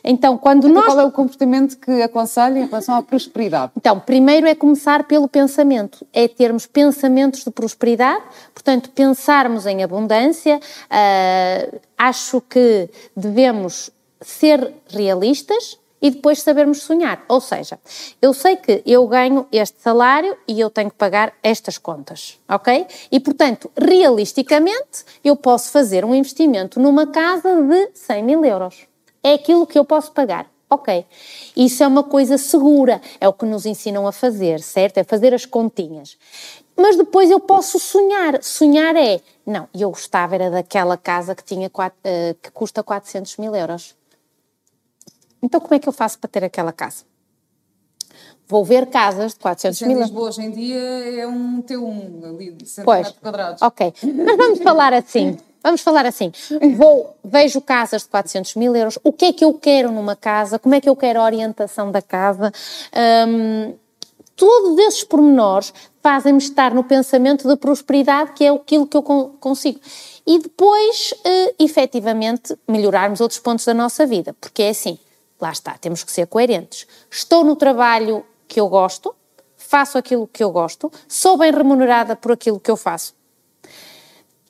Então, 0.06 0.36
quando 0.36 0.68
então, 0.68 0.82
nós. 0.82 0.84
Qual 0.84 1.00
é 1.00 1.04
o 1.04 1.10
comportamento 1.10 1.78
que 1.78 2.02
aconselha 2.02 2.58
em 2.58 2.66
relação 2.66 2.94
à 2.94 3.02
prosperidade? 3.02 3.72
Então, 3.74 3.98
primeiro 3.98 4.46
é 4.46 4.54
começar 4.54 5.04
pelo 5.04 5.26
pensamento, 5.26 6.06
é 6.12 6.28
termos 6.28 6.66
pensamentos 6.66 7.42
de 7.42 7.50
prosperidade, 7.50 8.22
portanto, 8.52 8.90
pensarmos 8.90 9.64
em 9.64 9.82
abundância. 9.82 10.60
Uh, 10.90 11.80
acho 11.96 12.42
que 12.42 12.90
devemos 13.16 13.90
ser 14.20 14.74
realistas, 14.88 15.78
e 16.04 16.10
depois 16.10 16.42
sabermos 16.42 16.82
sonhar. 16.82 17.24
Ou 17.26 17.40
seja, 17.40 17.80
eu 18.20 18.34
sei 18.34 18.56
que 18.56 18.82
eu 18.84 19.08
ganho 19.08 19.46
este 19.50 19.80
salário 19.80 20.36
e 20.46 20.60
eu 20.60 20.68
tenho 20.68 20.90
que 20.90 20.98
pagar 20.98 21.32
estas 21.42 21.78
contas, 21.78 22.38
ok? 22.46 22.86
E 23.10 23.18
portanto, 23.18 23.70
realisticamente, 23.74 25.02
eu 25.24 25.34
posso 25.34 25.70
fazer 25.70 26.04
um 26.04 26.14
investimento 26.14 26.78
numa 26.78 27.06
casa 27.06 27.62
de 27.62 27.88
100 27.94 28.22
mil 28.22 28.44
euros. 28.44 28.86
É 29.22 29.32
aquilo 29.32 29.66
que 29.66 29.78
eu 29.78 29.84
posso 29.84 30.12
pagar. 30.12 30.46
Ok. 30.68 31.06
Isso 31.56 31.82
é 31.82 31.86
uma 31.86 32.02
coisa 32.02 32.36
segura, 32.36 33.00
é 33.18 33.26
o 33.26 33.32
que 33.32 33.46
nos 33.46 33.64
ensinam 33.64 34.06
a 34.06 34.12
fazer, 34.12 34.60
certo? 34.60 34.98
É 34.98 35.04
fazer 35.04 35.32
as 35.32 35.46
continhas. 35.46 36.18
Mas 36.76 36.96
depois 36.96 37.30
eu 37.30 37.40
posso 37.40 37.78
sonhar. 37.78 38.42
Sonhar 38.42 38.94
é, 38.94 39.20
não, 39.46 39.68
eu 39.74 39.88
gostava 39.88 40.34
era 40.34 40.50
daquela 40.50 40.98
casa 40.98 41.34
que, 41.34 41.44
tinha, 41.44 41.70
eh, 42.02 42.34
que 42.42 42.50
custa 42.50 42.82
400 42.82 43.38
mil 43.38 43.54
euros. 43.54 43.94
Então, 45.44 45.60
como 45.60 45.74
é 45.74 45.78
que 45.78 45.86
eu 45.86 45.92
faço 45.92 46.18
para 46.18 46.30
ter 46.30 46.42
aquela 46.42 46.72
casa? 46.72 47.04
Vou 48.48 48.64
ver 48.64 48.86
casas 48.86 49.34
de 49.34 49.40
400 49.40 49.82
mil. 49.82 50.00
Lisboa 50.00 50.28
hoje 50.28 50.42
em 50.42 50.50
dia 50.50 50.80
é 51.20 51.26
um 51.26 51.60
T1 51.60 52.24
ali 52.24 52.50
de 52.52 52.66
100 52.66 52.84
pois, 52.84 53.10
quadrados. 53.10 53.60
Ok, 53.60 53.92
mas 54.02 54.36
vamos 54.38 54.58
falar 54.60 54.94
assim. 54.94 55.36
Vamos 55.62 55.82
falar 55.82 56.06
assim. 56.06 56.32
Vou, 56.76 57.14
vejo 57.22 57.60
casas 57.60 58.02
de 58.02 58.08
400 58.08 58.54
mil 58.56 58.74
euros. 58.74 58.98
O 59.04 59.12
que 59.12 59.26
é 59.26 59.32
que 59.34 59.44
eu 59.44 59.52
quero 59.52 59.92
numa 59.92 60.16
casa? 60.16 60.58
Como 60.58 60.74
é 60.74 60.80
que 60.80 60.88
eu 60.88 60.96
quero 60.96 61.20
a 61.20 61.24
orientação 61.24 61.90
da 61.92 62.00
casa? 62.00 62.50
Um, 63.28 63.74
todos 64.36 64.78
esses 64.78 65.04
pormenores 65.04 65.72
fazem-me 66.02 66.38
estar 66.38 66.74
no 66.74 66.84
pensamento 66.84 67.46
de 67.48 67.56
prosperidade, 67.56 68.32
que 68.32 68.44
é 68.44 68.50
aquilo 68.50 68.86
que 68.86 68.96
eu 68.96 69.02
consigo. 69.02 69.80
E 70.26 70.38
depois, 70.38 71.12
uh, 71.12 71.54
efetivamente, 71.58 72.56
melhorarmos 72.68 73.20
outros 73.20 73.40
pontos 73.40 73.64
da 73.64 73.74
nossa 73.74 74.06
vida. 74.06 74.34
Porque 74.40 74.62
é 74.62 74.70
assim, 74.70 74.98
lá 75.44 75.52
está, 75.52 75.76
temos 75.78 76.02
que 76.02 76.10
ser 76.10 76.26
coerentes. 76.26 76.86
Estou 77.10 77.44
no 77.44 77.54
trabalho 77.54 78.24
que 78.48 78.58
eu 78.58 78.68
gosto, 78.68 79.14
faço 79.56 79.98
aquilo 79.98 80.26
que 80.26 80.42
eu 80.42 80.50
gosto, 80.50 80.90
sou 81.06 81.36
bem 81.36 81.52
remunerada 81.52 82.16
por 82.16 82.32
aquilo 82.32 82.58
que 82.58 82.70
eu 82.70 82.76
faço. 82.76 83.14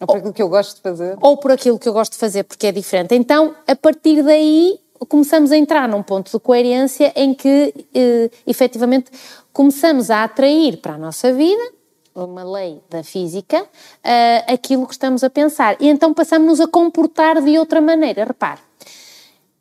Ou 0.01 0.07
por 0.07 0.17
aquilo 0.19 0.33
que 0.33 0.43
eu 0.43 0.49
gosto 0.49 0.77
de 0.77 0.83
fazer. 0.83 1.19
Ou 1.21 1.37
por 1.37 1.51
aquilo 1.51 1.79
que 1.79 1.89
eu 1.89 1.93
gosto 1.93 2.13
de 2.13 2.19
fazer, 2.19 2.45
porque 2.45 2.67
é 2.67 2.73
diferente. 2.73 3.15
Então, 3.15 3.55
a 3.67 3.75
partir 3.75 4.23
daí, 4.23 4.79
começamos 5.09 5.51
a 5.51 5.57
entrar 5.57 5.89
num 5.89 6.03
ponto 6.03 6.31
de 6.31 6.39
coerência 6.39 7.13
em 7.17 7.35
que, 7.35 7.87
eh, 7.95 8.31
efetivamente, 8.47 9.11
começamos 9.53 10.11
a 10.11 10.25
atrair 10.25 10.79
para 10.79 10.95
a 10.95 10.99
nossa 10.99 11.33
vida, 11.33 11.73
uma 12.15 12.45
lei 12.45 12.81
da 12.89 13.03
física, 13.03 13.61
uh, 13.61 14.53
aquilo 14.53 14.87
que 14.87 14.93
estamos 14.93 15.25
a 15.25 15.31
pensar. 15.31 15.77
E 15.81 15.89
então 15.89 16.15
passamos-nos 16.15 16.61
a 16.61 16.69
comportar 16.69 17.43
de 17.43 17.59
outra 17.59 17.81
maneira. 17.81 18.25
Repare, 18.25 18.61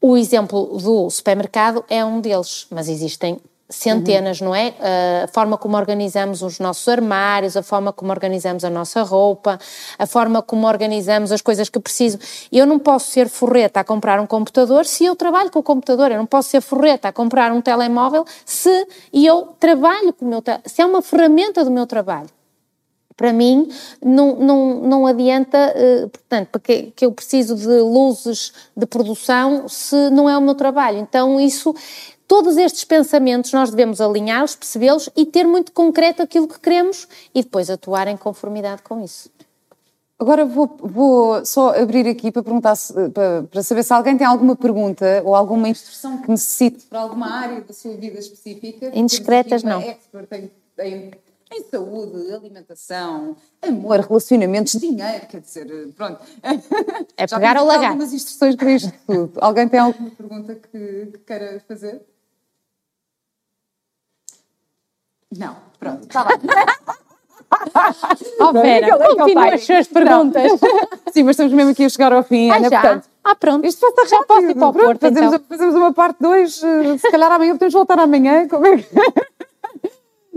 o 0.06 0.18
exemplo 0.18 0.78
do 0.80 1.10
supermercado 1.10 1.86
é 1.90 2.04
um 2.04 2.20
deles, 2.20 2.68
mas 2.70 2.90
existem 2.90 3.40
centenas, 3.70 4.42
uhum. 4.42 4.48
não 4.48 4.56
é? 4.56 4.74
A 5.24 5.28
forma 5.30 5.58
como 5.58 5.78
organizamos 5.78 6.42
os 6.42 6.60
nossos 6.60 6.86
armários, 6.90 7.56
a 7.56 7.64
forma 7.64 7.94
como 7.94 8.12
organizamos 8.12 8.66
a 8.66 8.70
nossa 8.70 9.02
roupa, 9.02 9.58
a 9.98 10.06
forma 10.06 10.42
como 10.42 10.68
organizamos 10.68 11.32
as 11.32 11.42
coisas 11.42 11.70
que 11.70 11.80
preciso. 11.80 12.20
Eu 12.52 12.66
não 12.66 12.80
posso 12.80 13.12
ser 13.12 13.30
forreta 13.30 13.80
a 13.80 13.84
comprar 13.86 14.20
um 14.20 14.28
computador 14.28 14.86
se 14.86 15.06
eu 15.06 15.16
trabalho 15.16 15.50
com 15.50 15.60
o 15.60 15.64
computador. 15.64 16.12
Eu 16.12 16.18
não 16.18 16.26
posso 16.26 16.50
ser 16.50 16.60
forreta 16.60 17.08
a 17.08 17.14
comprar 17.14 17.54
um 17.54 17.62
telemóvel 17.62 18.26
se 18.46 18.86
eu 19.14 19.56
trabalho 19.58 20.12
com 20.12 20.26
o 20.26 20.28
meu 20.28 20.44
se 20.66 20.82
é 20.82 20.86
uma 20.86 21.02
ferramenta 21.02 21.64
do 21.64 21.72
meu 21.72 21.88
trabalho. 21.88 22.28
Para 23.16 23.32
mim, 23.32 23.70
não, 24.04 24.36
não, 24.36 24.82
não 24.82 25.08
adianta, 25.08 25.58
uh, 25.76 26.10
portanto, 26.10 26.50
porque 26.52 26.92
que 26.96 27.06
eu 27.06 27.12
preciso 27.12 27.56
de 27.56 27.68
luzes 27.68 28.54
de 28.76 28.86
produção 28.86 29.68
se 29.68 30.10
não 30.10 30.30
é 30.30 30.38
o 30.38 30.42
meu 30.42 30.56
trabalho. 30.56 30.98
Então, 30.98 31.40
isso, 31.40 31.76
todos 32.28 32.58
estes 32.58 32.84
pensamentos 32.84 33.52
nós 33.52 33.70
devemos 33.70 34.02
alinhá-los, 34.02 34.56
percebê-los 34.56 35.10
e 35.16 35.26
ter 35.26 35.46
muito 35.46 35.72
concreto 35.72 36.22
aquilo 36.22 36.48
que 36.48 36.60
queremos 36.60 37.08
e 37.34 37.44
depois 37.44 37.70
atuar 37.70 38.08
em 38.08 38.18
conformidade 38.18 38.82
com 38.82 39.04
isso. 39.04 39.30
Agora 40.24 40.46
vou, 40.46 40.78
vou 40.80 41.46
só 41.46 41.78
abrir 41.78 42.08
aqui 42.08 42.32
para 42.32 42.42
perguntar 42.42 42.76
se, 42.76 42.94
para, 43.10 43.44
para, 43.44 43.62
saber 43.62 43.84
se 43.84 43.92
alguém 43.92 44.18
tem 44.18 44.26
alguma 44.26 44.56
pergunta 44.56 45.22
ou 45.26 45.36
alguma 45.36 45.68
instrução 45.68 46.18
que 46.22 46.30
necessite 46.30 46.86
para 46.86 47.02
alguma 47.02 47.30
área 47.30 47.60
da 47.60 47.74
sua 47.74 47.94
vida 47.96 48.20
específica. 48.20 48.90
Indiscretas, 48.94 49.64
não. 49.64 49.82
Expert 49.82 50.32
em, 50.32 50.52
em 50.80 51.12
em 51.54 51.64
saúde, 51.70 52.34
alimentação, 52.34 53.36
amor, 53.62 54.00
relacionamentos, 54.00 54.74
dinheiro, 54.74 55.28
quer 55.28 55.42
dizer, 55.42 55.94
pronto. 55.96 56.20
É 57.18 57.28
Já 57.28 57.38
pegar 57.38 57.58
ou 57.58 57.66
largar. 57.66 57.90
algumas 57.90 58.14
instruções 58.14 58.56
para 58.56 58.72
isto 58.72 58.94
tudo. 59.06 59.34
Alguém 59.40 59.68
tem 59.68 59.80
alguma 59.80 60.10
pergunta 60.12 60.56
que, 60.56 61.08
que 61.12 61.18
queira 61.20 61.64
fazer? 61.68 62.02
Não, 65.38 65.56
pronto, 65.80 66.04
está 66.04 66.26
bem. 66.26 66.38
Oh, 68.40 68.52
Vera, 68.52 68.98
continua 68.98 69.54
as 69.54 69.64
suas 69.64 69.88
perguntas. 69.88 70.52
Sim, 71.14 71.24
mas 71.24 71.34
estamos 71.34 71.54
mesmo 71.54 71.72
aqui 71.72 71.86
a 71.86 71.90
chegar 71.90 72.12
ao 72.12 72.24
fim, 72.24 72.50
ah, 72.50 72.58
Ana, 72.58 72.70
já? 72.70 72.82
portanto... 72.82 73.10
Ah, 73.24 73.36
pronto. 73.36 73.66
Isto 73.66 73.94
passa 73.94 74.10
já 74.10 74.24
posso 74.24 74.48
ir 74.48 74.56
para 74.56 74.68
o 74.68 74.74
Porto, 74.74 75.00
fazemos, 75.00 75.34
então. 75.34 75.46
fazemos 75.48 75.76
uma 75.76 75.94
parte 75.94 76.18
2, 76.20 76.64
eh, 76.64 76.98
se 76.98 77.12
calhar 77.12 77.32
amanhã 77.32 77.54
podemos 77.54 77.74
voltar 77.74 78.00
amanhã, 78.00 78.48
como 78.50 78.66
é 78.66 78.78
que... 78.78 78.86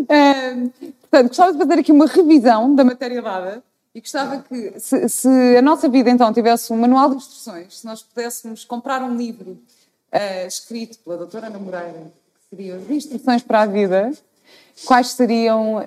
portanto, 0.04 1.28
gostava 1.28 1.52
de 1.52 1.58
fazer 1.58 1.80
aqui 1.80 1.92
uma 1.92 2.06
revisão 2.06 2.74
da 2.74 2.84
matéria 2.84 3.22
dada 3.22 3.62
e 3.94 4.00
gostava 4.00 4.42
que, 4.42 4.78
se, 4.78 5.08
se, 5.08 5.56
a 5.56 5.62
nossa 5.62 5.88
vida 5.88 6.10
então 6.10 6.32
tivesse 6.32 6.72
um 6.72 6.76
manual 6.76 7.10
de 7.10 7.16
instruções, 7.16 7.78
se 7.80 7.86
nós 7.86 8.02
pudéssemos 8.02 8.64
comprar 8.64 9.02
um 9.02 9.16
livro 9.16 9.52
uh, 10.12 10.46
escrito 10.46 10.98
pela 10.98 11.16
doutora 11.16 11.46
Ana 11.46 11.58
Moreira, 11.58 12.12
que 12.34 12.56
seria 12.56 12.76
as 12.76 12.90
instruções 12.90 13.42
para 13.42 13.62
a 13.62 13.66
vida, 13.66 14.12
quais 14.84 15.08
seriam 15.08 15.78
uh, 15.78 15.82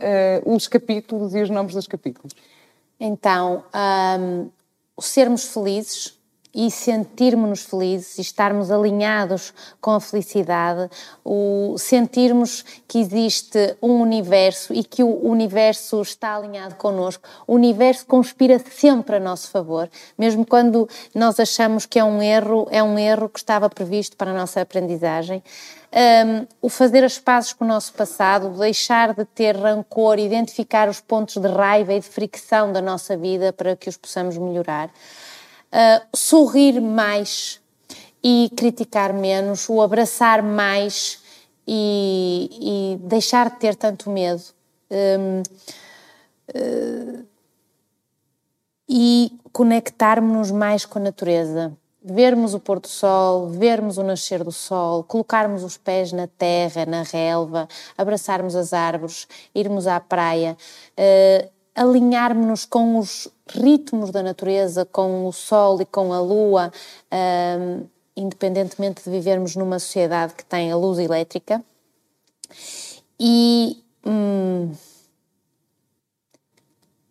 os 0.45 0.67
capítulos 0.67 1.35
e 1.35 1.41
os 1.41 1.49
nomes 1.49 1.75
dos 1.75 1.85
capítulos? 1.85 2.33
Então, 2.99 3.63
um, 4.19 4.49
sermos 4.99 5.45
felizes 5.45 6.18
e 6.53 6.71
sentirmos-nos 6.71 7.63
felizes 7.63 8.17
e 8.17 8.21
estarmos 8.21 8.71
alinhados 8.71 9.53
com 9.79 9.91
a 9.91 9.99
felicidade, 9.99 10.89
o 11.23 11.75
sentirmos 11.77 12.65
que 12.87 12.99
existe 12.99 13.77
um 13.81 14.01
universo 14.01 14.73
e 14.73 14.83
que 14.83 15.03
o 15.03 15.25
universo 15.25 16.01
está 16.01 16.35
alinhado 16.35 16.75
connosco, 16.75 17.27
o 17.45 17.53
universo 17.53 18.05
conspira 18.05 18.59
sempre 18.59 19.17
a 19.17 19.19
nosso 19.19 19.51
favor, 19.51 19.89
mesmo 20.17 20.45
quando 20.45 20.89
nós 21.13 21.39
achamos 21.39 21.85
que 21.85 21.99
é 21.99 22.03
um 22.03 22.21
erro, 22.21 22.67
é 22.71 22.81
um 22.81 22.97
erro 22.97 23.29
que 23.29 23.39
estava 23.39 23.69
previsto 23.69 24.17
para 24.17 24.31
a 24.31 24.33
nossa 24.33 24.61
aprendizagem. 24.61 25.43
Um, 25.91 26.45
o 26.61 26.69
fazer 26.69 27.03
as 27.03 27.17
pazes 27.17 27.51
com 27.51 27.65
o 27.65 27.67
nosso 27.67 27.93
passado, 27.93 28.49
deixar 28.49 29.11
de 29.15 29.25
ter 29.25 29.57
rancor, 29.57 30.19
identificar 30.19 30.87
os 30.87 30.99
pontos 30.99 31.37
de 31.37 31.47
raiva 31.47 31.93
e 31.93 31.99
de 31.99 32.05
fricção 32.05 32.71
da 32.71 32.79
nossa 32.79 33.17
vida 33.17 33.51
para 33.51 33.75
que 33.75 33.89
os 33.89 33.97
possamos 33.97 34.37
melhorar 34.37 34.91
uh, 35.73 36.07
sorrir 36.15 36.79
mais 36.79 37.59
e 38.23 38.51
criticar 38.55 39.13
menos, 39.13 39.69
o 39.69 39.81
abraçar 39.81 40.43
mais 40.43 41.21
e, 41.67 42.97
e 43.01 43.07
deixar 43.07 43.49
de 43.49 43.59
ter 43.59 43.75
tanto 43.75 44.09
medo. 44.09 44.43
Um, 44.91 45.41
uh, 46.49 47.25
e 48.89 49.31
conectarmos-nos 49.53 50.49
mais 50.49 50.83
com 50.83 50.97
a 50.97 51.01
natureza. 51.03 51.71
Vermos 52.01 52.53
o 52.53 52.59
pôr 52.59 52.79
do 52.79 52.87
sol, 52.87 53.49
vermos 53.49 53.97
o 53.97 54.03
nascer 54.03 54.43
do 54.43 54.51
sol, 54.51 55.03
colocarmos 55.03 55.63
os 55.63 55.77
pés 55.77 56.11
na 56.11 56.27
terra, 56.27 56.85
na 56.85 57.03
relva, 57.03 57.67
abraçarmos 57.95 58.55
as 58.55 58.73
árvores, 58.73 59.27
irmos 59.53 59.85
à 59.85 59.99
praia. 59.99 60.57
Uh, 60.97 61.58
alinharmos-nos 61.79 62.65
com 62.65 62.99
os 62.99 63.29
ritmos 63.47 64.11
da 64.11 64.21
natureza, 64.21 64.83
com 64.83 65.25
o 65.25 65.31
sol 65.31 65.81
e 65.81 65.85
com 65.85 66.11
a 66.11 66.19
lua, 66.19 66.73
um, 67.57 67.87
independentemente 68.17 69.01
de 69.01 69.09
vivermos 69.09 69.55
numa 69.55 69.79
sociedade 69.79 70.33
que 70.33 70.43
tem 70.43 70.73
a 70.73 70.75
luz 70.75 70.99
elétrica. 70.99 71.63
E, 73.17 73.81
hum, 74.05 74.73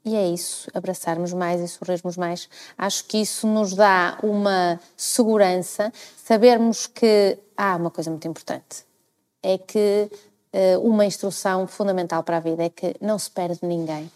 e 0.05 0.15
é 0.15 0.29
isso, 0.29 0.71
abraçarmos 0.75 1.33
mais 1.33 1.63
e 1.63 1.69
sorrirmos 1.69 2.19
mais. 2.19 2.47
Acho 2.77 3.07
que 3.07 3.17
isso 3.17 3.47
nos 3.47 3.73
dá 3.73 4.19
uma 4.23 4.79
segurança, 4.99 5.91
sabermos 6.15 6.87
que 6.87 7.39
há 7.57 7.73
ah, 7.73 7.77
uma 7.77 7.91
coisa 7.91 8.11
muito 8.11 8.29
importante, 8.29 8.85
é 9.43 9.57
que 9.57 10.11
uh, 10.53 10.87
uma 10.87 11.07
instrução 11.07 11.67
fundamental 11.67 12.23
para 12.23 12.37
a 12.37 12.41
vida 12.41 12.65
é 12.65 12.69
que 12.69 12.95
não 13.01 13.19
se 13.19 13.31
perde 13.31 13.61
ninguém 13.63 14.11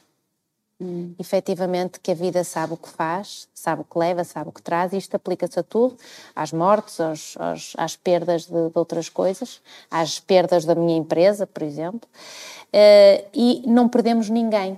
Hum. 0.82 1.14
Efetivamente, 1.16 2.00
que 2.00 2.10
a 2.10 2.14
vida 2.14 2.42
sabe 2.42 2.72
o 2.72 2.76
que 2.76 2.88
faz, 2.88 3.46
sabe 3.54 3.82
o 3.82 3.84
que 3.84 3.96
leva, 3.96 4.24
sabe 4.24 4.48
o 4.48 4.52
que 4.52 4.60
traz, 4.60 4.92
e 4.92 4.96
isto 4.96 5.14
aplica-se 5.14 5.56
a 5.60 5.62
tudo, 5.62 5.96
às 6.34 6.52
mortes, 6.52 7.00
aos, 7.00 7.36
aos, 7.38 7.72
às 7.78 7.94
perdas 7.94 8.46
de, 8.46 8.68
de, 8.68 8.72
outras 8.74 9.08
coisas, 9.08 9.60
às 9.88 10.18
perdas 10.18 10.64
da 10.64 10.74
minha 10.74 10.98
empresa, 10.98 11.46
por 11.46 11.62
exemplo, 11.62 12.08
uh, 12.10 13.28
e 13.32 13.62
não 13.64 13.88
perdemos 13.88 14.28
ninguém. 14.28 14.76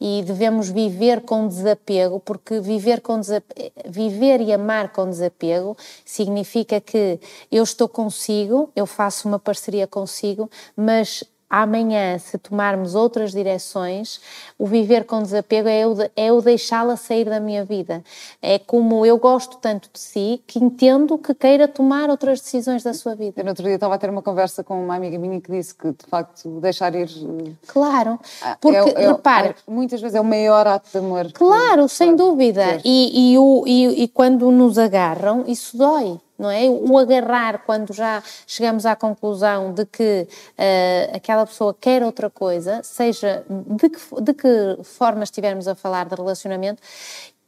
E 0.00 0.22
devemos 0.26 0.68
viver 0.68 1.22
com 1.22 1.46
desapego, 1.46 2.20
porque 2.20 2.60
viver, 2.60 3.00
com 3.00 3.20
desapego, 3.20 3.72
viver 3.86 4.40
e 4.40 4.52
amar 4.52 4.92
com 4.92 5.08
desapego 5.08 5.76
significa 6.04 6.80
que 6.80 7.18
eu 7.50 7.62
estou 7.62 7.88
consigo, 7.88 8.70
eu 8.76 8.86
faço 8.86 9.28
uma 9.28 9.38
parceria 9.38 9.86
consigo, 9.86 10.50
mas 10.76 11.24
amanhã, 11.52 12.18
se 12.18 12.38
tomarmos 12.38 12.94
outras 12.94 13.32
direções, 13.32 14.22
o 14.58 14.64
viver 14.64 15.04
com 15.04 15.20
desapego 15.20 15.68
é 15.68 15.86
o, 15.86 15.92
de, 15.92 16.10
é 16.16 16.32
o 16.32 16.40
deixá-la 16.40 16.96
sair 16.96 17.26
da 17.26 17.38
minha 17.38 17.62
vida. 17.62 18.02
É 18.40 18.58
como 18.58 19.04
eu 19.04 19.18
gosto 19.18 19.58
tanto 19.58 19.90
de 19.92 20.00
si 20.00 20.42
que 20.46 20.58
entendo 20.58 21.18
que 21.18 21.34
queira 21.34 21.68
tomar 21.68 22.08
outras 22.08 22.40
decisões 22.40 22.82
da 22.82 22.94
sua 22.94 23.14
vida. 23.14 23.34
Eu 23.38 23.44
no 23.44 23.50
outro 23.50 23.64
dia 23.64 23.74
estava 23.74 23.94
a 23.94 23.98
ter 23.98 24.08
uma 24.08 24.22
conversa 24.22 24.64
com 24.64 24.82
uma 24.82 24.96
amiga 24.96 25.18
minha 25.18 25.38
que 25.42 25.52
disse 25.52 25.74
que, 25.74 25.88
de 25.88 26.06
facto, 26.08 26.48
deixar 26.60 26.94
ir. 26.94 27.10
Eh, 27.10 27.52
claro, 27.66 28.18
ah, 28.40 28.56
porque, 28.58 28.78
é, 28.78 29.04
é, 29.04 29.08
repare. 29.08 29.48
É, 29.50 29.54
muitas 29.70 30.00
vezes 30.00 30.14
é 30.14 30.20
o 30.22 30.24
maior 30.24 30.66
ato 30.66 30.90
de 30.90 30.96
amor. 30.96 31.30
Claro, 31.32 31.82
que, 31.82 31.92
sem 31.92 32.16
dúvida. 32.16 32.80
E, 32.82 33.32
e, 33.32 33.38
o, 33.38 33.64
e, 33.66 34.04
e 34.04 34.08
quando 34.08 34.50
nos 34.50 34.78
agarram, 34.78 35.44
isso 35.46 35.76
dói 35.76 36.18
não 36.42 36.50
é? 36.50 36.68
O 36.68 36.98
agarrar 36.98 37.64
quando 37.64 37.92
já 37.92 38.20
chegamos 38.48 38.84
à 38.84 38.96
conclusão 38.96 39.72
de 39.72 39.86
que 39.86 40.26
uh, 40.26 41.16
aquela 41.16 41.46
pessoa 41.46 41.72
quer 41.72 42.02
outra 42.02 42.28
coisa, 42.28 42.82
seja 42.82 43.46
de 43.48 43.88
que, 43.88 43.98
de 44.20 44.34
que 44.34 44.82
forma 44.82 45.22
estivermos 45.22 45.68
a 45.68 45.76
falar 45.76 46.06
de 46.06 46.16
relacionamento, 46.16 46.82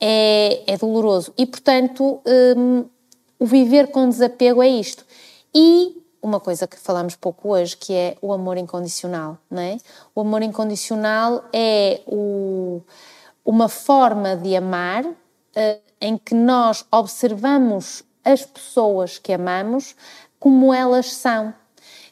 é, 0.01 0.63
é 0.73 0.77
doloroso. 0.77 1.35
E, 1.37 1.45
portanto, 1.45 2.23
um, 2.57 2.85
o 3.37 3.47
viver 3.47 3.89
com 3.89 4.09
desapego 4.09 4.63
é 4.63 4.69
isto. 4.69 5.05
E 5.53 6.01
uma 6.23 6.39
coisa 6.39 6.67
que 6.69 6.79
falamos 6.79 7.17
pouco 7.17 7.51
hoje, 7.51 7.77
que 7.77 7.93
é 7.93 8.17
o 8.23 8.33
amor 8.33 8.57
incondicional, 8.57 9.39
não 9.51 9.61
é? 9.61 9.77
O 10.15 10.21
amor 10.21 10.43
incondicional 10.43 11.45
é 11.53 12.01
o, 12.07 12.81
uma 13.45 13.69
forma 13.69 14.37
de 14.37 14.55
amar 14.55 15.05
uh, 15.05 15.15
em 16.01 16.17
que 16.17 16.35
nós 16.35 16.85
observamos 16.93 18.05
as 18.25 18.45
pessoas 18.45 19.19
que 19.19 19.33
amamos 19.33 19.95
como 20.39 20.73
elas 20.73 21.13
são. 21.13 21.55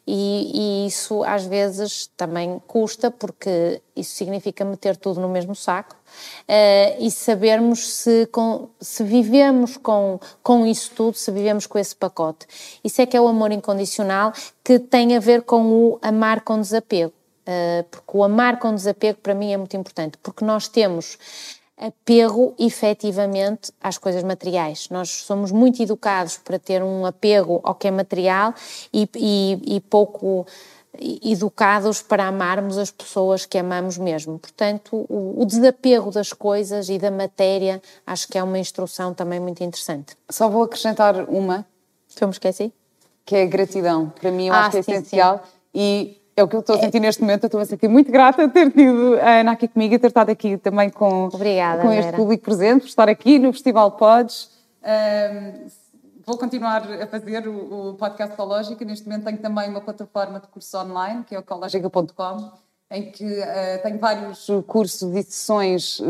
E, 0.04 0.50
e, 0.52 0.86
isso 0.86 1.22
às 1.22 1.44
vezes 1.44 2.10
também 2.16 2.60
custa, 2.66 3.08
porque 3.08 3.80
isso 3.94 4.14
significa 4.14 4.64
meter 4.64 4.96
tudo 4.96 5.20
no 5.20 5.28
mesmo 5.28 5.54
saco 5.54 5.94
uh, 5.94 6.96
e 6.98 7.08
sabermos 7.08 7.88
se, 7.94 8.26
com, 8.26 8.68
se 8.80 9.04
vivemos 9.04 9.76
com, 9.76 10.18
com 10.42 10.66
isso 10.66 10.90
tudo, 10.96 11.16
se 11.16 11.30
vivemos 11.30 11.66
com 11.66 11.78
esse 11.78 11.94
pacote. 11.94 12.46
Isso 12.82 13.00
é 13.00 13.06
que 13.06 13.16
é 13.16 13.20
o 13.20 13.28
amor 13.28 13.52
incondicional 13.52 14.32
que 14.64 14.80
tem 14.80 15.16
a 15.16 15.20
ver 15.20 15.42
com 15.42 15.62
o 15.70 15.98
amar 16.02 16.40
com 16.40 16.60
desapego. 16.60 17.12
Uh, 17.42 17.84
porque 17.90 18.16
o 18.16 18.24
amar 18.24 18.58
com 18.58 18.74
desapego 18.74 19.18
para 19.20 19.34
mim 19.34 19.52
é 19.52 19.56
muito 19.56 19.76
importante, 19.76 20.16
porque 20.20 20.44
nós 20.44 20.68
temos 20.68 21.16
apego 21.82 22.54
efetivamente 22.58 23.72
às 23.80 23.98
coisas 23.98 24.22
materiais. 24.22 24.88
Nós 24.90 25.10
somos 25.10 25.50
muito 25.50 25.82
educados 25.82 26.38
para 26.38 26.58
ter 26.58 26.82
um 26.82 27.04
apego 27.04 27.60
ao 27.64 27.74
que 27.74 27.88
é 27.88 27.90
material 27.90 28.54
e, 28.92 29.08
e, 29.16 29.76
e 29.76 29.80
pouco 29.80 30.46
educados 31.22 32.02
para 32.02 32.26
amarmos 32.26 32.76
as 32.76 32.90
pessoas 32.90 33.46
que 33.46 33.58
amamos 33.58 33.96
mesmo. 33.96 34.38
Portanto, 34.38 35.06
o, 35.08 35.42
o, 35.42 35.46
desapego 35.46 36.10
das 36.10 36.32
coisas 36.32 36.88
e 36.88 36.98
da 36.98 37.10
matéria 37.10 37.80
acho 38.06 38.28
que 38.28 38.36
é 38.36 38.42
uma 38.42 38.58
instrução 38.58 39.14
também 39.14 39.40
muito 39.40 39.64
interessante. 39.64 40.16
Só 40.30 40.48
vou 40.48 40.62
acrescentar 40.62 41.28
uma. 41.30 41.66
Que 42.14 42.22
eu 42.22 42.28
me 42.28 42.32
esqueci? 42.32 42.72
Que 43.24 43.36
é 43.36 43.42
a 43.42 43.46
gratidão. 43.46 44.12
Para 44.20 44.30
mim, 44.30 44.48
eu 44.48 44.54
ah, 44.54 44.66
acho 44.66 44.72
que 44.72 44.78
é 44.78 44.82
sim, 44.82 44.92
essencial. 44.92 45.38
Sim. 45.38 45.50
E 45.74 46.21
é 46.36 46.42
o 46.42 46.48
que 46.48 46.56
eu 46.56 46.60
estou 46.60 46.76
a 46.76 46.78
sentir 46.78 47.00
neste 47.00 47.20
momento. 47.20 47.44
Eu 47.44 47.48
estou 47.48 47.60
a 47.60 47.64
sentir 47.64 47.88
muito 47.88 48.10
grata 48.10 48.46
de 48.46 48.52
ter 48.52 48.70
tido 48.70 49.18
a 49.20 49.40
Ana 49.40 49.52
aqui 49.52 49.68
comigo 49.68 49.94
e 49.94 49.98
ter 49.98 50.06
estado 50.06 50.30
aqui 50.30 50.56
também 50.56 50.90
com, 50.90 51.26
Obrigada, 51.32 51.82
com 51.82 51.92
este 51.92 52.04
Vera. 52.04 52.16
público 52.16 52.44
presente, 52.44 52.80
por 52.80 52.88
estar 52.88 53.08
aqui 53.08 53.38
no 53.38 53.52
Festival 53.52 53.92
Pods. 53.92 54.50
Um, 54.82 55.66
vou 56.26 56.38
continuar 56.38 56.82
a 56.90 57.06
fazer 57.06 57.46
o, 57.46 57.90
o 57.90 57.94
podcast 57.94 58.32
Ecológica. 58.34 58.84
Neste 58.84 59.06
momento 59.06 59.24
tenho 59.24 59.38
também 59.38 59.68
uma 59.68 59.80
plataforma 59.80 60.40
de 60.40 60.46
curso 60.48 60.78
online, 60.78 61.24
que 61.24 61.34
é 61.34 61.38
o 61.38 61.40
ecologica.com 61.40 62.71
em 62.92 63.10
que 63.10 63.24
uh, 63.24 63.82
tenho 63.82 63.98
vários 63.98 64.46
cursos 64.66 65.16
e 65.16 65.22
sessões 65.22 65.98
uh, 65.98 66.04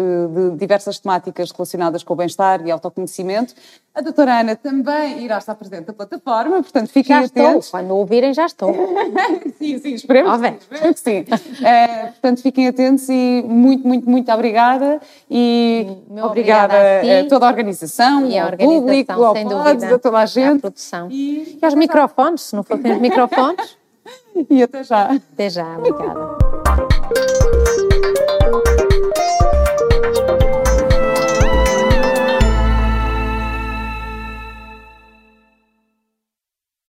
de 0.51 0.59
diversas 0.59 0.99
temáticas 0.99 1.53
relacionadas 1.53 2.03
com 2.03 2.13
o 2.13 2.17
bem-estar 2.17 2.67
e 2.67 2.71
autoconhecimento. 2.73 3.55
A 3.95 4.01
doutora 4.01 4.41
Ana 4.41 4.57
também 4.57 5.23
irá 5.23 5.39
estar 5.39 5.55
presente 5.55 5.87
na 5.87 5.93
plataforma, 5.93 6.61
portanto 6.61 6.89
fiquem 6.89 7.15
já 7.15 7.27
atentos. 7.27 7.67
Estou. 7.67 7.81
Quando 7.81 7.95
ouvirem 7.95 8.35
já 8.35 8.47
estou. 8.47 8.75
sim, 9.59 9.79
sim, 9.79 9.95
esperemos, 9.95 10.41
oh, 10.41 10.45
esperemos 10.45 11.01
que 11.01 11.11
sim. 11.11 11.21
Uh, 11.21 12.13
portanto 12.13 12.43
fiquem 12.43 12.67
atentos 12.67 13.09
e 13.09 13.45
muito, 13.47 13.87
muito, 13.87 14.11
muito 14.11 14.33
obrigada 14.33 15.01
e 15.31 15.87
Meu 16.11 16.25
obrigada, 16.25 16.75
obrigada 16.75 17.27
a, 17.27 17.29
toda 17.29 17.47
a 17.47 17.49
organização, 17.49 18.27
e 18.27 18.37
ao 18.37 18.47
organização, 18.49 18.81
público, 18.81 19.13
ao 19.13 19.35
PODS, 19.35 19.85
a 19.85 19.99
toda 19.99 20.19
a 20.19 20.27
gente. 20.27 20.57
À 20.57 20.61
produção. 20.61 21.09
E, 21.13 21.59
e 21.63 21.65
aos 21.65 21.75
microfones, 21.75 22.41
se 22.41 22.57
não 22.57 22.65
fossem 22.65 22.93
os 22.93 22.99
microfones. 22.99 23.77
e 24.51 24.63
até 24.63 24.83
já. 24.83 25.13
Até 25.13 25.51
já, 25.51 25.79
obrigada. 25.79 26.42
Thank 28.43 28.67
you. 28.67 28.82